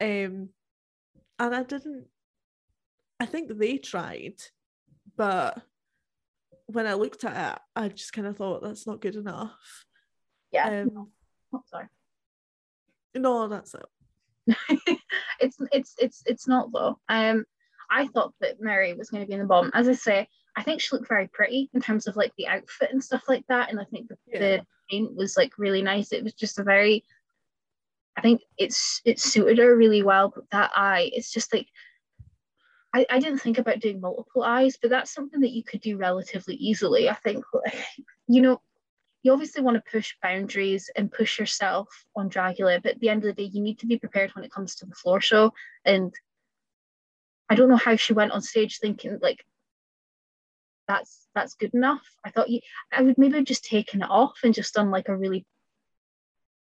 um 0.00 0.48
and 1.38 1.54
i 1.54 1.62
didn't 1.62 2.06
i 3.20 3.26
think 3.26 3.56
they 3.56 3.78
tried 3.78 4.34
but 5.16 5.60
when 6.66 6.86
i 6.86 6.94
looked 6.94 7.24
at 7.24 7.54
it 7.54 7.60
i 7.76 7.88
just 7.88 8.12
kind 8.12 8.26
of 8.26 8.36
thought 8.36 8.62
that's 8.62 8.86
not 8.86 9.00
good 9.00 9.16
enough 9.16 9.84
Yeah. 10.52 10.82
um 10.82 11.08
Oh, 11.52 11.62
sorry. 11.66 11.86
no 13.14 13.46
that's 13.48 13.74
it 13.74 13.86
it's 15.40 15.56
it's 15.72 15.94
it's 15.98 16.22
it's 16.26 16.48
not 16.48 16.72
though. 16.72 16.98
Um, 17.08 17.44
I 17.90 18.06
thought 18.08 18.34
that 18.40 18.60
Mary 18.60 18.92
was 18.94 19.10
going 19.10 19.22
to 19.22 19.26
be 19.26 19.34
in 19.34 19.40
the 19.40 19.46
bottom. 19.46 19.70
As 19.74 19.88
I 19.88 19.92
say, 19.92 20.28
I 20.56 20.62
think 20.62 20.80
she 20.80 20.90
looked 20.94 21.08
very 21.08 21.28
pretty 21.28 21.70
in 21.74 21.80
terms 21.80 22.06
of 22.06 22.16
like 22.16 22.32
the 22.36 22.46
outfit 22.46 22.90
and 22.92 23.02
stuff 23.02 23.24
like 23.28 23.44
that. 23.48 23.70
And 23.70 23.80
I 23.80 23.84
think 23.84 24.08
the, 24.08 24.16
Yeah. 24.26 24.38
the 24.38 24.66
paint 24.90 25.14
was 25.14 25.36
like 25.36 25.58
really 25.58 25.82
nice. 25.82 26.12
It 26.12 26.22
was 26.22 26.34
just 26.34 26.58
a 26.58 26.62
very, 26.62 27.04
I 28.16 28.20
think 28.20 28.42
it's 28.56 29.00
it 29.04 29.18
suited 29.18 29.58
her 29.58 29.76
really 29.76 30.02
well. 30.02 30.32
But 30.34 30.48
that 30.50 30.70
eye, 30.76 31.10
it's 31.12 31.32
just 31.32 31.52
like. 31.52 31.68
I, 32.96 33.04
I 33.10 33.18
didn't 33.18 33.40
think 33.40 33.58
about 33.58 33.80
doing 33.80 34.00
multiple 34.00 34.44
eyes, 34.44 34.78
but 34.80 34.88
that's 34.88 35.12
something 35.12 35.40
that 35.40 35.50
you 35.50 35.64
could 35.64 35.80
do 35.80 35.96
relatively 35.96 36.54
easily. 36.54 37.10
I 37.10 37.14
think, 37.14 37.44
you 38.28 38.40
know, 38.40 38.60
you 39.24 39.32
obviously 39.32 39.62
want 39.62 39.76
to 39.76 39.90
push 39.90 40.14
boundaries 40.22 40.88
and 40.94 41.10
push 41.10 41.40
yourself 41.40 41.88
on 42.14 42.30
Dragula, 42.30 42.80
but 42.80 42.92
at 42.92 43.00
the 43.00 43.08
end 43.08 43.24
of 43.24 43.34
the 43.34 43.42
day, 43.42 43.50
you 43.52 43.60
need 43.60 43.80
to 43.80 43.86
be 43.86 43.98
prepared 43.98 44.30
when 44.36 44.44
it 44.44 44.52
comes 44.52 44.76
to 44.76 44.86
the 44.86 44.94
floor 44.94 45.20
show. 45.20 45.52
And 45.84 46.14
I 47.48 47.56
don't 47.56 47.68
know 47.68 47.76
how 47.76 47.96
she 47.96 48.12
went 48.12 48.30
on 48.30 48.42
stage 48.42 48.78
thinking 48.78 49.18
like 49.20 49.44
that's 50.86 51.26
that's 51.34 51.54
good 51.54 51.74
enough. 51.74 52.02
I 52.24 52.30
thought 52.30 52.50
you 52.50 52.60
I 52.92 53.02
would 53.02 53.18
maybe 53.18 53.36
have 53.36 53.44
just 53.44 53.64
taken 53.64 54.02
it 54.02 54.10
off 54.10 54.38
and 54.44 54.54
just 54.54 54.74
done 54.74 54.90
like 54.90 55.08
a 55.08 55.16
really 55.16 55.46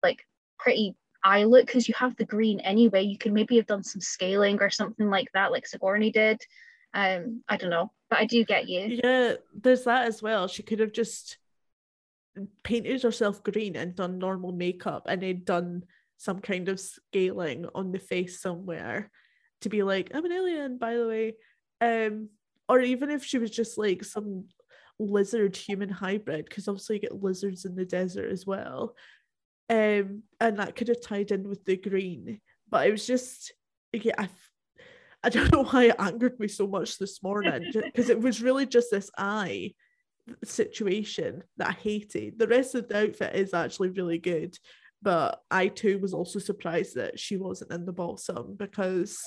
like 0.02 0.26
pretty 0.58 0.96
eye 1.24 1.44
look 1.44 1.66
because 1.66 1.88
you 1.88 1.94
have 1.96 2.16
the 2.16 2.24
green 2.24 2.60
anyway. 2.60 3.02
You 3.02 3.18
could 3.18 3.32
maybe 3.32 3.56
have 3.56 3.66
done 3.66 3.82
some 3.82 4.00
scaling 4.00 4.60
or 4.60 4.70
something 4.70 5.08
like 5.08 5.28
that, 5.34 5.52
like 5.52 5.66
Sigourney 5.66 6.10
did. 6.10 6.42
Um, 6.92 7.42
I 7.48 7.56
don't 7.56 7.70
know, 7.70 7.92
but 8.08 8.18
I 8.18 8.26
do 8.26 8.44
get 8.44 8.68
you. 8.68 9.00
Yeah, 9.02 9.34
there's 9.54 9.84
that 9.84 10.08
as 10.08 10.22
well. 10.22 10.48
She 10.48 10.62
could 10.62 10.80
have 10.80 10.92
just 10.92 11.38
painted 12.62 13.02
herself 13.02 13.42
green 13.42 13.76
and 13.76 13.94
done 13.94 14.18
normal 14.18 14.52
makeup 14.52 15.06
and 15.08 15.22
then 15.22 15.42
done 15.44 15.84
some 16.16 16.40
kind 16.40 16.68
of 16.68 16.80
scaling 16.80 17.66
on 17.74 17.92
the 17.92 17.98
face 17.98 18.40
somewhere 18.40 19.10
to 19.60 19.68
be 19.68 19.82
like, 19.82 20.10
I'm 20.14 20.24
an 20.24 20.32
alien, 20.32 20.78
by 20.78 20.96
the 20.96 21.06
way. 21.06 21.34
Um, 21.80 22.28
or 22.70 22.80
even 22.80 23.10
if 23.10 23.24
she 23.24 23.38
was 23.38 23.50
just 23.50 23.76
like 23.76 24.04
some 24.04 24.44
lizard 25.00 25.56
human 25.56 25.88
hybrid, 25.88 26.44
because 26.44 26.68
obviously 26.68 26.96
you 26.96 27.02
get 27.02 27.20
lizards 27.20 27.64
in 27.64 27.74
the 27.74 27.84
desert 27.84 28.30
as 28.30 28.46
well. 28.46 28.94
Um, 29.68 30.22
and 30.38 30.58
that 30.58 30.76
could 30.76 30.86
have 30.86 31.02
tied 31.02 31.32
in 31.32 31.48
with 31.48 31.64
the 31.64 31.76
green. 31.76 32.40
But 32.70 32.86
it 32.86 32.92
was 32.92 33.08
just 33.08 33.52
yeah, 33.92 34.14
I 34.16 34.28
I 35.24 35.30
don't 35.30 35.52
know 35.52 35.64
why 35.64 35.86
it 35.86 35.96
angered 35.98 36.38
me 36.38 36.46
so 36.46 36.68
much 36.68 36.96
this 36.96 37.24
morning 37.24 37.72
because 37.74 38.08
it 38.08 38.20
was 38.20 38.40
really 38.40 38.66
just 38.66 38.92
this 38.92 39.10
eye 39.18 39.74
situation 40.44 41.42
that 41.56 41.70
I 41.70 41.72
hated. 41.72 42.38
The 42.38 42.46
rest 42.46 42.76
of 42.76 42.86
the 42.86 43.02
outfit 43.02 43.34
is 43.34 43.52
actually 43.52 43.90
really 43.90 44.18
good, 44.18 44.56
but 45.02 45.40
I 45.50 45.66
too 45.66 45.98
was 45.98 46.14
also 46.14 46.38
surprised 46.38 46.94
that 46.94 47.18
she 47.18 47.36
wasn't 47.36 47.72
in 47.72 47.84
the 47.84 47.92
balsam 47.92 48.54
because 48.56 49.20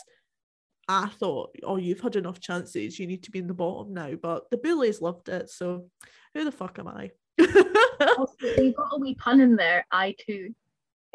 I 0.88 1.08
thought, 1.08 1.56
oh, 1.64 1.78
you've 1.78 2.02
had 2.02 2.16
enough 2.16 2.40
chances, 2.40 3.00
you 3.00 3.08
need 3.08 3.24
to 3.24 3.32
be 3.32 3.40
in 3.40 3.48
the 3.48 3.54
bottom 3.54 3.94
now. 3.94 4.16
But 4.22 4.50
the 4.52 4.58
Boulets 4.58 5.02
loved 5.02 5.30
it, 5.30 5.50
so 5.50 5.90
who 6.34 6.44
the 6.44 6.52
fuck 6.52 6.80
am 6.80 6.88
I? 6.88 7.12
Also, 8.18 8.36
you 8.42 8.74
got 8.74 8.90
a 8.92 9.00
wee 9.00 9.16
pun 9.16 9.40
in 9.40 9.56
there. 9.56 9.86
I 9.92 10.16
too. 10.20 10.54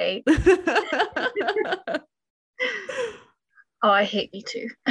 Okay. 0.00 0.24
Oh, 3.82 3.90
I 3.90 4.04
hate 4.04 4.34
you 4.34 4.42
too. 4.42 4.68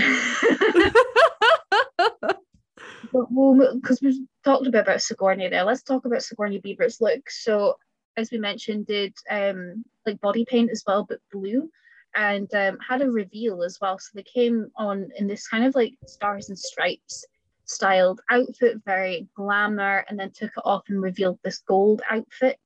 but 3.11 3.27
we'll 3.29 3.75
because 3.75 4.01
we've 4.01 4.25
talked 4.45 4.65
a 4.65 4.71
bit 4.71 4.81
about 4.81 5.01
Sigourney 5.01 5.49
there. 5.49 5.65
Let's 5.65 5.83
talk 5.83 6.05
about 6.05 6.23
Sigourney 6.23 6.59
Beaver's 6.59 7.01
look. 7.01 7.29
So, 7.29 7.75
as 8.15 8.31
we 8.31 8.37
mentioned, 8.37 8.87
did 8.87 9.13
um 9.29 9.83
like 10.05 10.21
body 10.21 10.45
paint 10.45 10.71
as 10.71 10.83
well, 10.87 11.03
but 11.03 11.19
blue, 11.33 11.69
and 12.17 12.53
um, 12.55 12.77
had 12.85 13.01
a 13.01 13.09
reveal 13.09 13.63
as 13.63 13.77
well. 13.79 13.97
So 13.97 14.09
they 14.13 14.23
came 14.23 14.69
on 14.75 15.09
in 15.17 15.27
this 15.27 15.47
kind 15.47 15.63
of 15.63 15.75
like 15.75 15.93
stars 16.05 16.49
and 16.49 16.59
stripes 16.59 17.25
styled 17.67 18.21
outfit, 18.29 18.81
very 18.85 19.27
glamour, 19.35 20.05
and 20.09 20.19
then 20.19 20.31
took 20.31 20.51
it 20.55 20.63
off 20.65 20.83
and 20.87 21.01
revealed 21.01 21.37
this 21.43 21.59
gold 21.59 22.01
outfit. 22.09 22.59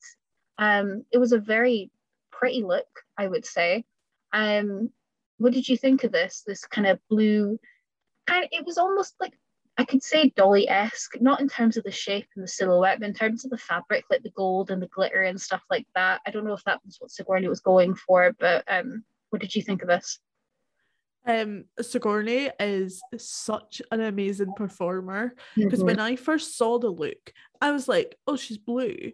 Um, 0.57 1.03
it 1.11 1.17
was 1.17 1.33
a 1.33 1.39
very 1.39 1.91
pretty 2.31 2.63
look, 2.63 2.87
I 3.17 3.27
would 3.27 3.45
say. 3.45 3.83
Um, 4.31 4.89
what 5.37 5.53
did 5.53 5.67
you 5.67 5.75
think 5.75 6.03
of 6.03 6.11
this? 6.11 6.43
This 6.45 6.65
kind 6.65 6.87
of 6.87 6.99
blue, 7.09 7.59
kind 8.27 8.43
of, 8.43 8.49
it 8.51 8.65
was 8.65 8.77
almost 8.77 9.15
like 9.19 9.33
I 9.77 9.85
could 9.85 10.03
say 10.03 10.29
Dolly 10.35 10.69
esque, 10.69 11.19
not 11.19 11.41
in 11.41 11.47
terms 11.47 11.77
of 11.77 11.83
the 11.83 11.91
shape 11.91 12.27
and 12.35 12.43
the 12.43 12.47
silhouette, 12.47 12.99
but 12.99 13.07
in 13.07 13.15
terms 13.15 13.43
of 13.43 13.51
the 13.51 13.57
fabric, 13.57 14.05
like 14.11 14.21
the 14.21 14.29
gold 14.31 14.69
and 14.69 14.81
the 14.81 14.87
glitter 14.87 15.23
and 15.23 15.41
stuff 15.41 15.63
like 15.71 15.87
that. 15.95 16.21
I 16.27 16.31
don't 16.31 16.45
know 16.45 16.53
if 16.53 16.63
that 16.65 16.81
was 16.85 16.97
what 16.99 17.09
Sigourney 17.09 17.47
was 17.47 17.61
going 17.61 17.95
for, 17.95 18.35
but 18.39 18.63
um, 18.67 19.03
what 19.31 19.41
did 19.41 19.55
you 19.55 19.61
think 19.61 19.81
of 19.81 19.87
this? 19.87 20.19
Um, 21.25 21.65
Sigourney 21.79 22.49
is 22.59 23.01
such 23.17 23.81
an 23.91 24.01
amazing 24.01 24.53
performer 24.55 25.35
because 25.55 25.83
when 25.83 25.99
I 25.99 26.15
first 26.15 26.57
saw 26.57 26.79
the 26.79 26.89
look, 26.89 27.31
I 27.61 27.71
was 27.71 27.87
like, 27.87 28.15
oh, 28.27 28.35
she's 28.35 28.57
blue. 28.57 29.11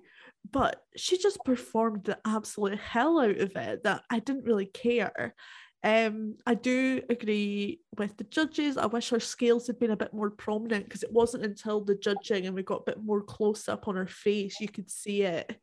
But 0.50 0.82
she 0.96 1.18
just 1.18 1.44
performed 1.44 2.06
the 2.06 2.18
absolute 2.26 2.80
hell 2.80 3.20
out 3.20 3.38
of 3.38 3.56
it 3.56 3.84
that 3.84 4.04
I 4.10 4.20
didn't 4.20 4.46
really 4.46 4.68
care. 4.68 5.36
Um, 5.84 6.36
I 6.46 6.56
do 6.56 7.02
agree 7.10 7.82
with 7.98 8.16
the 8.18 8.24
judges. 8.24 8.78
I 8.78 8.86
wish 8.86 9.10
her 9.10 9.20
scales 9.20 9.68
had 9.68 9.80
been 9.80 9.92
a 9.92 9.98
bit 9.98 10.14
more 10.14 10.32
prominent 10.32 10.86
because 10.86 11.04
it 11.04 11.12
wasn't 11.12 11.46
until 11.46 11.82
the 11.82 11.96
judging 11.96 12.46
and 12.46 12.56
we 12.56 12.64
got 12.64 12.82
a 12.88 12.92
bit 12.92 13.04
more 13.04 13.22
close 13.22 13.68
up 13.68 13.88
on 13.88 13.96
her 13.96 14.08
face 14.08 14.60
you 14.60 14.70
could 14.70 14.90
see 14.90 15.24
it. 15.24 15.60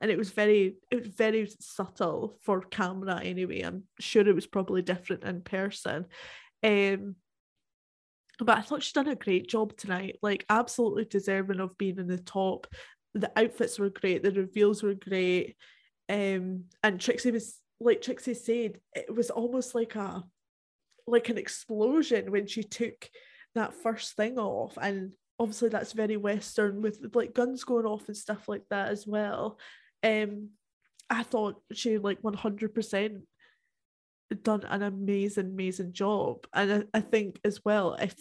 And 0.00 0.10
it 0.10 0.18
was 0.18 0.30
very 0.30 0.76
it 0.90 0.96
was 0.96 1.08
very 1.08 1.50
subtle 1.60 2.36
for 2.42 2.60
camera 2.60 3.20
anyway. 3.22 3.62
I'm 3.62 3.84
sure 3.98 4.26
it 4.26 4.34
was 4.34 4.46
probably 4.46 4.82
different 4.82 5.24
in 5.24 5.42
person. 5.42 6.06
Um 6.62 7.16
but 8.40 8.58
I 8.58 8.60
thought 8.60 8.82
she'd 8.82 8.94
done 8.94 9.08
a 9.08 9.16
great 9.16 9.48
job 9.48 9.76
tonight, 9.76 10.16
like 10.22 10.44
absolutely 10.48 11.06
deserving 11.06 11.60
of 11.60 11.76
being 11.76 11.98
in 11.98 12.06
the 12.06 12.18
top. 12.18 12.68
The 13.14 13.32
outfits 13.36 13.78
were 13.78 13.90
great, 13.90 14.22
the 14.22 14.30
reveals 14.30 14.82
were 14.82 14.94
great. 14.94 15.56
Um, 16.08 16.64
and 16.82 17.00
Trixie 17.00 17.32
was 17.32 17.58
like 17.80 18.00
Trixie 18.00 18.34
said, 18.34 18.78
it 18.94 19.14
was 19.14 19.30
almost 19.30 19.74
like 19.74 19.96
a 19.96 20.24
like 21.06 21.28
an 21.28 21.38
explosion 21.38 22.30
when 22.30 22.46
she 22.46 22.62
took 22.62 23.08
that 23.54 23.74
first 23.74 24.14
thing 24.14 24.38
off 24.38 24.76
and 24.80 25.12
obviously 25.38 25.68
that's 25.68 25.92
very 25.92 26.16
western 26.16 26.82
with 26.82 27.00
like 27.14 27.34
guns 27.34 27.64
going 27.64 27.86
off 27.86 28.08
and 28.08 28.16
stuff 28.16 28.46
like 28.48 28.62
that 28.70 28.88
as 28.90 29.06
well 29.06 29.58
um 30.02 30.50
i 31.10 31.22
thought 31.22 31.60
she 31.72 31.98
like 31.98 32.22
100% 32.22 33.22
done 34.42 34.62
an 34.64 34.82
amazing 34.82 35.46
amazing 35.46 35.92
job 35.92 36.46
and 36.52 36.86
I, 36.94 36.98
I 36.98 37.00
think 37.00 37.40
as 37.44 37.64
well 37.64 37.94
if 37.94 38.14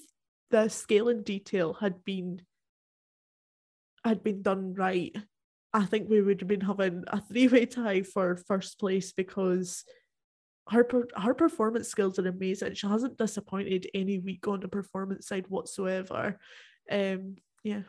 the 0.52 0.70
scale 0.70 1.10
and 1.10 1.26
detail 1.26 1.74
had 1.74 2.06
been 2.06 2.42
had 4.06 4.24
been 4.24 4.42
done 4.42 4.74
right 4.74 5.14
I 5.74 5.86
think 5.86 6.10
we 6.10 6.22
would 6.22 6.42
have 6.42 6.48
been 6.48 6.62
having 6.62 7.04
a 7.08 7.22
three-way 7.22 7.66
tie 7.66 8.02
for 8.02 8.36
first 8.36 8.80
place 8.80 9.12
because 9.12 9.84
her 10.70 10.88
her 11.16 11.34
performance 11.34 11.88
skills 11.90 12.18
are 12.18 12.28
amazing. 12.28 12.74
She 12.74 12.88
hasn't 12.88 13.18
disappointed 13.18 13.88
any 13.94 14.20
week 14.20 14.48
on 14.48 14.60
the 14.60 14.68
performance 14.68 15.28
side 15.28 15.46
whatsoever. 15.50 16.40
Um, 16.92 17.36
yeah. 17.64 17.84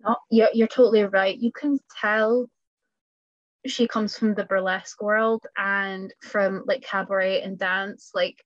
No, 0.00 0.16
you're 0.30 0.50
you're 0.52 0.68
totally 0.68 1.04
right. 1.04 1.36
You 1.36 1.50
can 1.50 1.78
tell 2.00 2.50
she 3.68 3.88
comes 3.88 4.16
from 4.16 4.34
the 4.34 4.44
burlesque 4.44 5.00
world 5.02 5.46
and 5.56 6.12
from 6.20 6.64
like 6.66 6.82
cabaret 6.82 7.42
and 7.42 7.58
dance, 7.58 8.10
like 8.14 8.42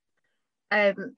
um 0.70 1.16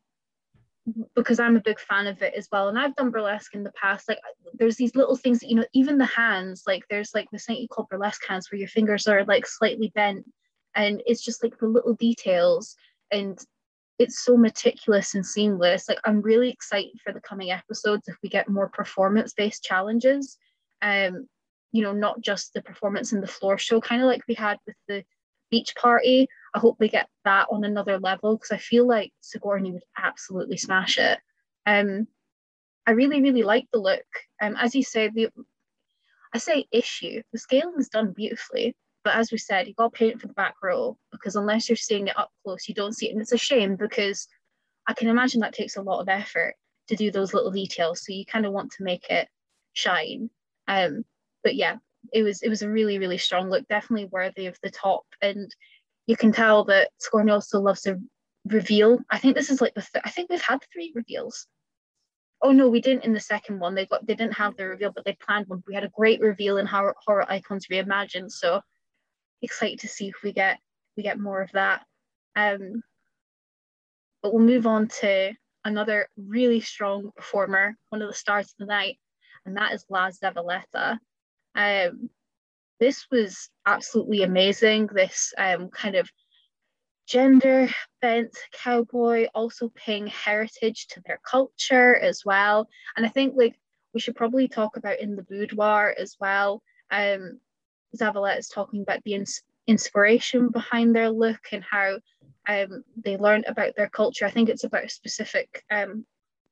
because 1.14 1.40
I'm 1.40 1.56
a 1.56 1.62
big 1.62 1.80
fan 1.80 2.06
of 2.06 2.20
it 2.20 2.34
as 2.36 2.48
well. 2.52 2.68
And 2.68 2.78
I've 2.78 2.94
done 2.94 3.10
burlesque 3.10 3.54
in 3.54 3.64
the 3.64 3.72
past. 3.72 4.08
Like 4.08 4.18
there's 4.52 4.76
these 4.76 4.94
little 4.94 5.16
things 5.16 5.40
that, 5.40 5.48
you 5.48 5.56
know, 5.56 5.64
even 5.72 5.96
the 5.96 6.04
hands, 6.04 6.64
like 6.66 6.84
there's 6.90 7.14
like 7.14 7.26
this 7.30 7.46
thing 7.46 7.56
you 7.56 7.68
call 7.68 7.88
burlesque 7.90 8.22
hands 8.28 8.50
where 8.50 8.58
your 8.58 8.68
fingers 8.68 9.06
are 9.06 9.24
like 9.24 9.46
slightly 9.46 9.90
bent. 9.94 10.24
And 10.74 11.02
it's 11.06 11.24
just 11.24 11.42
like 11.42 11.58
the 11.58 11.66
little 11.68 11.94
details 11.94 12.76
and 13.10 13.38
it's 13.98 14.24
so 14.24 14.36
meticulous 14.36 15.14
and 15.14 15.24
seamless. 15.24 15.88
Like 15.88 16.00
I'm 16.04 16.20
really 16.20 16.50
excited 16.50 17.00
for 17.02 17.12
the 17.12 17.20
coming 17.20 17.50
episodes 17.50 18.08
if 18.08 18.16
we 18.22 18.28
get 18.28 18.48
more 18.48 18.68
performance-based 18.68 19.62
challenges. 19.62 20.36
Um, 20.82 21.28
you 21.74 21.82
know, 21.82 21.92
not 21.92 22.20
just 22.20 22.54
the 22.54 22.62
performance 22.62 23.12
in 23.12 23.20
the 23.20 23.26
floor 23.26 23.58
show, 23.58 23.80
kind 23.80 24.00
of 24.00 24.06
like 24.06 24.22
we 24.28 24.34
had 24.34 24.58
with 24.64 24.76
the 24.86 25.04
beach 25.50 25.74
party. 25.74 26.28
I 26.54 26.60
hope 26.60 26.76
we 26.78 26.88
get 26.88 27.08
that 27.24 27.48
on 27.50 27.64
another 27.64 27.98
level 27.98 28.36
because 28.36 28.52
I 28.52 28.58
feel 28.58 28.86
like 28.86 29.12
Sigourney 29.20 29.72
would 29.72 29.82
absolutely 29.98 30.56
smash 30.56 30.98
it. 30.98 31.18
Um, 31.66 32.06
I 32.86 32.92
really, 32.92 33.20
really 33.20 33.42
like 33.42 33.66
the 33.72 33.80
look. 33.80 34.06
Um, 34.40 34.54
as 34.54 34.76
you 34.76 34.84
say, 34.84 35.08
the 35.08 35.30
I 36.32 36.38
say 36.38 36.66
issue. 36.70 37.22
The 37.32 37.40
scaling 37.40 37.74
is 37.76 37.88
done 37.88 38.12
beautifully, 38.12 38.76
but 39.02 39.16
as 39.16 39.32
we 39.32 39.38
said, 39.38 39.66
you 39.66 39.74
got 39.74 39.92
to 39.92 39.98
paint 39.98 40.20
for 40.20 40.28
the 40.28 40.34
back 40.34 40.54
row 40.62 40.96
because 41.10 41.34
unless 41.34 41.68
you're 41.68 41.74
seeing 41.74 42.06
it 42.06 42.16
up 42.16 42.30
close, 42.44 42.68
you 42.68 42.74
don't 42.76 42.94
see 42.94 43.08
it, 43.08 43.14
and 43.14 43.20
it's 43.20 43.32
a 43.32 43.36
shame 43.36 43.74
because 43.74 44.28
I 44.86 44.92
can 44.92 45.08
imagine 45.08 45.40
that 45.40 45.54
takes 45.54 45.76
a 45.76 45.82
lot 45.82 46.02
of 46.02 46.08
effort 46.08 46.54
to 46.86 46.94
do 46.94 47.10
those 47.10 47.34
little 47.34 47.50
details. 47.50 48.06
So 48.06 48.12
you 48.12 48.24
kind 48.24 48.46
of 48.46 48.52
want 48.52 48.70
to 48.72 48.84
make 48.84 49.10
it 49.10 49.26
shine. 49.72 50.30
Um, 50.68 51.04
but 51.44 51.54
yeah, 51.54 51.76
it 52.12 52.22
was 52.22 52.42
it 52.42 52.48
was 52.48 52.62
a 52.62 52.70
really 52.70 52.98
really 52.98 53.18
strong 53.18 53.50
look, 53.50 53.66
definitely 53.68 54.06
worthy 54.06 54.46
of 54.46 54.58
the 54.62 54.70
top, 54.70 55.04
and 55.22 55.54
you 56.06 56.16
can 56.16 56.32
tell 56.32 56.64
that 56.64 56.90
Sigourney 56.98 57.30
also 57.32 57.60
loves 57.60 57.82
to 57.82 57.98
reveal. 58.46 58.98
I 59.10 59.18
think 59.18 59.36
this 59.36 59.50
is 59.50 59.60
like 59.60 59.74
the 59.74 59.82
th- 59.82 60.02
I 60.04 60.10
think 60.10 60.30
we've 60.30 60.40
had 60.42 60.60
three 60.72 60.92
reveals. 60.94 61.46
Oh 62.42 62.52
no, 62.52 62.68
we 62.68 62.80
didn't 62.80 63.04
in 63.04 63.14
the 63.14 63.20
second 63.20 63.58
one. 63.60 63.74
They 63.74 63.86
got 63.86 64.06
they 64.06 64.14
didn't 64.14 64.34
have 64.34 64.56
the 64.56 64.66
reveal, 64.66 64.92
but 64.92 65.04
they 65.04 65.16
planned 65.24 65.46
one. 65.46 65.62
We 65.66 65.74
had 65.74 65.84
a 65.84 65.88
great 65.90 66.20
reveal 66.20 66.58
in 66.58 66.66
horror, 66.66 66.94
horror 67.06 67.30
icons 67.30 67.66
reimagined. 67.70 68.30
So 68.30 68.60
excited 69.42 69.80
to 69.80 69.88
see 69.88 70.08
if 70.08 70.16
we 70.22 70.32
get 70.32 70.58
we 70.96 71.02
get 71.02 71.18
more 71.18 71.42
of 71.42 71.50
that. 71.52 71.84
Um, 72.36 72.82
but 74.22 74.32
we'll 74.32 74.42
move 74.42 74.66
on 74.66 74.88
to 74.88 75.32
another 75.64 76.08
really 76.16 76.60
strong 76.60 77.10
performer, 77.16 77.76
one 77.90 78.02
of 78.02 78.08
the 78.08 78.14
stars 78.14 78.46
of 78.46 78.54
the 78.58 78.66
night, 78.66 78.98
and 79.46 79.56
that 79.56 79.72
is 79.72 79.84
La 79.88 80.10
Zavaleta. 80.10 80.98
Um, 81.54 82.10
this 82.80 83.06
was 83.10 83.48
absolutely 83.66 84.22
amazing. 84.22 84.88
This 84.92 85.32
um, 85.38 85.68
kind 85.70 85.94
of 85.94 86.10
gender 87.06 87.68
bent 88.00 88.36
cowboy, 88.52 89.26
also 89.34 89.70
paying 89.74 90.06
heritage 90.06 90.86
to 90.88 91.02
their 91.06 91.20
culture 91.28 91.94
as 91.96 92.22
well. 92.24 92.68
And 92.96 93.06
I 93.06 93.08
think 93.08 93.34
like 93.36 93.58
we 93.92 94.00
should 94.00 94.16
probably 94.16 94.48
talk 94.48 94.76
about 94.76 95.00
in 95.00 95.16
the 95.16 95.22
boudoir 95.22 95.94
as 95.98 96.16
well. 96.18 96.62
Um, 96.90 97.40
Zavaleta 97.96 98.38
is 98.38 98.48
talking 98.48 98.82
about 98.82 99.02
the 99.04 99.14
ins- 99.14 99.42
inspiration 99.66 100.48
behind 100.48 100.94
their 100.94 101.10
look 101.10 101.40
and 101.52 101.62
how 101.62 101.98
um, 102.48 102.84
they 103.02 103.16
learned 103.16 103.44
about 103.46 103.76
their 103.76 103.88
culture. 103.88 104.26
I 104.26 104.30
think 104.30 104.48
it's 104.48 104.64
about 104.64 104.84
a 104.84 104.88
specific 104.88 105.62
um, 105.70 106.04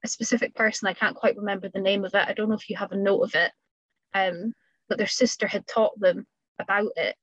a 0.05 0.09
specific 0.09 0.55
person. 0.55 0.89
I 0.89 0.95
can't 0.95 1.17
quite 1.17 1.37
remember 1.37 1.69
the 1.69 1.81
name 1.81 2.05
of 2.05 2.15
it. 2.15 2.27
I 2.27 2.33
don't 2.33 2.49
know 2.49 2.57
if 2.57 2.69
you 2.69 2.77
have 2.77 2.93
a 2.93 2.97
note 2.97 3.23
of 3.23 3.35
it. 3.35 3.53
Um, 4.15 4.53
their 4.99 5.07
sister 5.07 5.47
had 5.47 5.67
taught 5.67 5.99
them 5.99 6.27
about 6.59 6.93
it. 6.97 7.17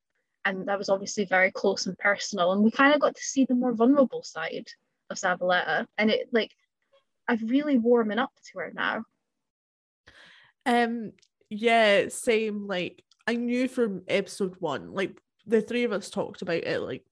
And 0.46 0.68
that 0.68 0.78
was 0.78 0.90
obviously 0.90 1.26
very 1.26 1.52
close 1.52 1.86
and 1.86 1.98
personal. 1.98 2.52
And 2.52 2.64
we 2.64 2.72
kind 2.72 2.94
of 2.94 3.02
got 3.02 3.16
to 3.16 3.22
see 3.22 3.46
the 3.46 3.56
more 3.56 3.74
vulnerable 3.74 4.24
side 4.24 4.68
of 5.10 5.18
Zavaleta. 5.18 5.86
And 5.98 6.10
it 6.10 6.30
like 6.32 6.52
I've 7.28 7.44
really 7.44 7.78
warming 7.78 8.20
up 8.20 8.32
to 8.52 8.60
her 8.60 8.72
now. 8.74 9.04
Um 10.66 11.12
yeah, 11.50 12.08
same 12.10 12.68
like 12.68 13.04
I 13.28 13.36
knew 13.36 13.68
from 13.68 14.04
episode 14.08 14.56
one, 14.60 14.94
like 14.94 15.20
the 15.46 15.62
three 15.62 15.84
of 15.84 15.92
us 15.92 16.10
talked 16.10 16.42
about 16.42 16.64
it, 16.64 16.80
like 16.82 17.04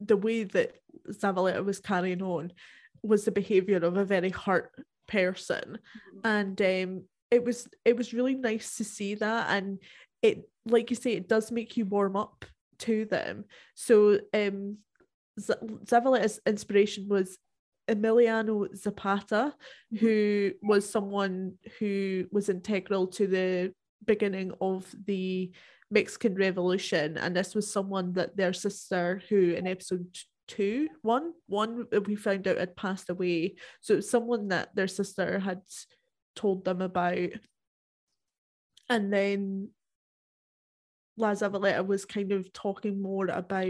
the 0.00 0.16
way 0.16 0.44
that 0.44 0.76
Zavaleta 1.10 1.64
was 1.64 1.80
carrying 1.80 2.22
on 2.22 2.52
was 3.02 3.24
the 3.24 3.30
behavior 3.30 3.78
of 3.78 3.96
a 3.96 4.04
very 4.04 4.30
hurt 4.30 4.72
person. 5.06 5.78
Mm-hmm. 6.16 6.26
And 6.26 6.62
um 6.62 7.04
it 7.30 7.44
was 7.44 7.68
it 7.84 7.96
was 7.96 8.14
really 8.14 8.34
nice 8.34 8.76
to 8.76 8.84
see 8.84 9.14
that 9.14 9.46
and 9.50 9.78
it 10.22 10.48
like 10.66 10.90
you 10.90 10.96
say 10.96 11.12
it 11.12 11.28
does 11.28 11.52
make 11.52 11.76
you 11.76 11.84
warm 11.84 12.16
up 12.16 12.44
to 12.78 13.04
them 13.06 13.44
so 13.74 14.18
um 14.34 14.78
Z- 15.40 15.54
inspiration 16.46 17.08
was 17.08 17.38
Emiliano 17.88 18.74
Zapata 18.76 19.54
mm-hmm. 19.94 19.96
who 19.96 20.52
was 20.62 20.88
someone 20.88 21.54
who 21.78 22.26
was 22.30 22.48
integral 22.48 23.06
to 23.08 23.26
the 23.26 23.72
beginning 24.04 24.52
of 24.60 24.92
the 25.06 25.50
Mexican 25.90 26.34
Revolution 26.34 27.16
and 27.16 27.34
this 27.34 27.54
was 27.54 27.72
someone 27.72 28.12
that 28.14 28.36
their 28.36 28.52
sister 28.52 29.22
who 29.28 29.52
in 29.52 29.66
episode 29.66 30.06
two 30.46 30.88
one 31.02 31.32
one 31.46 31.86
we 32.06 32.16
found 32.16 32.48
out 32.48 32.58
had 32.58 32.76
passed 32.76 33.10
away 33.10 33.54
so 33.80 33.94
it 33.94 33.96
was 33.98 34.10
someone 34.10 34.48
that 34.48 34.74
their 34.74 34.88
sister 34.88 35.38
had 35.38 35.60
told 36.38 36.64
them 36.64 36.80
about. 36.80 37.18
And 38.88 39.12
then 39.12 39.70
La 41.16 41.32
Zavaleta 41.32 41.86
was 41.86 42.04
kind 42.04 42.32
of 42.32 42.52
talking 42.52 43.02
more 43.02 43.26
about 43.26 43.66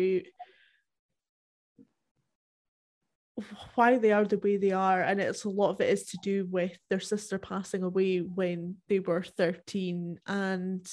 why 3.74 3.98
they 3.98 4.12
are 4.12 4.24
the 4.24 4.38
way 4.38 4.56
they 4.56 4.72
are 4.72 5.00
and 5.00 5.20
it's 5.20 5.44
a 5.44 5.48
lot 5.48 5.70
of 5.70 5.80
it 5.80 5.88
is 5.88 6.04
to 6.04 6.18
do 6.22 6.46
with 6.50 6.76
their 6.90 7.00
sister 7.00 7.38
passing 7.38 7.82
away 7.82 8.18
when 8.18 8.76
they 8.88 8.98
were 8.98 9.22
13 9.22 10.18
and 10.26 10.86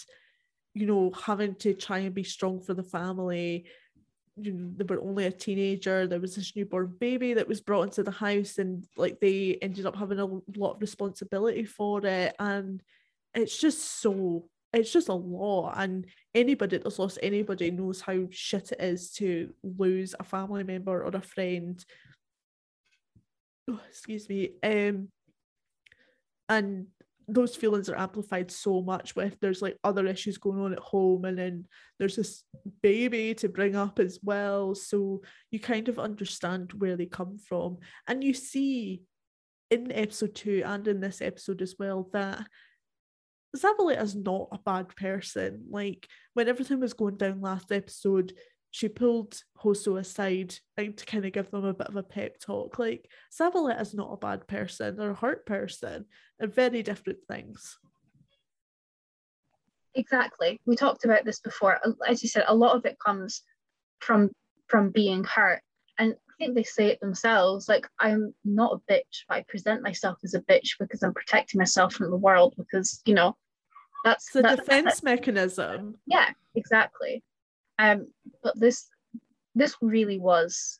you 0.73 0.85
know 0.85 1.11
having 1.25 1.55
to 1.55 1.73
try 1.73 1.99
and 1.99 2.13
be 2.13 2.23
strong 2.23 2.61
for 2.61 2.73
the 2.73 2.83
family 2.83 3.65
you 4.37 4.51
know, 4.51 4.71
they 4.75 4.83
were 4.83 5.01
only 5.01 5.25
a 5.25 5.31
teenager. 5.31 6.07
There 6.07 6.19
was 6.19 6.35
this 6.35 6.55
newborn 6.55 6.95
baby 6.99 7.33
that 7.33 7.47
was 7.47 7.61
brought 7.61 7.83
into 7.83 8.03
the 8.03 8.11
house, 8.11 8.57
and 8.57 8.85
like 8.97 9.19
they 9.19 9.57
ended 9.61 9.85
up 9.85 9.95
having 9.95 10.19
a 10.19 10.25
lot 10.25 10.75
of 10.75 10.81
responsibility 10.81 11.63
for 11.63 12.05
it. 12.05 12.35
And 12.39 12.83
it's 13.33 13.59
just 13.59 14.01
so, 14.01 14.47
it's 14.73 14.91
just 14.91 15.09
a 15.09 15.13
lot. 15.13 15.75
And 15.77 16.05
anybody 16.33 16.77
that's 16.77 16.99
lost 16.99 17.19
anybody 17.23 17.71
knows 17.71 18.01
how 18.01 18.27
shit 18.29 18.71
it 18.73 18.81
is 18.81 19.11
to 19.13 19.53
lose 19.63 20.15
a 20.19 20.23
family 20.23 20.63
member 20.63 21.03
or 21.03 21.15
a 21.15 21.21
friend. 21.21 21.83
Oh, 23.69 23.79
excuse 23.89 24.27
me. 24.27 24.51
Um, 24.61 25.07
and 26.49 26.87
those 27.27 27.55
feelings 27.55 27.89
are 27.89 27.97
amplified 27.97 28.51
so 28.51 28.81
much 28.81 29.15
with 29.15 29.39
there's 29.39 29.61
like 29.61 29.77
other 29.83 30.05
issues 30.05 30.37
going 30.37 30.59
on 30.59 30.73
at 30.73 30.79
home 30.79 31.25
and 31.25 31.37
then 31.37 31.65
there's 31.97 32.15
this 32.15 32.43
baby 32.81 33.33
to 33.35 33.49
bring 33.49 33.75
up 33.75 33.99
as 33.99 34.19
well. 34.21 34.75
So 34.75 35.21
you 35.51 35.59
kind 35.59 35.89
of 35.89 35.97
understand 35.99 36.73
where 36.73 36.95
they 36.95 37.07
come 37.07 37.37
from. 37.37 37.77
And 38.07 38.23
you 38.23 38.33
see 38.33 39.01
in 39.71 39.91
episode 39.91 40.35
2 40.35 40.63
and 40.65 40.87
in 40.87 41.01
this 41.01 41.21
episode 41.21 41.61
as 41.61 41.75
well 41.79 42.09
that 42.13 42.45
Zavaleta 43.55 44.03
is 44.03 44.15
not 44.15 44.49
a 44.51 44.59
bad 44.59 44.95
person. 44.95 45.65
Like 45.69 46.07
when 46.33 46.47
everything 46.47 46.79
was 46.79 46.93
going 46.93 47.17
down 47.17 47.41
last 47.41 47.71
episode 47.71 48.33
she 48.75 48.89
pulled 48.89 49.41
Hoso 49.63 49.97
aside 49.97 50.53
and 50.75 50.97
to 50.97 51.05
kind 51.05 51.23
of 51.23 51.31
give 51.31 51.49
them 51.49 51.63
a 51.63 51.73
bit 51.73 51.87
of 51.87 51.95
a 51.95 52.03
pep 52.03 52.41
talk. 52.41 52.77
Like 52.77 53.09
Zavaleta 53.31 53.79
is 53.79 53.93
not 53.93 54.11
a 54.11 54.17
bad 54.17 54.49
person 54.49 54.99
or 54.99 55.11
a 55.11 55.15
hurt 55.15 55.45
person. 55.45 56.03
They're 56.37 56.49
very 56.49 56.83
different 56.83 57.19
things. 57.25 57.77
Exactly. 59.93 60.59
We 60.65 60.75
talked 60.75 61.05
about 61.05 61.23
this 61.23 61.39
before. 61.39 61.79
As 62.05 62.21
you 62.21 62.27
said, 62.27 62.43
a 62.49 62.53
lot 62.53 62.75
of 62.75 62.85
it 62.85 62.97
comes 62.99 63.43
from 63.99 64.29
from 64.67 64.89
being 64.89 65.23
hurt. 65.23 65.61
And 65.97 66.11
I 66.11 66.33
think 66.37 66.55
they 66.55 66.63
say 66.63 66.87
it 66.87 66.99
themselves 66.99 67.69
like, 67.69 67.87
I'm 67.97 68.33
not 68.43 68.73
a 68.73 68.91
bitch, 68.91 69.23
but 69.29 69.37
I 69.37 69.45
present 69.47 69.83
myself 69.83 70.17
as 70.25 70.33
a 70.33 70.41
bitch 70.41 70.71
because 70.77 71.01
I'm 71.01 71.13
protecting 71.13 71.59
myself 71.59 71.93
from 71.93 72.11
the 72.11 72.17
world 72.17 72.55
because, 72.57 73.01
you 73.05 73.13
know, 73.13 73.37
that's 74.03 74.33
the 74.33 74.41
defense 74.41 74.85
that's, 74.85 75.03
mechanism. 75.03 75.95
yeah, 76.05 76.31
exactly. 76.55 77.23
Um, 77.77 78.07
but 78.43 78.59
this 78.59 78.87
this 79.53 79.75
really 79.81 80.19
was 80.19 80.79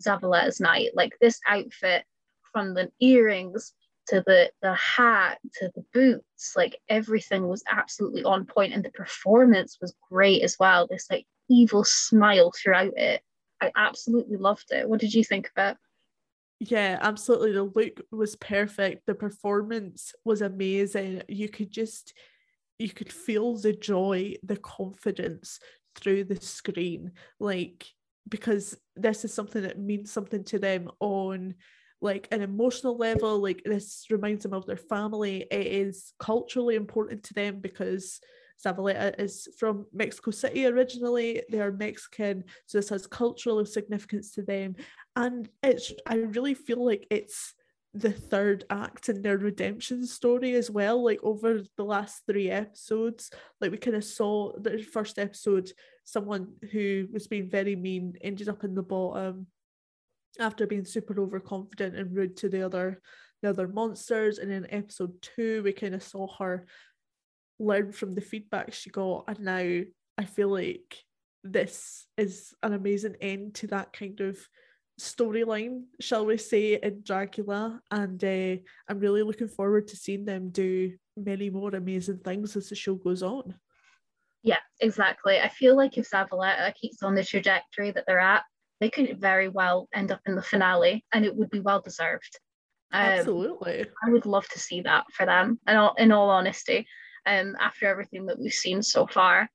Zavaleta's 0.00 0.60
night. 0.60 0.90
Like 0.94 1.12
this 1.20 1.40
outfit, 1.48 2.04
from 2.52 2.74
the 2.74 2.90
earrings 3.00 3.72
to 4.08 4.22
the 4.26 4.50
the 4.62 4.74
hat 4.74 5.38
to 5.54 5.70
the 5.74 5.84
boots, 5.92 6.54
like 6.56 6.78
everything 6.88 7.46
was 7.48 7.64
absolutely 7.70 8.24
on 8.24 8.44
point, 8.44 8.72
and 8.72 8.84
the 8.84 8.90
performance 8.90 9.78
was 9.80 9.94
great 10.10 10.42
as 10.42 10.56
well. 10.58 10.86
This 10.86 11.06
like 11.10 11.26
evil 11.48 11.84
smile 11.84 12.52
throughout 12.52 12.96
it. 12.96 13.22
I 13.60 13.70
absolutely 13.76 14.36
loved 14.36 14.72
it. 14.72 14.88
What 14.88 15.00
did 15.00 15.14
you 15.14 15.22
think 15.22 15.50
about? 15.50 15.76
Yeah, 16.58 16.98
absolutely. 17.00 17.52
The 17.52 17.64
look 17.64 18.00
was 18.10 18.36
perfect. 18.36 19.06
The 19.06 19.14
performance 19.14 20.14
was 20.24 20.42
amazing. 20.42 21.22
You 21.28 21.48
could 21.48 21.70
just 21.70 22.12
you 22.78 22.90
could 22.90 23.12
feel 23.12 23.56
the 23.56 23.72
joy, 23.72 24.34
the 24.42 24.56
confidence 24.56 25.60
through 25.94 26.24
the 26.24 26.36
screen. 26.36 27.12
Like 27.40 27.86
because 28.28 28.76
this 28.96 29.24
is 29.24 29.34
something 29.34 29.62
that 29.62 29.78
means 29.78 30.10
something 30.10 30.44
to 30.44 30.58
them 30.58 30.88
on 31.00 31.54
like 32.00 32.28
an 32.30 32.40
emotional 32.40 32.96
level 32.96 33.38
like 33.40 33.62
this 33.64 34.06
reminds 34.10 34.44
them 34.44 34.52
of 34.52 34.64
their 34.66 34.76
family 34.76 35.44
it 35.50 35.66
is 35.66 36.12
culturally 36.18 36.76
important 36.76 37.22
to 37.24 37.34
them 37.34 37.58
because 37.60 38.20
Zavaleta 38.64 39.18
is 39.20 39.48
from 39.58 39.86
Mexico 39.92 40.30
City 40.30 40.66
originally. 40.66 41.42
They 41.50 41.60
are 41.60 41.72
Mexican, 41.72 42.44
so 42.66 42.78
this 42.78 42.88
has 42.90 43.06
cultural 43.06 43.64
significance 43.66 44.32
to 44.32 44.42
them. 44.42 44.76
And 45.16 45.48
it's 45.62 45.92
I 46.06 46.16
really 46.16 46.54
feel 46.54 46.84
like 46.84 47.06
it's 47.10 47.54
the 47.94 48.12
third 48.12 48.64
act 48.70 49.08
in 49.08 49.20
their 49.20 49.36
redemption 49.36 50.06
story 50.06 50.54
as 50.54 50.70
well. 50.70 51.04
Like 51.04 51.20
over 51.22 51.60
the 51.76 51.84
last 51.84 52.22
three 52.26 52.50
episodes, 52.50 53.30
like 53.60 53.70
we 53.70 53.76
kind 53.76 53.96
of 53.96 54.04
saw 54.04 54.52
the 54.58 54.82
first 54.82 55.18
episode, 55.18 55.70
someone 56.04 56.54
who 56.70 57.08
was 57.12 57.26
being 57.26 57.50
very 57.50 57.76
mean 57.76 58.14
ended 58.22 58.48
up 58.48 58.64
in 58.64 58.74
the 58.74 58.82
bottom 58.82 59.46
after 60.40 60.66
being 60.66 60.84
super 60.84 61.20
overconfident 61.20 61.94
and 61.94 62.16
rude 62.16 62.36
to 62.38 62.48
the 62.48 62.62
other 62.62 63.00
the 63.42 63.50
other 63.50 63.68
monsters. 63.68 64.38
And 64.38 64.50
in 64.50 64.72
episode 64.72 65.20
two, 65.20 65.62
we 65.62 65.72
kind 65.72 65.94
of 65.94 66.02
saw 66.02 66.26
her 66.38 66.66
learn 67.58 67.92
from 67.92 68.14
the 68.14 68.20
feedback 68.20 68.72
she 68.72 68.90
got, 68.90 69.24
and 69.28 69.40
now 69.40 69.80
I 70.16 70.24
feel 70.24 70.48
like 70.48 70.96
this 71.44 72.06
is 72.16 72.54
an 72.62 72.72
amazing 72.72 73.16
end 73.20 73.54
to 73.56 73.66
that 73.68 73.92
kind 73.92 74.20
of 74.20 74.38
storyline, 74.98 75.84
shall 76.00 76.26
we 76.26 76.36
say, 76.36 76.78
in 76.82 77.02
Dragula. 77.02 77.80
And 77.90 78.22
uh, 78.22 78.62
I'm 78.88 78.98
really 78.98 79.22
looking 79.22 79.48
forward 79.48 79.88
to 79.88 79.96
seeing 79.96 80.24
them 80.24 80.50
do 80.50 80.92
many 81.16 81.50
more 81.50 81.74
amazing 81.74 82.18
things 82.18 82.56
as 82.56 82.68
the 82.68 82.74
show 82.74 82.94
goes 82.94 83.22
on. 83.22 83.54
Yeah, 84.42 84.58
exactly. 84.80 85.38
I 85.38 85.48
feel 85.48 85.76
like 85.76 85.96
if 85.96 86.10
Zavaleta 86.10 86.74
keeps 86.74 87.02
on 87.02 87.14
the 87.14 87.24
trajectory 87.24 87.92
that 87.92 88.04
they're 88.06 88.18
at, 88.18 88.42
they 88.80 88.90
could 88.90 89.20
very 89.20 89.48
well 89.48 89.88
end 89.94 90.10
up 90.10 90.20
in 90.26 90.34
the 90.34 90.42
finale 90.42 91.04
and 91.12 91.24
it 91.24 91.34
would 91.36 91.50
be 91.50 91.60
well 91.60 91.80
deserved. 91.80 92.38
Um, 92.92 93.00
Absolutely. 93.00 93.86
I 94.04 94.10
would 94.10 94.26
love 94.26 94.46
to 94.48 94.58
see 94.58 94.82
that 94.82 95.04
for 95.12 95.24
them, 95.24 95.58
in 95.68 95.76
all, 95.76 95.94
in 95.96 96.12
all 96.12 96.28
honesty, 96.28 96.86
um, 97.24 97.56
after 97.60 97.86
everything 97.86 98.26
that 98.26 98.38
we've 98.38 98.52
seen 98.52 98.82
so 98.82 99.06
far. 99.06 99.48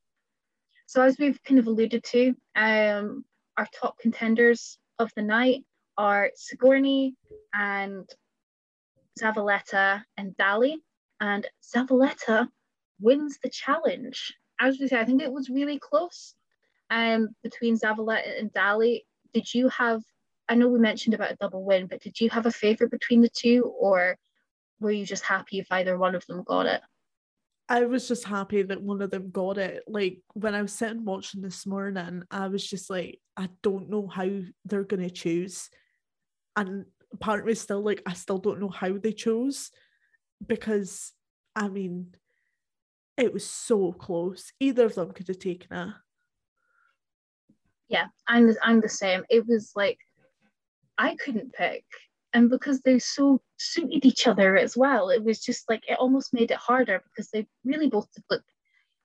So, 0.87 1.01
as 1.01 1.17
we've 1.19 1.41
kind 1.43 1.59
of 1.59 1.67
alluded 1.67 2.03
to, 2.05 2.33
um, 2.55 3.25
our 3.57 3.67
top 3.79 3.99
contenders 3.99 4.79
of 4.99 5.11
the 5.15 5.21
night 5.21 5.63
are 5.97 6.31
Sigourney 6.35 7.15
and 7.53 8.07
Zavaleta 9.19 10.03
and 10.17 10.35
Dahli. 10.37 10.75
And 11.19 11.47
Zavaleta 11.63 12.47
wins 12.99 13.39
the 13.41 13.49
challenge. 13.49 14.33
As 14.59 14.79
we 14.79 14.87
say, 14.87 14.99
I 14.99 15.05
think 15.05 15.21
it 15.21 15.31
was 15.31 15.49
really 15.49 15.79
close 15.79 16.35
um, 16.89 17.29
between 17.43 17.77
Zavaleta 17.77 18.39
and 18.39 18.53
Dahli. 18.53 19.01
Did 19.33 19.53
you 19.53 19.69
have, 19.69 20.01
I 20.49 20.55
know 20.55 20.67
we 20.67 20.79
mentioned 20.79 21.13
about 21.13 21.31
a 21.31 21.37
double 21.39 21.63
win, 21.63 21.87
but 21.87 22.01
did 22.01 22.19
you 22.19 22.29
have 22.29 22.45
a 22.45 22.51
favourite 22.51 22.91
between 22.91 23.21
the 23.21 23.29
two 23.29 23.63
or 23.79 24.17
were 24.79 24.91
you 24.91 25.05
just 25.05 25.23
happy 25.23 25.59
if 25.59 25.67
either 25.71 25.97
one 25.97 26.15
of 26.15 26.25
them 26.27 26.43
got 26.43 26.65
it? 26.67 26.81
I 27.69 27.85
was 27.85 28.07
just 28.07 28.23
happy 28.23 28.63
that 28.63 28.81
one 28.81 29.01
of 29.01 29.11
them 29.11 29.29
got 29.29 29.57
it. 29.57 29.83
Like 29.87 30.19
when 30.33 30.55
I 30.55 30.61
was 30.61 30.71
sitting 30.71 31.03
watching 31.03 31.41
this 31.41 31.65
morning, 31.65 32.23
I 32.31 32.47
was 32.47 32.65
just 32.65 32.89
like, 32.89 33.19
I 33.35 33.49
don't 33.61 33.89
know 33.89 34.07
how 34.07 34.29
they're 34.65 34.83
gonna 34.83 35.09
choose. 35.09 35.69
And 36.55 36.85
part 37.19 37.41
of 37.41 37.45
me 37.45 37.53
still 37.55 37.81
like, 37.81 38.01
I 38.05 38.13
still 38.13 38.37
don't 38.37 38.61
know 38.61 38.69
how 38.69 38.97
they 38.97 39.11
chose 39.11 39.71
because 40.45 41.11
I 41.55 41.67
mean, 41.67 42.15
it 43.17 43.33
was 43.33 43.49
so 43.49 43.91
close. 43.91 44.53
Either 44.59 44.85
of 44.85 44.95
them 44.95 45.11
could 45.11 45.27
have 45.27 45.39
taken 45.39 45.75
it. 45.75 45.93
Yeah, 47.89 48.07
I'm 48.27 48.47
the, 48.47 48.57
I'm 48.61 48.79
the 48.79 48.89
same. 48.89 49.23
It 49.29 49.45
was 49.45 49.71
like 49.75 49.97
I 50.97 51.15
couldn't 51.15 51.53
pick 51.53 51.83
and 52.33 52.49
because 52.49 52.81
they're 52.81 52.99
so 52.99 53.41
suited 53.57 54.05
each 54.05 54.27
other 54.27 54.57
as 54.57 54.77
well. 54.77 55.09
It 55.09 55.23
was 55.23 55.39
just 55.39 55.69
like 55.69 55.83
it 55.87 55.97
almost 55.99 56.33
made 56.33 56.51
it 56.51 56.57
harder 56.57 57.03
because 57.05 57.29
they 57.29 57.47
really 57.63 57.89
both 57.89 58.07
look 58.29 58.43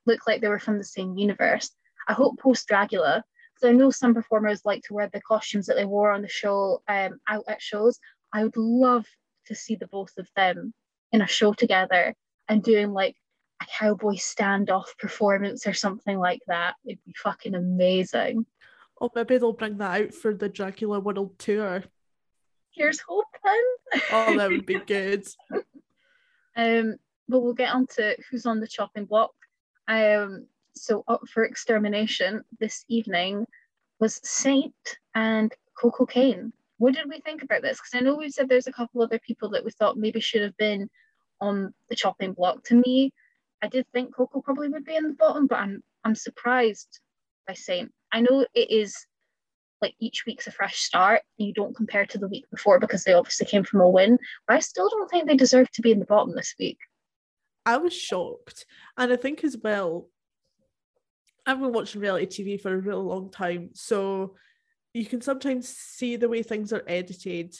look 0.07 0.27
like 0.27 0.41
they 0.41 0.49
were 0.49 0.59
from 0.59 0.79
the 0.79 0.85
same 0.85 1.17
universe. 1.17 1.71
I 2.09 2.13
hope 2.13 2.39
post 2.39 2.69
Dragula 2.69 3.23
because 3.55 3.69
i 3.69 3.73
know 3.73 3.91
some 3.91 4.15
performers 4.15 4.63
like 4.65 4.83
to 4.83 4.95
wear 4.95 5.09
the 5.13 5.21
costumes 5.21 5.67
that 5.67 5.77
they 5.77 5.85
wore 5.85 6.11
on 6.11 6.23
the 6.23 6.29
show 6.29 6.83
um, 6.89 7.21
out 7.29 7.45
at 7.49 7.63
shows. 7.63 7.99
I 8.33 8.45
would 8.45 8.57
love 8.57 9.07
to 9.47 9.55
see 9.55 9.77
the 9.77 9.87
both 9.87 10.13
of 10.19 10.29
them 10.37 10.73
in 11.13 11.23
a 11.23 11.27
show 11.27 11.53
together 11.53 12.15
and 12.49 12.63
doing 12.63 12.93
like 12.93 13.17
a 13.63 13.67
cowboy 13.67 14.15
standoff 14.15 14.97
performance 14.99 15.67
or 15.67 15.75
something 15.75 16.19
like 16.19 16.41
that. 16.49 16.75
It'd 16.85 17.05
be 17.05 17.15
fucking 17.17 17.55
amazing. 17.55 18.47
Oh 19.01 19.11
maybe 19.15 19.39
they'll 19.39 19.53
bring 19.53 19.79
that 19.79 20.01
out 20.01 20.15
for 20.15 20.35
the 20.35 20.49
Dragula 20.49 21.03
world 21.03 21.39
tour 21.39 21.85
here's 22.75 23.01
hoping. 23.01 23.67
Oh, 24.11 24.37
that 24.37 24.51
would 24.51 24.67
be 24.67 24.79
good. 24.87 25.27
um, 26.57 26.97
but 27.29 27.41
we'll 27.41 27.55
get 27.55 27.75
on 27.75 27.87
to 27.97 28.17
who's 28.31 28.47
on 28.47 28.61
the 28.61 28.67
chopping 28.67 29.05
block. 29.05 29.33
Um, 29.89 30.47
so 30.75 31.05
up 31.09 31.23
for 31.29 31.45
extermination 31.45 32.43
this 32.59 32.85
evening 32.89 33.47
was 34.01 34.21
Saint 34.25 34.75
and 35.15 35.55
Koco 35.77 36.09
Caine. 36.09 36.53
What 36.79 36.95
did 36.95 37.09
we 37.09 37.21
think 37.21 37.43
about 37.43 37.63
this? 37.63 37.79
Because 37.79 37.95
I 37.95 38.01
know 38.01 38.17
we've 38.17 38.33
said 38.33 38.49
there's 38.49 38.67
a 38.67 38.73
couple 38.73 39.03
other 39.03 39.21
people 39.21 39.49
that 39.51 39.65
we 39.65 39.71
thought 39.71 39.97
maybe 39.97 40.21
should 40.21 40.43
have 40.43 40.57
been 40.57 40.89
on 41.41 41.73
the 41.89 41.97
chopping 41.97 42.33
block. 42.33 42.65
To 42.65 42.75
me, 42.75 43.13
I 43.63 43.69
did 43.69 43.87
think 43.93 44.15
Koco 44.15 44.43
probably 44.43 44.69
would 44.69 44.85
be 44.85 44.97
in 44.97 45.05
the 45.05 45.15
bottom, 45.15 45.47
but 45.47 45.59
I'm 45.59 45.83
I'm 46.05 46.15
surprised 46.15 47.01
by 47.47 47.55
Saint. 47.55 47.93
I 48.11 48.21
know 48.21 48.45
it 48.55 48.71
is 48.71 49.07
like 49.83 49.95
each 49.99 50.25
week's 50.27 50.47
a 50.47 50.53
fresh 50.53 50.79
start. 50.79 51.23
You 51.37 51.53
don't 51.53 51.77
compare 51.77 52.07
to 52.07 52.19
the 52.19 52.29
week 52.29 52.47
before 52.51 52.79
because 52.79 53.05
they 53.05 53.13
obviously 53.13 53.47
came 53.47 53.65
from 53.65 53.81
a 53.81 53.89
win. 53.89 54.19
But 54.47 54.57
I 54.57 54.61
still 54.61 54.89
don't 54.89 55.11
think 55.11 55.27
they 55.27 55.37
deserve 55.37 55.71
to 55.73 55.83
be 55.83 55.93
in 55.93 55.99
the 55.99 56.07
bottom 56.07 56.35
this 56.35 56.55
week. 56.59 56.79
I 57.67 57.77
was 57.77 57.93
shocked. 57.93 58.65
And 58.97 59.13
I 59.13 59.17
think 59.17 59.45
as 59.45 59.57
well, 59.63 60.09
I've 61.45 61.61
been 61.61 61.73
watching 61.73 62.01
reality 62.01 62.45
TV 62.45 62.61
for 62.61 62.73
a 62.73 62.79
really 62.79 63.03
long 63.03 63.31
time. 63.31 63.71
So 63.75 64.37
you 64.95 65.05
can 65.05 65.21
sometimes 65.21 65.69
see 65.69 66.17
the 66.17 66.29
way 66.29 66.43
things 66.43 66.73
are 66.73 66.85
edited 66.87 67.55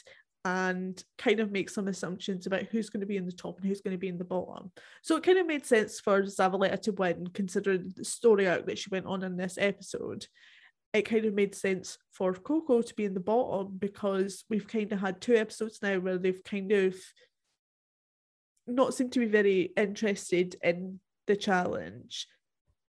and 0.45 1.01
kind 1.17 1.39
of 1.39 1.51
make 1.51 1.69
some 1.69 1.87
assumptions 1.87 2.45
about 2.45 2.63
who's 2.63 2.89
going 2.89 3.01
to 3.01 3.07
be 3.07 3.17
in 3.17 3.25
the 3.25 3.31
top 3.31 3.57
and 3.57 3.67
who's 3.67 3.81
going 3.81 3.93
to 3.93 3.99
be 3.99 4.09
in 4.09 4.17
the 4.17 4.25
bottom. 4.25 4.71
So 5.01 5.15
it 5.15 5.23
kind 5.23 5.37
of 5.37 5.47
made 5.47 5.65
sense 5.65 5.99
for 5.99 6.23
Zavaleta 6.23 6.81
to 6.83 6.91
win, 6.91 7.27
considering 7.33 7.93
the 7.95 8.03
story 8.03 8.47
out 8.47 8.65
that 8.65 8.77
she 8.77 8.89
went 8.91 9.05
on 9.05 9.23
in 9.23 9.37
this 9.37 9.57
episode 9.57 10.25
it 10.93 11.03
kind 11.03 11.25
of 11.25 11.33
made 11.33 11.55
sense 11.55 11.97
for 12.11 12.33
Koco 12.33 12.85
to 12.85 12.93
be 12.93 13.05
in 13.05 13.15
the 13.15 13.19
bottom 13.19 13.77
because 13.77 14.45
we've 14.49 14.67
kind 14.67 14.91
of 14.91 14.99
had 14.99 15.19
two 15.19 15.35
episodes 15.35 15.79
now 15.81 15.97
where 15.97 16.17
they've 16.17 16.43
kind 16.43 16.71
of 16.71 16.95
not 18.67 18.93
seemed 18.93 19.11
to 19.13 19.19
be 19.19 19.25
very 19.25 19.73
interested 19.75 20.55
in 20.63 20.99
the 21.25 21.35
challenge. 21.35 22.27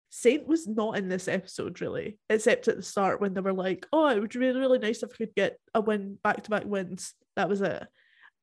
Saint 0.10 0.48
was 0.48 0.68
not 0.68 0.98
in 0.98 1.10
this 1.10 1.28
episode 1.28 1.82
really, 1.82 2.18
except 2.30 2.68
at 2.68 2.78
the 2.78 2.82
start 2.82 3.22
when 3.22 3.34
they 3.34 3.42
were 3.42 3.54
like, 3.54 3.86
"Oh, 3.94 4.08
it 4.08 4.20
would 4.20 4.32
be 4.32 4.40
really, 4.40 4.60
really 4.60 4.80
nice 4.80 5.04
if 5.04 5.12
we 5.12 5.26
could 5.28 5.36
get 5.36 5.60
a 5.76 5.82
win, 5.82 6.18
back-to-back 6.24 6.66
wins." 6.66 7.14
That 7.36 7.50
was 7.50 7.62
it. 7.62 7.86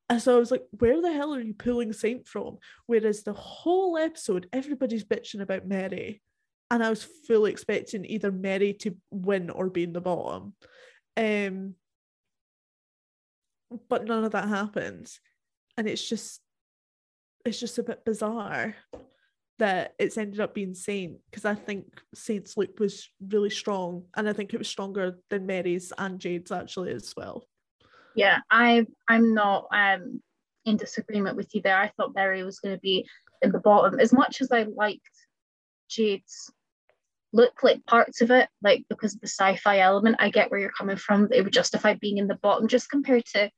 And 0.08 0.22
so 0.22 0.36
I 0.36 0.38
was 0.38 0.52
like, 0.52 0.62
"Where 0.70 1.02
the 1.02 1.12
hell 1.12 1.34
are 1.34 1.40
you 1.40 1.54
pulling 1.54 1.92
Saint 1.92 2.28
from?" 2.28 2.58
Whereas 2.86 3.24
the 3.24 3.32
whole 3.32 3.98
episode, 3.98 4.48
everybody's 4.52 5.04
bitching 5.04 5.40
about 5.40 5.66
Mary, 5.66 6.22
and 6.70 6.82
I 6.82 6.90
was 6.90 7.06
fully 7.26 7.50
expecting 7.50 8.04
either 8.04 8.32
Mary 8.32 8.72
to 8.74 8.96
win 9.10 9.50
or 9.50 9.70
be 9.70 9.84
in 9.84 9.92
the 9.92 10.00
bottom. 10.00 10.54
Um, 11.16 11.74
but 13.88 14.04
none 14.04 14.24
of 14.24 14.32
that 14.32 14.48
happens. 14.48 15.20
And 15.76 15.88
it's 15.88 16.08
just 16.08 16.40
it's 17.44 17.60
just 17.60 17.78
a 17.78 17.82
bit 17.82 18.04
bizarre. 18.04 18.74
that 19.58 19.94
it's 19.98 20.18
ended 20.18 20.40
up 20.40 20.54
being 20.54 20.74
Saint 20.74 21.18
because 21.30 21.44
I 21.44 21.54
think 21.54 21.86
Saint's 22.14 22.56
look 22.56 22.78
was 22.78 23.08
really 23.26 23.50
strong 23.50 24.04
and 24.16 24.28
I 24.28 24.32
think 24.32 24.52
it 24.52 24.58
was 24.58 24.68
stronger 24.68 25.18
than 25.30 25.46
Mary's 25.46 25.92
and 25.96 26.20
Jade's 26.20 26.52
actually 26.52 26.92
as 26.92 27.14
well. 27.16 27.46
Yeah, 28.14 28.40
I 28.50 28.86
I'm 29.08 29.34
not 29.34 29.66
um 29.72 30.20
in 30.64 30.76
disagreement 30.76 31.36
with 31.36 31.54
you 31.54 31.62
there. 31.62 31.76
I 31.76 31.92
thought 31.96 32.14
Mary 32.14 32.42
was 32.42 32.58
going 32.58 32.74
to 32.74 32.80
be 32.80 33.06
in 33.40 33.52
the 33.52 33.60
bottom 33.60 34.00
as 34.00 34.12
much 34.12 34.40
as 34.40 34.50
I 34.50 34.64
liked 34.64 35.08
Jade's 35.88 36.50
look 37.32 37.62
like 37.62 37.84
parts 37.86 38.20
of 38.20 38.30
it 38.30 38.48
like 38.62 38.84
because 38.88 39.14
of 39.14 39.20
the 39.20 39.26
sci-fi 39.26 39.80
element 39.80 40.16
I 40.18 40.30
get 40.30 40.50
where 40.50 40.60
you're 40.60 40.70
coming 40.70 40.96
from. 40.96 41.28
It 41.32 41.42
would 41.42 41.52
justify 41.52 41.94
being 41.94 42.18
in 42.18 42.26
the 42.26 42.36
bottom 42.36 42.68
just 42.68 42.90
compared 42.90 43.24
to 43.26 43.50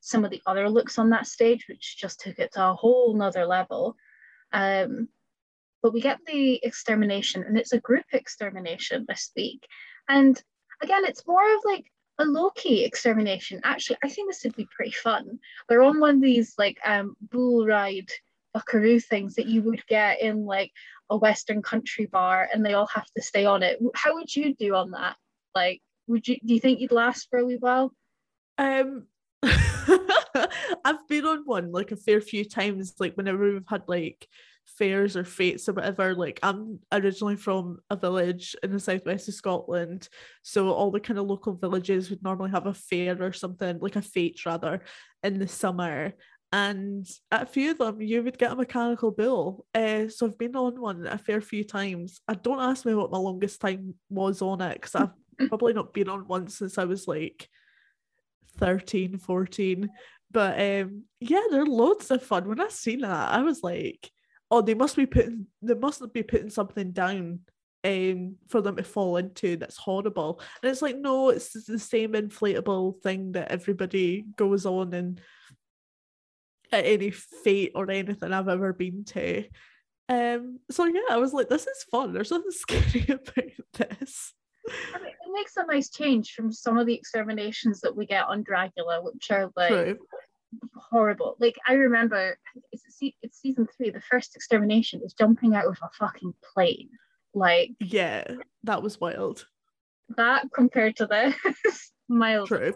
some 0.00 0.24
of 0.24 0.30
the 0.30 0.42
other 0.46 0.68
looks 0.68 0.98
on 0.98 1.10
that 1.10 1.26
stage 1.26 1.66
which 1.68 1.96
just 1.98 2.20
took 2.20 2.38
it 2.38 2.52
to 2.54 2.68
a 2.70 2.74
whole 2.74 3.14
nother 3.14 3.46
level. 3.46 3.96
Um 4.52 5.08
but 5.82 5.92
we 5.92 6.00
get 6.00 6.20
the 6.26 6.60
extermination 6.62 7.42
and 7.42 7.58
it's 7.58 7.72
a 7.72 7.80
group 7.80 8.04
extermination 8.12 9.04
this 9.08 9.30
week. 9.36 9.66
And 10.08 10.40
again 10.82 11.04
it's 11.04 11.26
more 11.26 11.54
of 11.54 11.60
like 11.64 11.84
a 12.18 12.24
low-key 12.24 12.84
extermination. 12.84 13.60
Actually 13.64 13.98
i 14.02 14.08
think 14.08 14.28
this 14.28 14.42
would 14.44 14.56
be 14.56 14.68
pretty 14.74 14.92
fun. 14.92 15.38
They're 15.68 15.82
on 15.82 16.00
one 16.00 16.16
of 16.16 16.22
these 16.22 16.54
like 16.58 16.78
um 16.84 17.16
bull 17.30 17.66
ride 17.66 18.10
buckaroo 18.52 19.00
things 19.00 19.34
that 19.34 19.46
you 19.46 19.62
would 19.62 19.84
get 19.86 20.20
in 20.20 20.44
like 20.44 20.72
a 21.12 21.16
western 21.16 21.62
country 21.62 22.06
bar 22.06 22.48
and 22.52 22.64
they 22.64 22.74
all 22.74 22.86
have 22.86 23.06
to 23.14 23.22
stay 23.22 23.44
on 23.44 23.62
it 23.62 23.78
how 23.94 24.14
would 24.14 24.34
you 24.34 24.54
do 24.54 24.74
on 24.74 24.90
that 24.92 25.16
like 25.54 25.80
would 26.06 26.26
you 26.26 26.36
do 26.44 26.54
you 26.54 26.60
think 26.60 26.80
you'd 26.80 26.92
last 26.92 27.28
for 27.28 27.38
a 27.38 27.44
wee 27.44 27.58
while 27.60 27.92
um 28.58 29.06
I've 30.84 31.06
been 31.08 31.24
on 31.26 31.42
one 31.44 31.72
like 31.72 31.90
a 31.90 31.96
fair 31.96 32.20
few 32.20 32.44
times 32.44 32.94
like 32.98 33.14
whenever 33.16 33.52
we've 33.52 33.68
had 33.68 33.82
like 33.88 34.28
fairs 34.64 35.16
or 35.16 35.24
fetes 35.24 35.68
or 35.68 35.72
whatever. 35.72 36.14
Like 36.14 36.38
I'm 36.42 36.80
originally 36.92 37.36
from 37.36 37.78
a 37.90 37.96
village 37.96 38.56
in 38.62 38.72
the 38.72 38.80
southwest 38.80 39.28
of 39.28 39.34
Scotland, 39.34 40.08
so 40.42 40.70
all 40.70 40.90
the 40.90 41.00
kind 41.00 41.18
of 41.18 41.26
local 41.26 41.54
villages 41.54 42.10
would 42.10 42.22
normally 42.22 42.50
have 42.50 42.66
a 42.66 42.74
fair 42.74 43.20
or 43.22 43.32
something 43.32 43.78
like 43.80 43.96
a 43.96 44.02
fete 44.02 44.44
rather 44.46 44.82
in 45.22 45.38
the 45.38 45.48
summer. 45.48 46.14
And 46.52 47.08
at 47.30 47.42
a 47.42 47.46
few 47.46 47.70
of 47.70 47.78
them, 47.78 48.02
you 48.02 48.22
would 48.22 48.38
get 48.38 48.52
a 48.52 48.56
mechanical 48.56 49.10
bill. 49.10 49.64
Uh, 49.74 50.08
so 50.08 50.26
I've 50.26 50.36
been 50.36 50.54
on 50.54 50.78
one 50.78 51.06
a 51.06 51.16
fair 51.16 51.40
few 51.40 51.64
times. 51.64 52.20
I 52.28 52.34
don't 52.34 52.60
ask 52.60 52.84
me 52.84 52.94
what 52.94 53.10
my 53.10 53.18
longest 53.18 53.60
time 53.60 53.94
was 54.10 54.42
on 54.42 54.60
it 54.60 54.74
because 54.74 54.94
I've 54.94 55.12
probably 55.48 55.72
not 55.72 55.94
been 55.94 56.10
on 56.10 56.28
one 56.28 56.48
since 56.48 56.76
I 56.76 56.84
was 56.84 57.08
like 57.08 57.48
13, 58.58 59.16
14. 59.16 59.88
But 60.30 60.60
um, 60.60 61.04
yeah, 61.20 61.42
they're 61.50 61.64
loads 61.64 62.10
of 62.10 62.22
fun. 62.22 62.46
When 62.46 62.60
I 62.60 62.68
seen 62.68 63.00
that, 63.00 63.32
I 63.32 63.42
was 63.42 63.62
like, 63.62 64.10
oh, 64.50 64.60
they 64.60 64.74
must 64.74 64.96
be 64.96 65.06
putting 65.06 65.46
they 65.62 65.74
must 65.74 66.12
be 66.12 66.22
putting 66.22 66.50
something 66.50 66.92
down 66.92 67.40
um 67.84 68.36
for 68.48 68.60
them 68.60 68.76
to 68.76 68.84
fall 68.84 69.16
into 69.16 69.56
that's 69.56 69.78
horrible. 69.78 70.40
And 70.62 70.70
it's 70.70 70.82
like, 70.82 70.98
no, 70.98 71.30
it's 71.30 71.52
the 71.64 71.78
same 71.78 72.12
inflatable 72.12 73.00
thing 73.02 73.32
that 73.32 73.50
everybody 73.50 74.26
goes 74.36 74.66
on 74.66 74.92
and 74.92 75.20
at 76.72 76.86
any 76.86 77.10
fete 77.10 77.72
or 77.74 77.90
anything 77.90 78.32
I've 78.32 78.48
ever 78.48 78.72
been 78.72 79.04
to. 79.06 79.44
Um, 80.08 80.58
so 80.70 80.84
yeah, 80.86 81.00
I 81.10 81.18
was 81.18 81.32
like, 81.32 81.48
this 81.48 81.66
is 81.66 81.86
fun. 81.90 82.12
There's 82.12 82.30
nothing 82.30 82.50
scary 82.50 83.04
about 83.08 83.72
this. 83.72 84.34
I 84.94 84.98
mean, 84.98 85.08
it 85.08 85.32
makes 85.32 85.56
a 85.56 85.66
nice 85.66 85.90
change 85.90 86.32
from 86.32 86.52
some 86.52 86.78
of 86.78 86.86
the 86.86 86.94
exterminations 86.94 87.80
that 87.80 87.96
we 87.96 88.06
get 88.06 88.26
on 88.26 88.44
Dragula, 88.44 89.02
which 89.02 89.30
are 89.30 89.50
like 89.56 89.70
True 89.70 89.98
horrible. 90.74 91.36
Like 91.40 91.56
I 91.66 91.74
remember, 91.74 92.38
it's, 92.70 92.84
it's 93.22 93.40
season 93.40 93.66
three. 93.76 93.90
The 93.90 94.00
first 94.00 94.36
extermination 94.36 95.00
is 95.04 95.14
jumping 95.14 95.54
out 95.54 95.66
of 95.66 95.78
a 95.82 95.90
fucking 95.98 96.34
plane. 96.54 96.90
Like 97.34 97.70
yeah, 97.80 98.24
that 98.64 98.82
was 98.82 99.00
wild. 99.00 99.46
That 100.16 100.46
compared 100.54 100.96
to 100.96 101.06
this, 101.06 101.92
miles 102.08 102.48
True. 102.48 102.58
apart. 102.58 102.74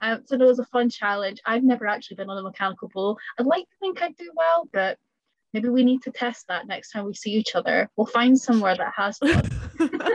Um, 0.00 0.22
so 0.24 0.34
it 0.36 0.40
was 0.40 0.58
a 0.58 0.64
fun 0.66 0.90
challenge. 0.90 1.40
I've 1.44 1.64
never 1.64 1.86
actually 1.86 2.16
been 2.16 2.30
on 2.30 2.38
a 2.38 2.42
mechanical 2.42 2.88
bull. 2.88 3.18
I'd 3.38 3.46
like 3.46 3.64
to 3.64 3.76
think 3.80 4.02
I'd 4.02 4.16
do 4.16 4.30
well, 4.34 4.68
but 4.72 4.98
maybe 5.52 5.68
we 5.68 5.84
need 5.84 6.02
to 6.02 6.10
test 6.10 6.46
that 6.48 6.66
next 6.66 6.90
time 6.90 7.06
we 7.06 7.14
see 7.14 7.32
each 7.32 7.54
other. 7.54 7.88
We'll 7.96 8.06
find 8.06 8.38
somewhere 8.38 8.76
that 8.76 8.92
has 8.96 9.18
one. 9.20 9.42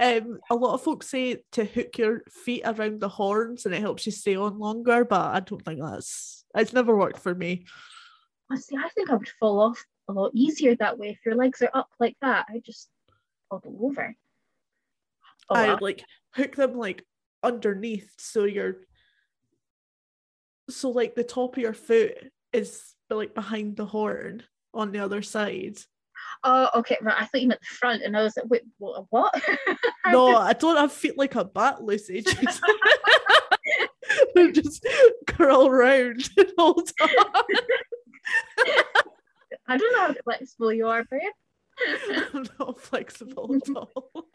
um, 0.00 0.38
a 0.50 0.54
lot 0.54 0.74
of 0.74 0.82
folks 0.82 1.08
say 1.08 1.42
to 1.52 1.64
hook 1.64 1.98
your 1.98 2.22
feet 2.30 2.62
around 2.64 3.00
the 3.00 3.08
horns 3.08 3.66
and 3.66 3.74
it 3.74 3.80
helps 3.80 4.06
you 4.06 4.12
stay 4.12 4.36
on 4.36 4.58
longer, 4.58 5.04
but 5.04 5.34
I 5.34 5.40
don't 5.40 5.64
think 5.64 5.80
that's 5.80 6.44
it's 6.54 6.72
never 6.72 6.96
worked 6.96 7.18
for 7.18 7.34
me. 7.34 7.66
I 8.50 8.56
see. 8.56 8.76
I 8.76 8.88
think 8.90 9.10
I 9.10 9.14
would 9.14 9.28
fall 9.40 9.60
off 9.60 9.84
a 10.08 10.12
lot 10.12 10.30
easier 10.34 10.76
that 10.76 10.98
way 10.98 11.08
if 11.08 11.18
your 11.24 11.34
legs 11.34 11.62
are 11.62 11.70
up 11.74 11.90
like 11.98 12.16
that. 12.20 12.46
I 12.48 12.60
just 12.64 12.88
fall 13.48 13.62
over. 13.80 14.14
Oh, 15.50 15.54
I 15.54 15.78
like 15.78 16.04
hook 16.34 16.56
them 16.56 16.76
like 16.76 17.04
underneath 17.42 18.10
so 18.18 18.44
you're 18.44 18.76
so 20.68 20.90
like 20.90 21.14
the 21.14 21.24
top 21.24 21.56
of 21.56 21.62
your 21.62 21.74
foot 21.74 22.30
is 22.52 22.94
like 23.10 23.34
behind 23.34 23.76
the 23.76 23.86
horn 23.86 24.42
on 24.72 24.92
the 24.92 25.00
other 25.00 25.22
side. 25.22 25.78
Oh, 26.42 26.68
okay, 26.76 26.96
right. 27.00 27.16
I 27.18 27.24
thought 27.26 27.40
you 27.40 27.48
meant 27.48 27.60
the 27.60 27.66
front, 27.66 28.02
and 28.02 28.16
I 28.16 28.22
was 28.22 28.36
like, 28.36 28.46
wait, 28.48 28.62
what? 28.78 29.42
no, 30.06 30.36
I 30.36 30.52
don't 30.52 30.76
have 30.76 30.92
feet 30.92 31.18
like 31.18 31.34
a 31.34 31.44
bat, 31.44 31.82
Lucy. 31.82 32.22
Just, 32.22 32.62
they 34.34 34.52
just 34.52 34.86
curl 35.26 35.70
round 35.70 36.28
and 36.36 36.52
hold 36.58 36.90
on. 37.00 37.08
I 39.66 39.76
don't 39.76 39.92
know 39.92 40.06
how 40.06 40.14
flexible 40.24 40.72
you 40.72 40.86
are, 40.86 41.04
babe. 41.04 41.20
I'm 42.34 42.46
not 42.60 42.80
flexible 42.80 43.56
at 43.56 43.76
all. 43.76 44.26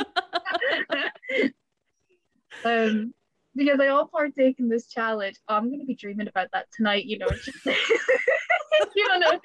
um, 2.66 3.14
because 3.60 3.80
I 3.82 3.90
all 3.90 4.08
partake 4.08 4.60
in 4.60 4.70
this 4.70 4.88
challenge. 4.88 5.38
Oh, 5.48 5.56
I'm 5.56 5.68
going 5.68 5.82
to 5.82 5.86
be 5.86 5.94
dreaming 5.94 6.30
about 6.30 6.48
that 6.54 6.68
tonight, 6.76 7.06
you 7.06 7.20
know. 7.20 7.28
Just, 7.28 7.66
you 7.66 9.08
don't 9.08 9.20
know, 9.20 9.38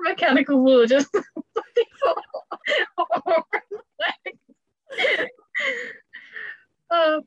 mechanical 0.00 0.60
wool 0.62 0.86
just 0.86 1.14
oh, 6.90 7.22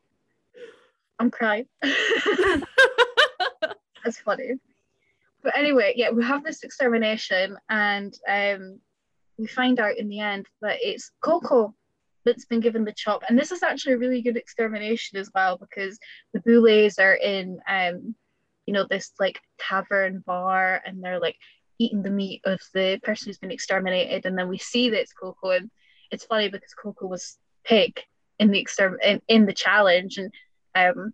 I'm 1.19 1.29
crying. 1.29 1.67
That's 4.03 4.19
funny. 4.25 4.53
But 5.43 5.55
anyway, 5.55 5.93
yeah, 5.95 6.09
we 6.09 6.23
have 6.25 6.43
this 6.43 6.63
extermination, 6.63 7.55
and 7.69 8.13
um, 8.27 8.79
we 9.37 9.45
find 9.45 9.79
out 9.79 9.97
in 9.97 10.09
the 10.09 10.19
end 10.21 10.47
that 10.61 10.79
it's 10.81 11.11
Koco 11.23 11.73
that's 12.25 12.45
been 12.45 12.59
given 12.59 12.83
the 12.83 12.93
chop. 12.93 13.23
And 13.27 13.37
this 13.37 13.51
is 13.51 13.63
actually 13.63 13.93
a 13.93 13.97
really 13.97 14.21
good 14.21 14.37
extermination 14.37 15.17
as 15.17 15.29
well 15.33 15.57
because 15.57 15.97
the 16.33 16.41
Boulets 16.41 16.99
are 16.99 17.15
in, 17.15 17.59
um, 17.67 18.15
you 18.65 18.73
know, 18.73 18.85
this 18.89 19.11
like 19.19 19.39
tavern 19.59 20.23
bar, 20.25 20.81
and 20.85 21.03
they're 21.03 21.19
like 21.19 21.37
eating 21.79 22.03
the 22.03 22.11
meat 22.11 22.41
of 22.45 22.59
the 22.73 22.99
person 23.03 23.27
who's 23.27 23.39
been 23.39 23.51
exterminated, 23.51 24.25
and 24.25 24.37
then 24.37 24.47
we 24.47 24.57
see 24.57 24.89
that 24.89 25.01
it's 25.01 25.13
Koco, 25.13 25.57
and 25.57 25.71
it's 26.11 26.25
funny 26.25 26.49
because 26.49 26.73
Koco 26.83 27.09
was 27.09 27.37
pig 27.63 27.99
in 28.37 28.51
the 28.51 28.59
exterm 28.59 28.97
in, 29.03 29.21
in 29.27 29.45
the 29.45 29.53
challenge, 29.53 30.17
and 30.17 30.31
um, 30.75 31.13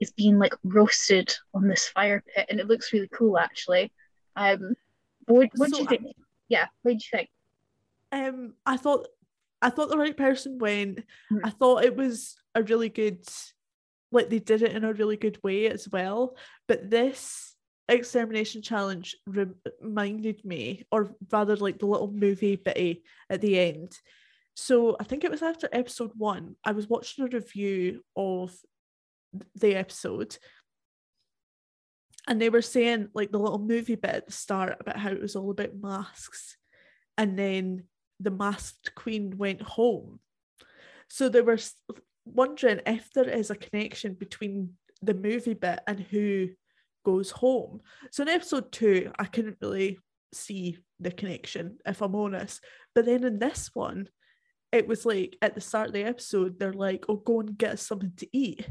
is 0.00 0.12
being 0.12 0.38
like 0.38 0.54
roasted 0.64 1.34
on 1.54 1.66
this 1.66 1.88
fire 1.88 2.22
pit, 2.34 2.46
and 2.50 2.60
it 2.60 2.68
looks 2.68 2.92
really 2.92 3.08
cool 3.12 3.38
actually. 3.38 3.92
Um, 4.36 4.74
what 5.26 5.48
what 5.56 5.70
so 5.70 5.76
do 5.76 5.82
you 5.82 5.88
think? 5.88 6.02
I, 6.06 6.12
yeah, 6.48 6.66
what 6.82 6.92
do 6.92 6.94
you 6.94 7.18
think? 7.18 7.30
Um, 8.12 8.54
I 8.66 8.76
thought 8.76 9.08
I 9.62 9.70
thought 9.70 9.88
the 9.88 9.98
right 9.98 10.16
person 10.16 10.58
went. 10.58 11.04
Mm. 11.32 11.40
I 11.44 11.50
thought 11.50 11.84
it 11.84 11.96
was 11.96 12.36
a 12.54 12.62
really 12.62 12.88
good, 12.88 13.26
like 14.10 14.28
they 14.28 14.40
did 14.40 14.62
it 14.62 14.72
in 14.72 14.84
a 14.84 14.92
really 14.92 15.16
good 15.16 15.38
way 15.42 15.68
as 15.68 15.88
well. 15.88 16.36
But 16.66 16.90
this 16.90 17.52
extermination 17.88 18.62
challenge 18.62 19.16
reminded 19.26 20.44
me 20.44 20.84
or 20.90 21.14
rather 21.30 21.56
like 21.56 21.78
the 21.78 21.86
little 21.86 22.10
movie 22.10 22.56
bitty 22.56 23.02
at 23.28 23.40
the 23.40 23.58
end 23.58 23.92
so 24.54 24.96
i 25.00 25.04
think 25.04 25.24
it 25.24 25.30
was 25.30 25.42
after 25.42 25.68
episode 25.72 26.12
one 26.16 26.54
i 26.64 26.72
was 26.72 26.88
watching 26.88 27.24
a 27.24 27.28
review 27.28 28.02
of 28.16 28.54
the 29.56 29.74
episode 29.74 30.36
and 32.28 32.40
they 32.40 32.50
were 32.50 32.62
saying 32.62 33.08
like 33.14 33.32
the 33.32 33.38
little 33.38 33.58
movie 33.58 33.96
bit 33.96 34.10
at 34.10 34.26
the 34.26 34.32
start 34.32 34.76
about 34.80 34.96
how 34.96 35.10
it 35.10 35.20
was 35.20 35.34
all 35.34 35.50
about 35.50 35.74
masks 35.74 36.56
and 37.18 37.38
then 37.38 37.84
the 38.22 38.30
masked 38.30 38.94
queen 38.94 39.36
went 39.36 39.62
home 39.62 40.20
so 41.08 41.28
they 41.28 41.42
were 41.42 41.58
wondering 42.24 42.80
if 42.86 43.12
there 43.12 43.28
is 43.28 43.50
a 43.50 43.56
connection 43.56 44.14
between 44.14 44.74
the 45.02 45.14
movie 45.14 45.54
bit 45.54 45.80
and 45.86 46.00
who 46.00 46.48
goes 47.04 47.30
home. 47.30 47.80
So 48.10 48.22
in 48.22 48.28
episode 48.28 48.72
two, 48.72 49.12
I 49.18 49.24
couldn't 49.24 49.58
really 49.60 49.98
see 50.32 50.78
the 51.00 51.10
connection, 51.10 51.78
if 51.84 52.00
I'm 52.00 52.14
honest. 52.14 52.64
But 52.94 53.06
then 53.06 53.24
in 53.24 53.38
this 53.38 53.70
one, 53.74 54.08
it 54.70 54.86
was 54.86 55.04
like 55.04 55.36
at 55.42 55.54
the 55.54 55.60
start 55.60 55.88
of 55.88 55.92
the 55.92 56.04
episode, 56.04 56.58
they're 56.58 56.72
like, 56.72 57.04
oh, 57.08 57.16
go 57.16 57.40
and 57.40 57.58
get 57.58 57.72
us 57.72 57.86
something 57.86 58.12
to 58.16 58.28
eat. 58.32 58.66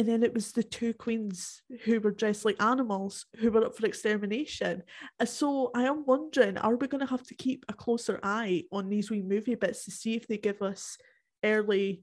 And 0.00 0.08
then 0.08 0.22
it 0.22 0.32
was 0.32 0.52
the 0.52 0.62
two 0.62 0.94
queens 0.94 1.60
who 1.84 2.00
were 2.00 2.10
dressed 2.10 2.46
like 2.46 2.62
animals 2.62 3.26
who 3.38 3.50
were 3.50 3.66
up 3.66 3.76
for 3.76 3.84
extermination. 3.84 4.82
So 5.26 5.70
I 5.74 5.82
am 5.82 6.06
wondering, 6.06 6.56
are 6.56 6.74
we 6.74 6.88
going 6.88 7.04
to 7.04 7.10
have 7.10 7.22
to 7.24 7.34
keep 7.34 7.66
a 7.68 7.74
closer 7.74 8.18
eye 8.22 8.64
on 8.72 8.88
these 8.88 9.10
wee 9.10 9.20
movie 9.20 9.56
bits 9.56 9.84
to 9.84 9.90
see 9.90 10.14
if 10.14 10.26
they 10.26 10.38
give 10.38 10.62
us 10.62 10.96
early 11.44 12.02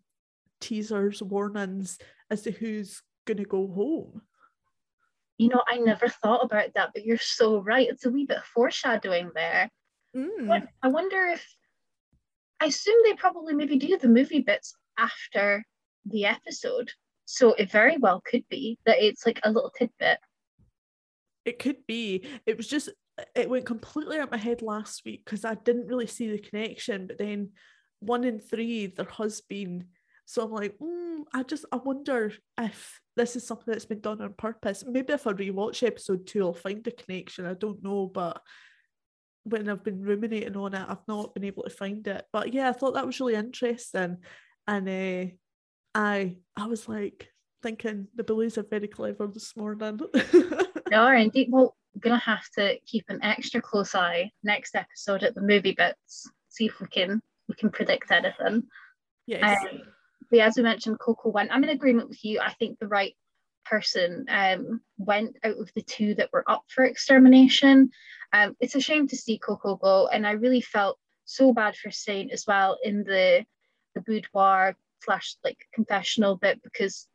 teasers, 0.62 1.24
warnings 1.24 1.98
as 2.30 2.44
to 2.44 2.52
who's 2.52 3.02
going 3.26 3.38
to 3.38 3.46
go 3.46 3.68
home? 3.68 4.22
You 5.40 5.50
know, 5.50 5.64
I 5.68 5.80
never 5.80 6.08
thought 6.08 6.46
about 6.46 6.76
that, 6.76 6.92
but 6.94 7.04
you're 7.04 7.18
so 7.18 7.64
right. 7.64 7.90
It's 7.90 8.06
a 8.06 8.12
wee 8.12 8.28
bit 8.28 8.38
of 8.38 8.46
foreshadowing 8.46 9.32
there. 9.34 9.72
Mm. 10.16 10.68
I 10.84 10.88
wonder 10.90 11.26
if 11.26 11.44
I 12.60 12.68
assume 12.68 12.98
they 13.04 13.14
probably 13.14 13.56
maybe 13.56 13.80
do 13.80 13.98
the 13.98 14.08
movie 14.08 14.42
bits 14.42 14.76
after 15.00 15.66
the 16.06 16.26
episode. 16.26 16.92
So 17.30 17.54
it 17.54 17.70
very 17.70 17.98
well 17.98 18.24
could 18.26 18.48
be 18.50 18.80
that 18.86 19.04
it's 19.04 19.26
like 19.26 19.42
a 19.44 19.52
little 19.52 19.70
tidbit. 19.78 20.18
It 21.44 21.60
could 21.60 21.86
be. 21.86 22.26
It 22.46 22.56
was 22.56 22.68
just 22.68 22.90
it 23.36 23.50
went 23.50 23.66
completely 23.66 24.18
out 24.18 24.32
my 24.32 24.38
head 24.38 24.62
last 24.62 25.04
week 25.04 25.26
because 25.26 25.44
I 25.44 25.56
didn't 25.56 25.88
really 25.88 26.08
see 26.08 26.32
the 26.32 26.40
connection. 26.40 27.06
But 27.06 27.18
then 27.18 27.50
one 28.00 28.24
in 28.24 28.40
three, 28.40 28.88
there 28.88 29.10
has 29.18 29.42
been. 29.42 29.88
So 30.24 30.42
I'm 30.42 30.52
like, 30.52 30.78
mm, 30.80 31.24
I 31.34 31.44
just 31.44 31.66
I 31.70 31.76
wonder 31.76 32.32
if 32.58 33.02
this 33.18 33.36
is 33.36 33.46
something 33.46 33.74
that's 33.74 33.86
been 33.86 34.00
done 34.00 34.22
on 34.22 34.34
purpose. 34.34 34.86
Maybe 34.88 35.12
if 35.12 35.28
I 35.28 35.34
rewatch 35.34 35.86
episode 35.86 36.28
two, 36.28 36.46
I'll 36.46 36.54
find 36.54 36.88
a 36.88 36.92
connection. 36.92 37.46
I 37.46 37.56
don't 37.56 37.84
know, 37.84 38.08
but 38.08 38.42
when 39.44 39.68
I've 39.68 39.84
been 39.84 40.02
ruminating 40.02 40.56
on 40.56 40.74
it, 40.74 40.86
I've 40.88 41.08
not 41.10 41.34
been 41.34 41.44
able 41.44 41.64
to 41.64 41.70
find 41.70 42.08
it. 42.08 42.24
But 42.32 42.54
yeah, 42.54 42.70
I 42.70 42.74
thought 42.74 42.94
that 42.94 43.06
was 43.06 43.20
really 43.20 43.36
interesting. 43.36 44.18
And 44.66 44.88
uh, 44.88 45.34
I 45.96 46.38
I 46.56 46.68
was 46.68 46.88
like 46.88 47.30
thinking 47.64 48.08
the 48.16 48.24
Boulets 48.24 48.58
are 48.58 48.64
very 48.64 48.88
clever 48.88 49.28
this 49.28 49.56
morning. 49.56 50.00
they 50.14 50.96
are 50.96 51.16
indeed. 51.16 51.50
Well, 51.52 51.76
we're 51.94 52.02
gonna 52.02 52.20
have 52.20 52.50
to 52.58 52.78
keep 52.86 53.06
an 53.10 53.24
extra 53.24 53.62
close 53.62 53.96
eye 53.96 54.32
next 54.44 54.76
episode 54.76 55.24
at 55.24 55.36
the 55.36 55.42
movie 55.42 55.74
bits. 55.74 56.30
See 56.50 56.66
if 56.66 56.80
we 56.80 56.88
can 56.88 57.22
we 57.48 57.56
can 57.56 57.70
predict 57.70 58.12
anything. 58.12 58.64
Yes. 59.26 59.60
Um, 59.72 59.82
but 60.30 60.40
as 60.40 60.58
we 60.58 60.64
mentioned, 60.64 61.00
Koco 61.00 61.32
went. 61.32 61.52
I'm 61.52 61.64
in 61.64 61.70
agreement 61.70 62.10
with 62.10 62.24
you. 62.24 62.40
I 62.40 62.54
think 62.54 62.80
the 62.80 62.88
right 62.88 63.16
person 63.66 64.26
um, 64.30 64.82
went 64.98 65.36
out 65.44 65.58
of 65.58 65.70
the 65.76 65.82
two 65.82 66.16
that 66.16 66.30
were 66.32 66.50
up 66.50 66.64
for 66.68 66.84
extermination. 66.86 67.90
Um, 68.34 68.56
it's 68.60 68.76
a 68.76 68.82
shame 68.82 69.08
to 69.08 69.18
see 69.18 69.40
Koco 69.40 69.80
go, 69.80 70.08
and 70.08 70.28
I 70.28 70.32
really 70.32 70.62
felt 70.62 70.98
so 71.26 71.54
bad 71.54 71.76
for 71.76 71.92
Saint 71.92 72.32
as 72.32 72.46
well 72.48 72.78
in 72.84 73.04
the 73.04 73.46
the 73.96 74.02
boudoir 74.02 74.76
slash 75.02 75.36
like 75.44 75.58
confessional 75.74 76.36
bit 76.36 76.62
because 76.64 77.08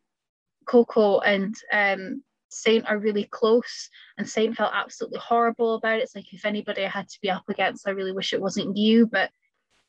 Koco 0.66 1.20
and 1.24 1.54
um, 1.72 2.22
Saint 2.48 2.88
are 2.88 2.98
really 2.98 3.24
close, 3.24 3.88
and 4.18 4.28
Saint 4.28 4.56
felt 4.56 4.72
absolutely 4.74 5.18
horrible 5.18 5.74
about 5.74 5.98
it. 5.98 6.02
It's 6.02 6.14
like 6.14 6.32
if 6.32 6.44
anybody 6.44 6.84
I 6.84 6.88
had 6.88 7.08
to 7.08 7.18
be 7.20 7.30
up 7.30 7.48
against, 7.48 7.86
I 7.88 7.92
really 7.92 8.12
wish 8.12 8.32
it 8.32 8.40
wasn't 8.40 8.76
you, 8.76 9.06
but 9.06 9.30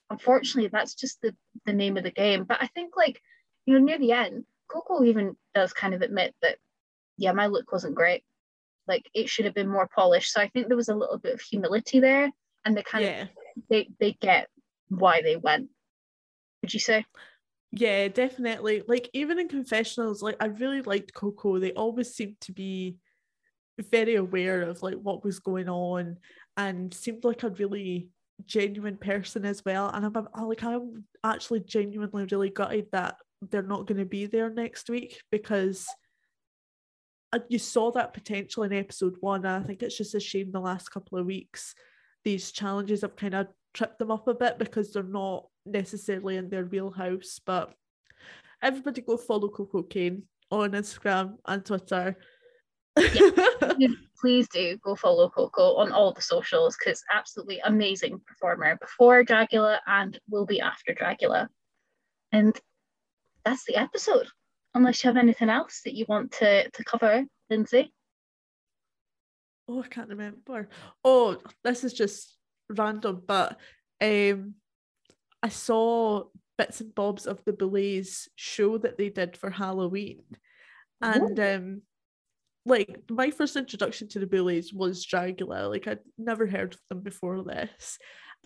unfortunately, 0.09 0.69
that's 0.71 0.95
just 0.95 1.21
the 1.21 1.35
the 1.65 1.73
name 1.73 1.97
of 1.97 2.03
the 2.03 2.11
game. 2.11 2.45
But 2.45 2.61
I 2.61 2.67
think 2.67 2.95
like 2.95 3.21
you 3.65 3.73
know 3.73 3.85
near 3.85 3.99
the 3.99 4.13
end, 4.13 4.45
Koco 4.69 5.05
even 5.05 5.35
does 5.53 5.73
kind 5.73 5.93
of 5.93 6.01
admit 6.01 6.35
that 6.41 6.57
yeah, 7.17 7.31
my 7.31 7.47
look 7.47 7.71
wasn't 7.71 7.95
great 7.95 8.23
like 8.87 9.09
it 9.13 9.29
should 9.29 9.45
have 9.45 9.53
been 9.53 9.69
more 9.69 9.89
polished. 9.93 10.31
So 10.31 10.41
I 10.41 10.49
think 10.49 10.67
there 10.67 10.77
was 10.77 10.89
a 10.89 10.95
little 10.95 11.17
bit 11.17 11.33
of 11.33 11.41
humility 11.41 11.99
there, 11.99 12.31
and 12.65 12.75
they 12.75 12.83
kind 12.83 13.05
yeah. 13.05 13.21
of 13.23 13.29
they 13.69 13.89
they 13.99 14.13
get 14.13 14.49
why 14.89 15.21
they 15.21 15.35
went. 15.35 15.69
Would 16.61 16.73
you 16.73 16.79
say? 16.79 17.05
Yeah, 17.75 18.07
definitely. 18.07 18.83
Like 18.87 19.09
even 19.13 19.39
in 19.39 19.47
confessionals, 19.47 20.21
like 20.21 20.37
I 20.39 20.45
really 20.45 20.83
liked 20.83 21.13
Koco. 21.13 21.59
They 21.59 21.73
always 21.73 22.13
seemed 22.13 22.39
to 22.41 22.51
be 22.51 22.97
very 23.79 24.13
aware 24.13 24.61
of 24.61 24.83
like 24.83 24.93
what 24.93 25.23
was 25.23 25.39
going 25.39 25.67
on 25.67 26.17
and 26.55 26.93
seemed 26.93 27.23
like 27.23 27.41
a 27.41 27.49
really 27.49 28.09
genuine 28.45 28.97
person 28.97 29.43
as 29.43 29.65
well. 29.65 29.89
And 29.89 30.05
I'm, 30.05 30.15
I'm 30.35 30.47
like 30.47 30.63
I'm 30.63 31.05
actually 31.23 31.61
genuinely 31.61 32.27
really 32.31 32.51
gutted 32.51 32.87
that 32.91 33.15
they're 33.49 33.63
not 33.63 33.87
going 33.87 33.97
to 33.97 34.05
be 34.05 34.27
there 34.27 34.51
next 34.51 34.87
week 34.87 35.23
because 35.31 35.87
you 37.49 37.57
saw 37.57 37.91
that 37.93 38.13
potential 38.13 38.61
in 38.61 38.71
episode 38.71 39.15
one. 39.19 39.47
I 39.47 39.63
think 39.63 39.81
it's 39.81 39.97
just 39.97 40.13
a 40.13 40.19
shame 40.19 40.51
the 40.51 40.59
last 40.59 40.89
couple 40.89 41.17
of 41.17 41.25
weeks 41.25 41.73
these 42.23 42.51
challenges 42.51 43.01
have 43.01 43.15
kind 43.15 43.33
of 43.35 43.47
tripped 43.73 43.99
them 43.99 44.11
up 44.11 44.27
a 44.27 44.33
bit 44.33 44.59
because 44.59 44.91
they're 44.91 45.03
not 45.03 45.47
necessarily 45.65 46.37
in 46.37 46.49
their 46.49 46.65
wheelhouse. 46.65 47.39
But 47.45 47.73
everybody 48.61 49.01
go 49.01 49.17
follow 49.17 49.49
Koco 49.49 49.89
Caine 49.89 50.23
on 50.51 50.71
Instagram 50.71 51.37
and 51.45 51.65
Twitter. 51.65 52.17
yeah, 52.97 53.87
please 54.21 54.47
do 54.49 54.77
go 54.83 54.95
follow 54.95 55.29
Koco 55.29 55.77
on 55.79 55.91
all 55.91 56.13
the 56.13 56.21
socials 56.21 56.77
because 56.77 57.03
absolutely 57.13 57.59
amazing 57.59 58.21
performer 58.25 58.77
before 58.79 59.23
Dragula 59.23 59.79
and 59.87 60.19
will 60.29 60.45
be 60.45 60.61
after 60.61 60.93
Dragula. 60.93 61.47
And 62.31 62.59
that's 63.43 63.65
the 63.65 63.75
episode 63.75 64.27
unless 64.75 65.03
you 65.03 65.09
have 65.09 65.17
anything 65.17 65.49
else 65.49 65.81
that 65.85 65.93
you 65.93 66.05
want 66.07 66.31
to, 66.33 66.69
to 66.69 66.83
cover, 66.83 67.23
Lindsay. 67.49 67.91
Oh, 69.67 69.81
I 69.81 69.87
can't 69.87 70.09
remember. 70.09 70.69
Oh, 71.03 71.37
this 71.63 71.83
is 71.83 71.93
just 71.93 72.37
random, 72.69 73.21
but 73.25 73.57
um, 74.01 74.55
I 75.41 75.49
saw 75.49 76.25
bits 76.57 76.81
and 76.81 76.93
bobs 76.93 77.25
of 77.25 77.43
the 77.45 77.53
Boulets 77.53 78.27
show 78.35 78.77
that 78.79 78.97
they 78.97 79.09
did 79.09 79.37
for 79.37 79.49
Halloween, 79.49 80.23
and 81.01 81.39
um, 81.39 81.81
like 82.65 83.03
my 83.09 83.31
first 83.31 83.55
introduction 83.55 84.07
to 84.09 84.19
the 84.19 84.27
Boulets 84.27 84.73
was 84.73 85.05
Dragula. 85.05 85.69
Like 85.69 85.87
I'd 85.87 85.99
never 86.17 86.45
heard 86.47 86.73
of 86.73 86.79
them 86.89 87.01
before 87.01 87.43
this, 87.43 87.97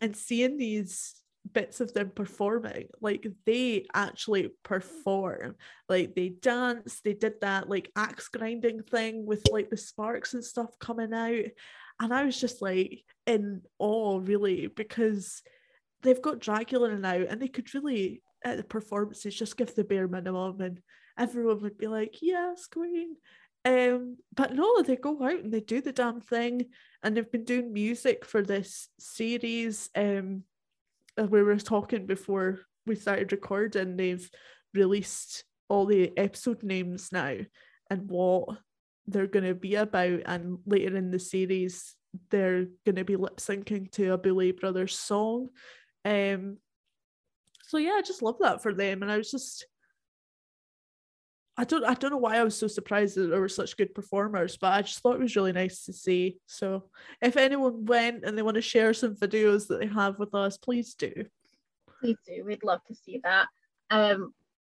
and 0.02 0.16
seeing 0.16 0.58
these 0.58 1.16
bits 1.54 1.82
of 1.82 1.94
them 1.94 2.12
performing 2.14 2.88
like 3.02 3.28
they 3.46 3.86
actually 3.94 4.50
perform 4.64 5.56
like 5.90 6.16
they 6.16 6.30
dance 6.30 7.02
they 7.02 7.14
did 7.14 7.34
that 7.42 7.70
like 7.70 7.92
axe 7.96 8.28
grinding 8.28 8.82
thing 8.84 9.26
with 9.26 9.44
like 9.52 9.70
the 9.70 9.78
sparks 9.78 10.34
and 10.34 10.44
stuff 10.44 10.70
coming 10.80 11.14
out 11.14 11.46
and 12.00 12.14
i 12.14 12.24
was 12.24 12.40
just 12.40 12.62
like 12.62 13.04
in 13.26 13.62
awe 13.80 14.20
really 14.20 14.68
because 14.68 15.42
they've 16.04 16.22
got 16.22 16.40
Dragula 16.40 17.00
now 17.00 17.16
and 17.16 17.42
they 17.42 17.48
could 17.48 17.74
really 17.74 18.22
at 18.44 18.58
the 18.58 18.64
performances 18.64 19.36
just 19.36 19.58
give 19.58 19.74
the 19.76 19.84
bare 19.84 20.08
minimum 20.08 20.62
and 20.62 20.80
everyone 21.18 21.62
would 21.62 21.78
be 21.78 21.88
like 21.88 22.18
yes 22.22 22.68
queen 22.68 23.16
um, 23.68 24.18
but 24.34 24.54
no, 24.54 24.82
they 24.82 24.96
go 24.96 25.22
out 25.22 25.44
and 25.44 25.52
they 25.52 25.60
do 25.60 25.82
the 25.82 25.92
damn 25.92 26.22
thing, 26.22 26.68
and 27.04 27.18
they've 27.18 27.30
been 27.30 27.44
doing 27.44 27.74
music 27.74 28.24
for 28.24 28.42
this 28.42 28.88
series. 28.98 29.90
Um, 29.94 30.44
we 31.18 31.44
were 31.44 31.58
talking 31.58 32.06
before 32.06 32.60
we 32.86 32.96
started 32.96 33.32
recording, 33.32 33.98
they've 33.98 34.30
released 34.74 35.44
all 35.70 35.86
the 35.86 36.18
episode 36.18 36.64
names 36.64 37.12
now 37.12 37.36
and 37.90 38.10
what 38.10 38.50
they're 39.08 39.28
going 39.28 39.46
to 39.46 39.56
be 39.56 39.76
about. 39.76 40.22
And 40.26 40.60
later 40.66 40.96
in 40.96 41.12
the 41.12 41.20
series, 41.20 41.96
they're 42.30 42.66
going 42.86 42.96
to 42.96 43.04
be 43.04 43.16
lip 43.16 43.38
syncing 43.38 43.92
to 43.94 44.14
a 44.14 44.18
Boulet 44.18 44.60
Brothers 44.60 44.98
song. 44.98 45.50
Um, 46.06 46.58
so 47.64 47.78
yeah, 47.78 47.96
I 47.98 48.02
just 48.02 48.22
love 48.22 48.38
that 48.40 48.62
for 48.62 48.74
them. 48.74 49.02
And 49.02 49.12
I 49.12 49.18
was 49.18 49.32
just, 49.32 49.66
I 51.60 51.64
don't, 51.64 51.84
I 51.84 51.96
don't 51.96 52.12
know 52.12 52.18
why 52.18 52.38
I 52.38 52.44
was 52.44 52.56
so 52.56 52.68
surprised 52.68 53.16
that 53.16 53.28
there 53.28 53.40
were 53.40 53.50
such 53.50 53.78
good 53.78 53.96
performers, 53.96 54.58
but 54.58 54.74
I 54.74 54.84
just 54.84 55.00
thought 55.00 55.16
it 55.16 55.22
was 55.22 55.36
really 55.36 55.54
nice 55.54 55.86
to 55.86 55.94
see. 55.94 56.38
So 56.46 56.84
if 57.20 57.36
anyone 57.36 57.86
went 57.86 58.24
and 58.24 58.38
they 58.38 58.44
want 58.44 58.56
to 58.56 58.62
share 58.62 58.94
some 58.94 59.16
videos 59.16 59.68
that 59.68 59.80
they 59.80 59.88
have 59.88 60.20
with 60.20 60.36
us, 60.36 60.58
please 60.58 60.94
do. 60.94 61.26
Please 62.00 62.18
do. 62.28 62.44
We'd 62.46 62.64
love 62.64 62.82
to 62.88 62.96
see 62.96 63.22
that. 63.24 63.48
Um, 63.90 64.34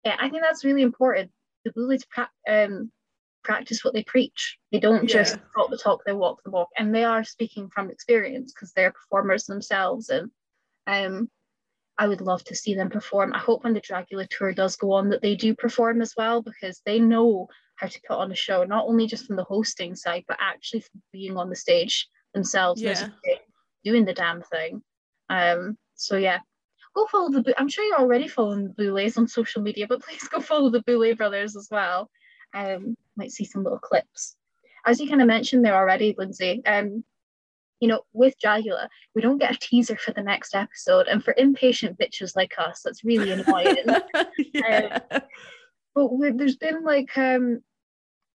yeah, 0.06 0.16
I 0.20 0.30
think 0.30 0.42
that's 0.42 0.64
really 0.64 0.82
important. 0.82 1.32
The 1.66 1.74
Boulets 1.74 2.06
pra- 2.10 2.30
um, 2.48 2.90
practice 3.44 3.84
what 3.84 3.94
they 3.94 4.04
preach. 4.04 4.58
They 4.72 4.80
don't 4.80 5.04
Yeah. 5.04 5.24
just 5.24 5.38
talk 5.54 5.70
the 5.70 5.78
talk; 5.78 6.04
they 6.06 6.14
walk 6.14 6.42
the 6.46 6.52
walk, 6.52 6.70
and 6.78 6.96
they 6.96 7.04
are 7.04 7.26
speaking 7.26 7.70
from 7.70 7.90
experience 7.92 8.54
because 8.54 8.72
they're 8.72 8.94
performers 8.94 9.46
themselves. 9.46 10.08
And 10.08 10.32
um, 10.88 11.30
I 12.00 12.08
would 12.08 12.22
love 12.22 12.44
to 12.46 12.56
see 12.56 12.74
them 12.74 12.90
perform. 12.90 13.34
I 13.34 13.40
hope 13.40 13.66
when 13.66 13.74
the 13.74 13.82
Dragula 13.82 14.28
tour 14.30 14.54
does 14.54 14.78
go 14.78 14.94
on 14.94 15.10
that 15.10 15.22
they 15.22 15.36
do 15.36 15.54
perform 15.54 16.02
as 16.02 16.14
well 16.18 16.42
because 16.42 16.82
they 16.86 16.98
know 16.98 17.50
how 17.76 17.88
to 17.88 18.02
put 18.08 18.18
on 18.18 18.32
a 18.32 18.36
show, 18.36 18.64
not 18.64 18.86
only 18.88 19.06
just 19.06 19.28
from 19.28 19.36
the 19.36 19.44
hosting 19.44 19.96
side, 19.96 20.24
but 20.28 20.38
actually 20.40 20.80
from 20.80 21.02
being 21.12 21.36
on 21.38 21.50
the 21.50 21.56
stage 21.56 22.08
themselves, 22.34 22.82
Yeah. 22.82 23.10
doing 23.84 24.06
the 24.06 24.14
damn 24.14 24.42
thing. 24.44 24.82
Um, 25.30 25.78
so 25.96 26.16
yeah, 26.16 26.40
go 26.96 27.06
follow 27.08 27.30
the. 27.32 27.54
I'm 27.60 27.68
sure 27.68 27.84
you're 27.84 28.00
already 28.00 28.28
following 28.30 28.64
the 28.64 28.74
Boulets 28.74 29.18
on 29.18 29.28
social 29.28 29.62
media, 29.62 29.86
but 29.86 30.02
please 30.06 30.28
go 30.30 30.40
follow 30.40 30.70
the 30.70 30.84
Boulet 30.84 31.18
brothers 31.18 31.58
as 31.58 31.68
well. 31.70 32.10
Um, 32.54 32.96
might 33.18 33.32
see 33.32 33.46
some 33.46 33.64
little 33.64 33.80
clips. 33.80 34.38
As 34.86 35.00
you 35.02 35.10
kind 35.10 35.22
of 35.22 35.28
mentioned 35.28 35.66
there 35.66 35.76
already, 35.76 36.16
Lindsay. 36.18 36.62
Um, 36.66 37.04
you 37.80 37.88
know, 37.88 38.02
with 38.14 38.36
Dragula, 38.44 38.88
we 39.16 39.22
don't 39.22 39.38
get 39.38 39.56
a 39.56 39.60
teaser 39.60 39.96
for 39.96 40.12
the 40.12 40.24
next 40.24 40.56
episode, 40.56 41.08
and 41.08 41.24
for 41.24 41.34
impatient 41.38 41.98
bitches 41.98 42.36
like 42.36 42.54
us, 42.58 42.82
that's 42.84 43.04
really 43.04 43.32
annoying. 43.32 43.78
yeah. 44.54 45.00
But 45.96 46.10
there's 46.38 46.58
been 46.58 46.84
like 46.84 47.18
um, 47.18 47.62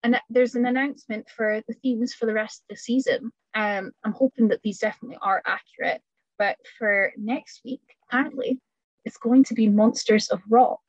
and 0.05 0.21
there's 0.29 0.55
an 0.55 0.67
announcement 0.67 1.27
for 1.35 1.63
the 1.67 1.75
themes 1.75 2.13
for 2.13 2.27
the 2.27 2.35
rest 2.35 2.61
of 2.63 2.75
the 2.75 2.81
season. 2.81 3.33
Um, 3.55 3.91
I'm 4.05 4.13
hoping 4.13 4.49
that 4.49 4.61
these 4.63 4.79
definitely 4.79 5.17
are 5.23 5.43
accurate. 5.47 6.03
But 6.39 6.59
for 6.79 7.13
next 7.17 7.63
week, 7.65 7.81
apparently, 8.07 8.61
it's 9.07 9.17
going 9.17 9.45
to 9.45 9.55
be 9.55 9.69
Monsters 9.69 10.29
of 10.29 10.43
Rock, 10.51 10.81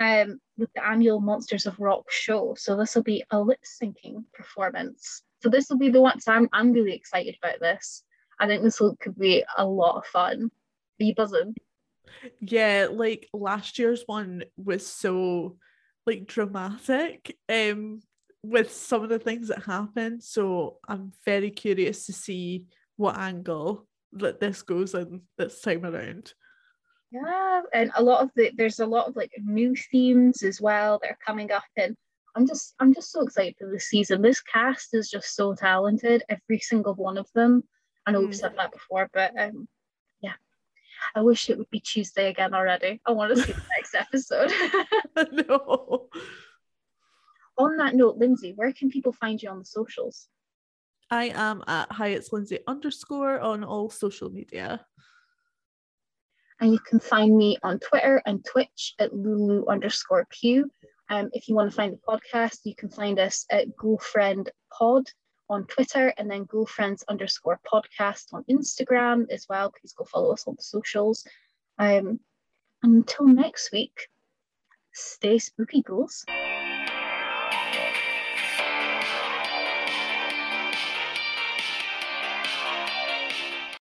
um, 0.00 0.38
with 0.58 0.70
the 0.74 0.84
annual 0.84 1.20
Monsters 1.20 1.66
of 1.66 1.78
Rock 1.80 2.10
show. 2.10 2.54
So 2.58 2.76
this 2.76 2.94
will 2.94 3.02
be 3.02 3.24
a 3.30 3.40
lip 3.40 3.60
syncing 3.64 4.24
performance. 4.34 5.22
So 5.42 5.48
this 5.48 5.68
will 5.68 5.78
be 5.78 5.90
the 5.90 6.00
one. 6.00 6.20
So 6.20 6.32
I'm 6.32 6.48
I'm 6.52 6.72
really 6.72 6.94
excited 6.94 7.36
about 7.42 7.60
this. 7.60 8.04
I 8.38 8.46
think 8.46 8.62
this 8.62 8.80
will, 8.80 8.96
could 8.96 9.18
be 9.18 9.44
a 9.56 9.64
lot 9.64 9.96
of 9.96 10.06
fun. 10.06 10.50
Are 11.00 11.04
you 11.04 11.14
buzzing? 11.14 11.54
Yeah, 12.40 12.88
like 12.90 13.28
last 13.32 13.78
year's 13.78 14.04
one 14.06 14.44
was 14.56 14.86
so 14.86 15.56
like 16.06 16.26
dramatic 16.26 17.36
um 17.48 18.00
with 18.44 18.72
some 18.72 19.02
of 19.02 19.08
the 19.08 19.18
things 19.18 19.48
that 19.48 19.64
happened. 19.64 20.22
So 20.22 20.78
I'm 20.86 21.12
very 21.24 21.50
curious 21.50 22.06
to 22.06 22.12
see 22.12 22.64
what 22.96 23.16
angle 23.16 23.86
that 24.14 24.40
this 24.40 24.62
goes 24.62 24.94
in 24.94 25.22
this 25.38 25.60
time 25.60 25.84
around. 25.84 26.34
Yeah, 27.10 27.62
and 27.74 27.90
a 27.96 28.02
lot 28.02 28.22
of 28.22 28.30
the 28.36 28.52
there's 28.56 28.80
a 28.80 28.86
lot 28.86 29.08
of 29.08 29.16
like 29.16 29.32
new 29.42 29.74
themes 29.90 30.42
as 30.42 30.60
well 30.60 30.98
that 31.02 31.10
are 31.10 31.18
coming 31.24 31.50
up 31.50 31.64
and 31.76 31.96
I'm 32.34 32.46
just 32.46 32.74
I'm 32.80 32.94
just 32.94 33.12
so 33.12 33.22
excited 33.22 33.56
for 33.58 33.70
this 33.70 33.88
season. 33.88 34.22
This 34.22 34.40
cast 34.40 34.94
is 34.94 35.10
just 35.10 35.34
so 35.34 35.54
talented, 35.54 36.22
every 36.28 36.58
single 36.58 36.94
one 36.94 37.18
of 37.18 37.28
them. 37.34 37.64
I 38.06 38.12
know 38.12 38.20
mm. 38.20 38.26
we've 38.26 38.36
said 38.36 38.56
that 38.56 38.72
before, 38.72 39.08
but 39.12 39.38
um 39.38 39.68
yeah. 40.20 40.34
I 41.14 41.20
wish 41.20 41.50
it 41.50 41.58
would 41.58 41.70
be 41.70 41.80
Tuesday 41.80 42.30
again 42.30 42.54
already. 42.54 43.00
I 43.06 43.12
want 43.12 43.34
to 43.34 43.42
see 43.42 43.52
the 43.52 43.62
next 43.76 43.94
episode. 43.94 44.52
no. 45.48 46.08
On 47.58 47.76
that 47.76 47.94
note, 47.94 48.16
Lindsay, 48.16 48.52
where 48.56 48.72
can 48.72 48.90
people 48.90 49.12
find 49.12 49.42
you 49.42 49.50
on 49.50 49.58
the 49.58 49.64
socials? 49.64 50.28
I 51.10 51.24
am 51.34 51.62
at 51.66 51.92
Hyatt's 51.92 52.32
Lindsay 52.32 52.60
underscore 52.66 53.38
on 53.40 53.64
all 53.64 53.90
social 53.90 54.30
media. 54.30 54.86
And 56.60 56.72
you 56.72 56.78
can 56.78 57.00
find 57.00 57.36
me 57.36 57.58
on 57.62 57.80
Twitter 57.80 58.22
and 58.24 58.42
Twitch 58.44 58.94
at 58.98 59.12
Lulu 59.14 59.66
underscore 59.66 60.26
Pew. 60.30 60.70
Um, 61.12 61.28
if 61.34 61.46
you 61.46 61.54
want 61.54 61.70
to 61.70 61.76
find 61.76 61.92
the 61.92 61.98
podcast, 62.08 62.60
you 62.64 62.74
can 62.74 62.88
find 62.88 63.18
us 63.18 63.44
at 63.50 63.76
Girlfriend 63.76 64.50
Pod 64.72 65.04
on 65.50 65.66
Twitter 65.66 66.14
and 66.16 66.30
then 66.30 66.44
Girlfriends 66.44 67.04
underscore 67.06 67.60
podcast 67.70 68.32
on 68.32 68.44
Instagram 68.50 69.26
as 69.30 69.44
well. 69.46 69.70
Please 69.78 69.92
go 69.92 70.04
follow 70.04 70.32
us 70.32 70.44
on 70.48 70.54
the 70.56 70.62
socials. 70.62 71.26
Um, 71.78 72.18
until 72.82 73.26
next 73.26 73.72
week, 73.72 74.08
stay 74.94 75.38
spooky, 75.38 75.82
ghouls. 75.82 76.24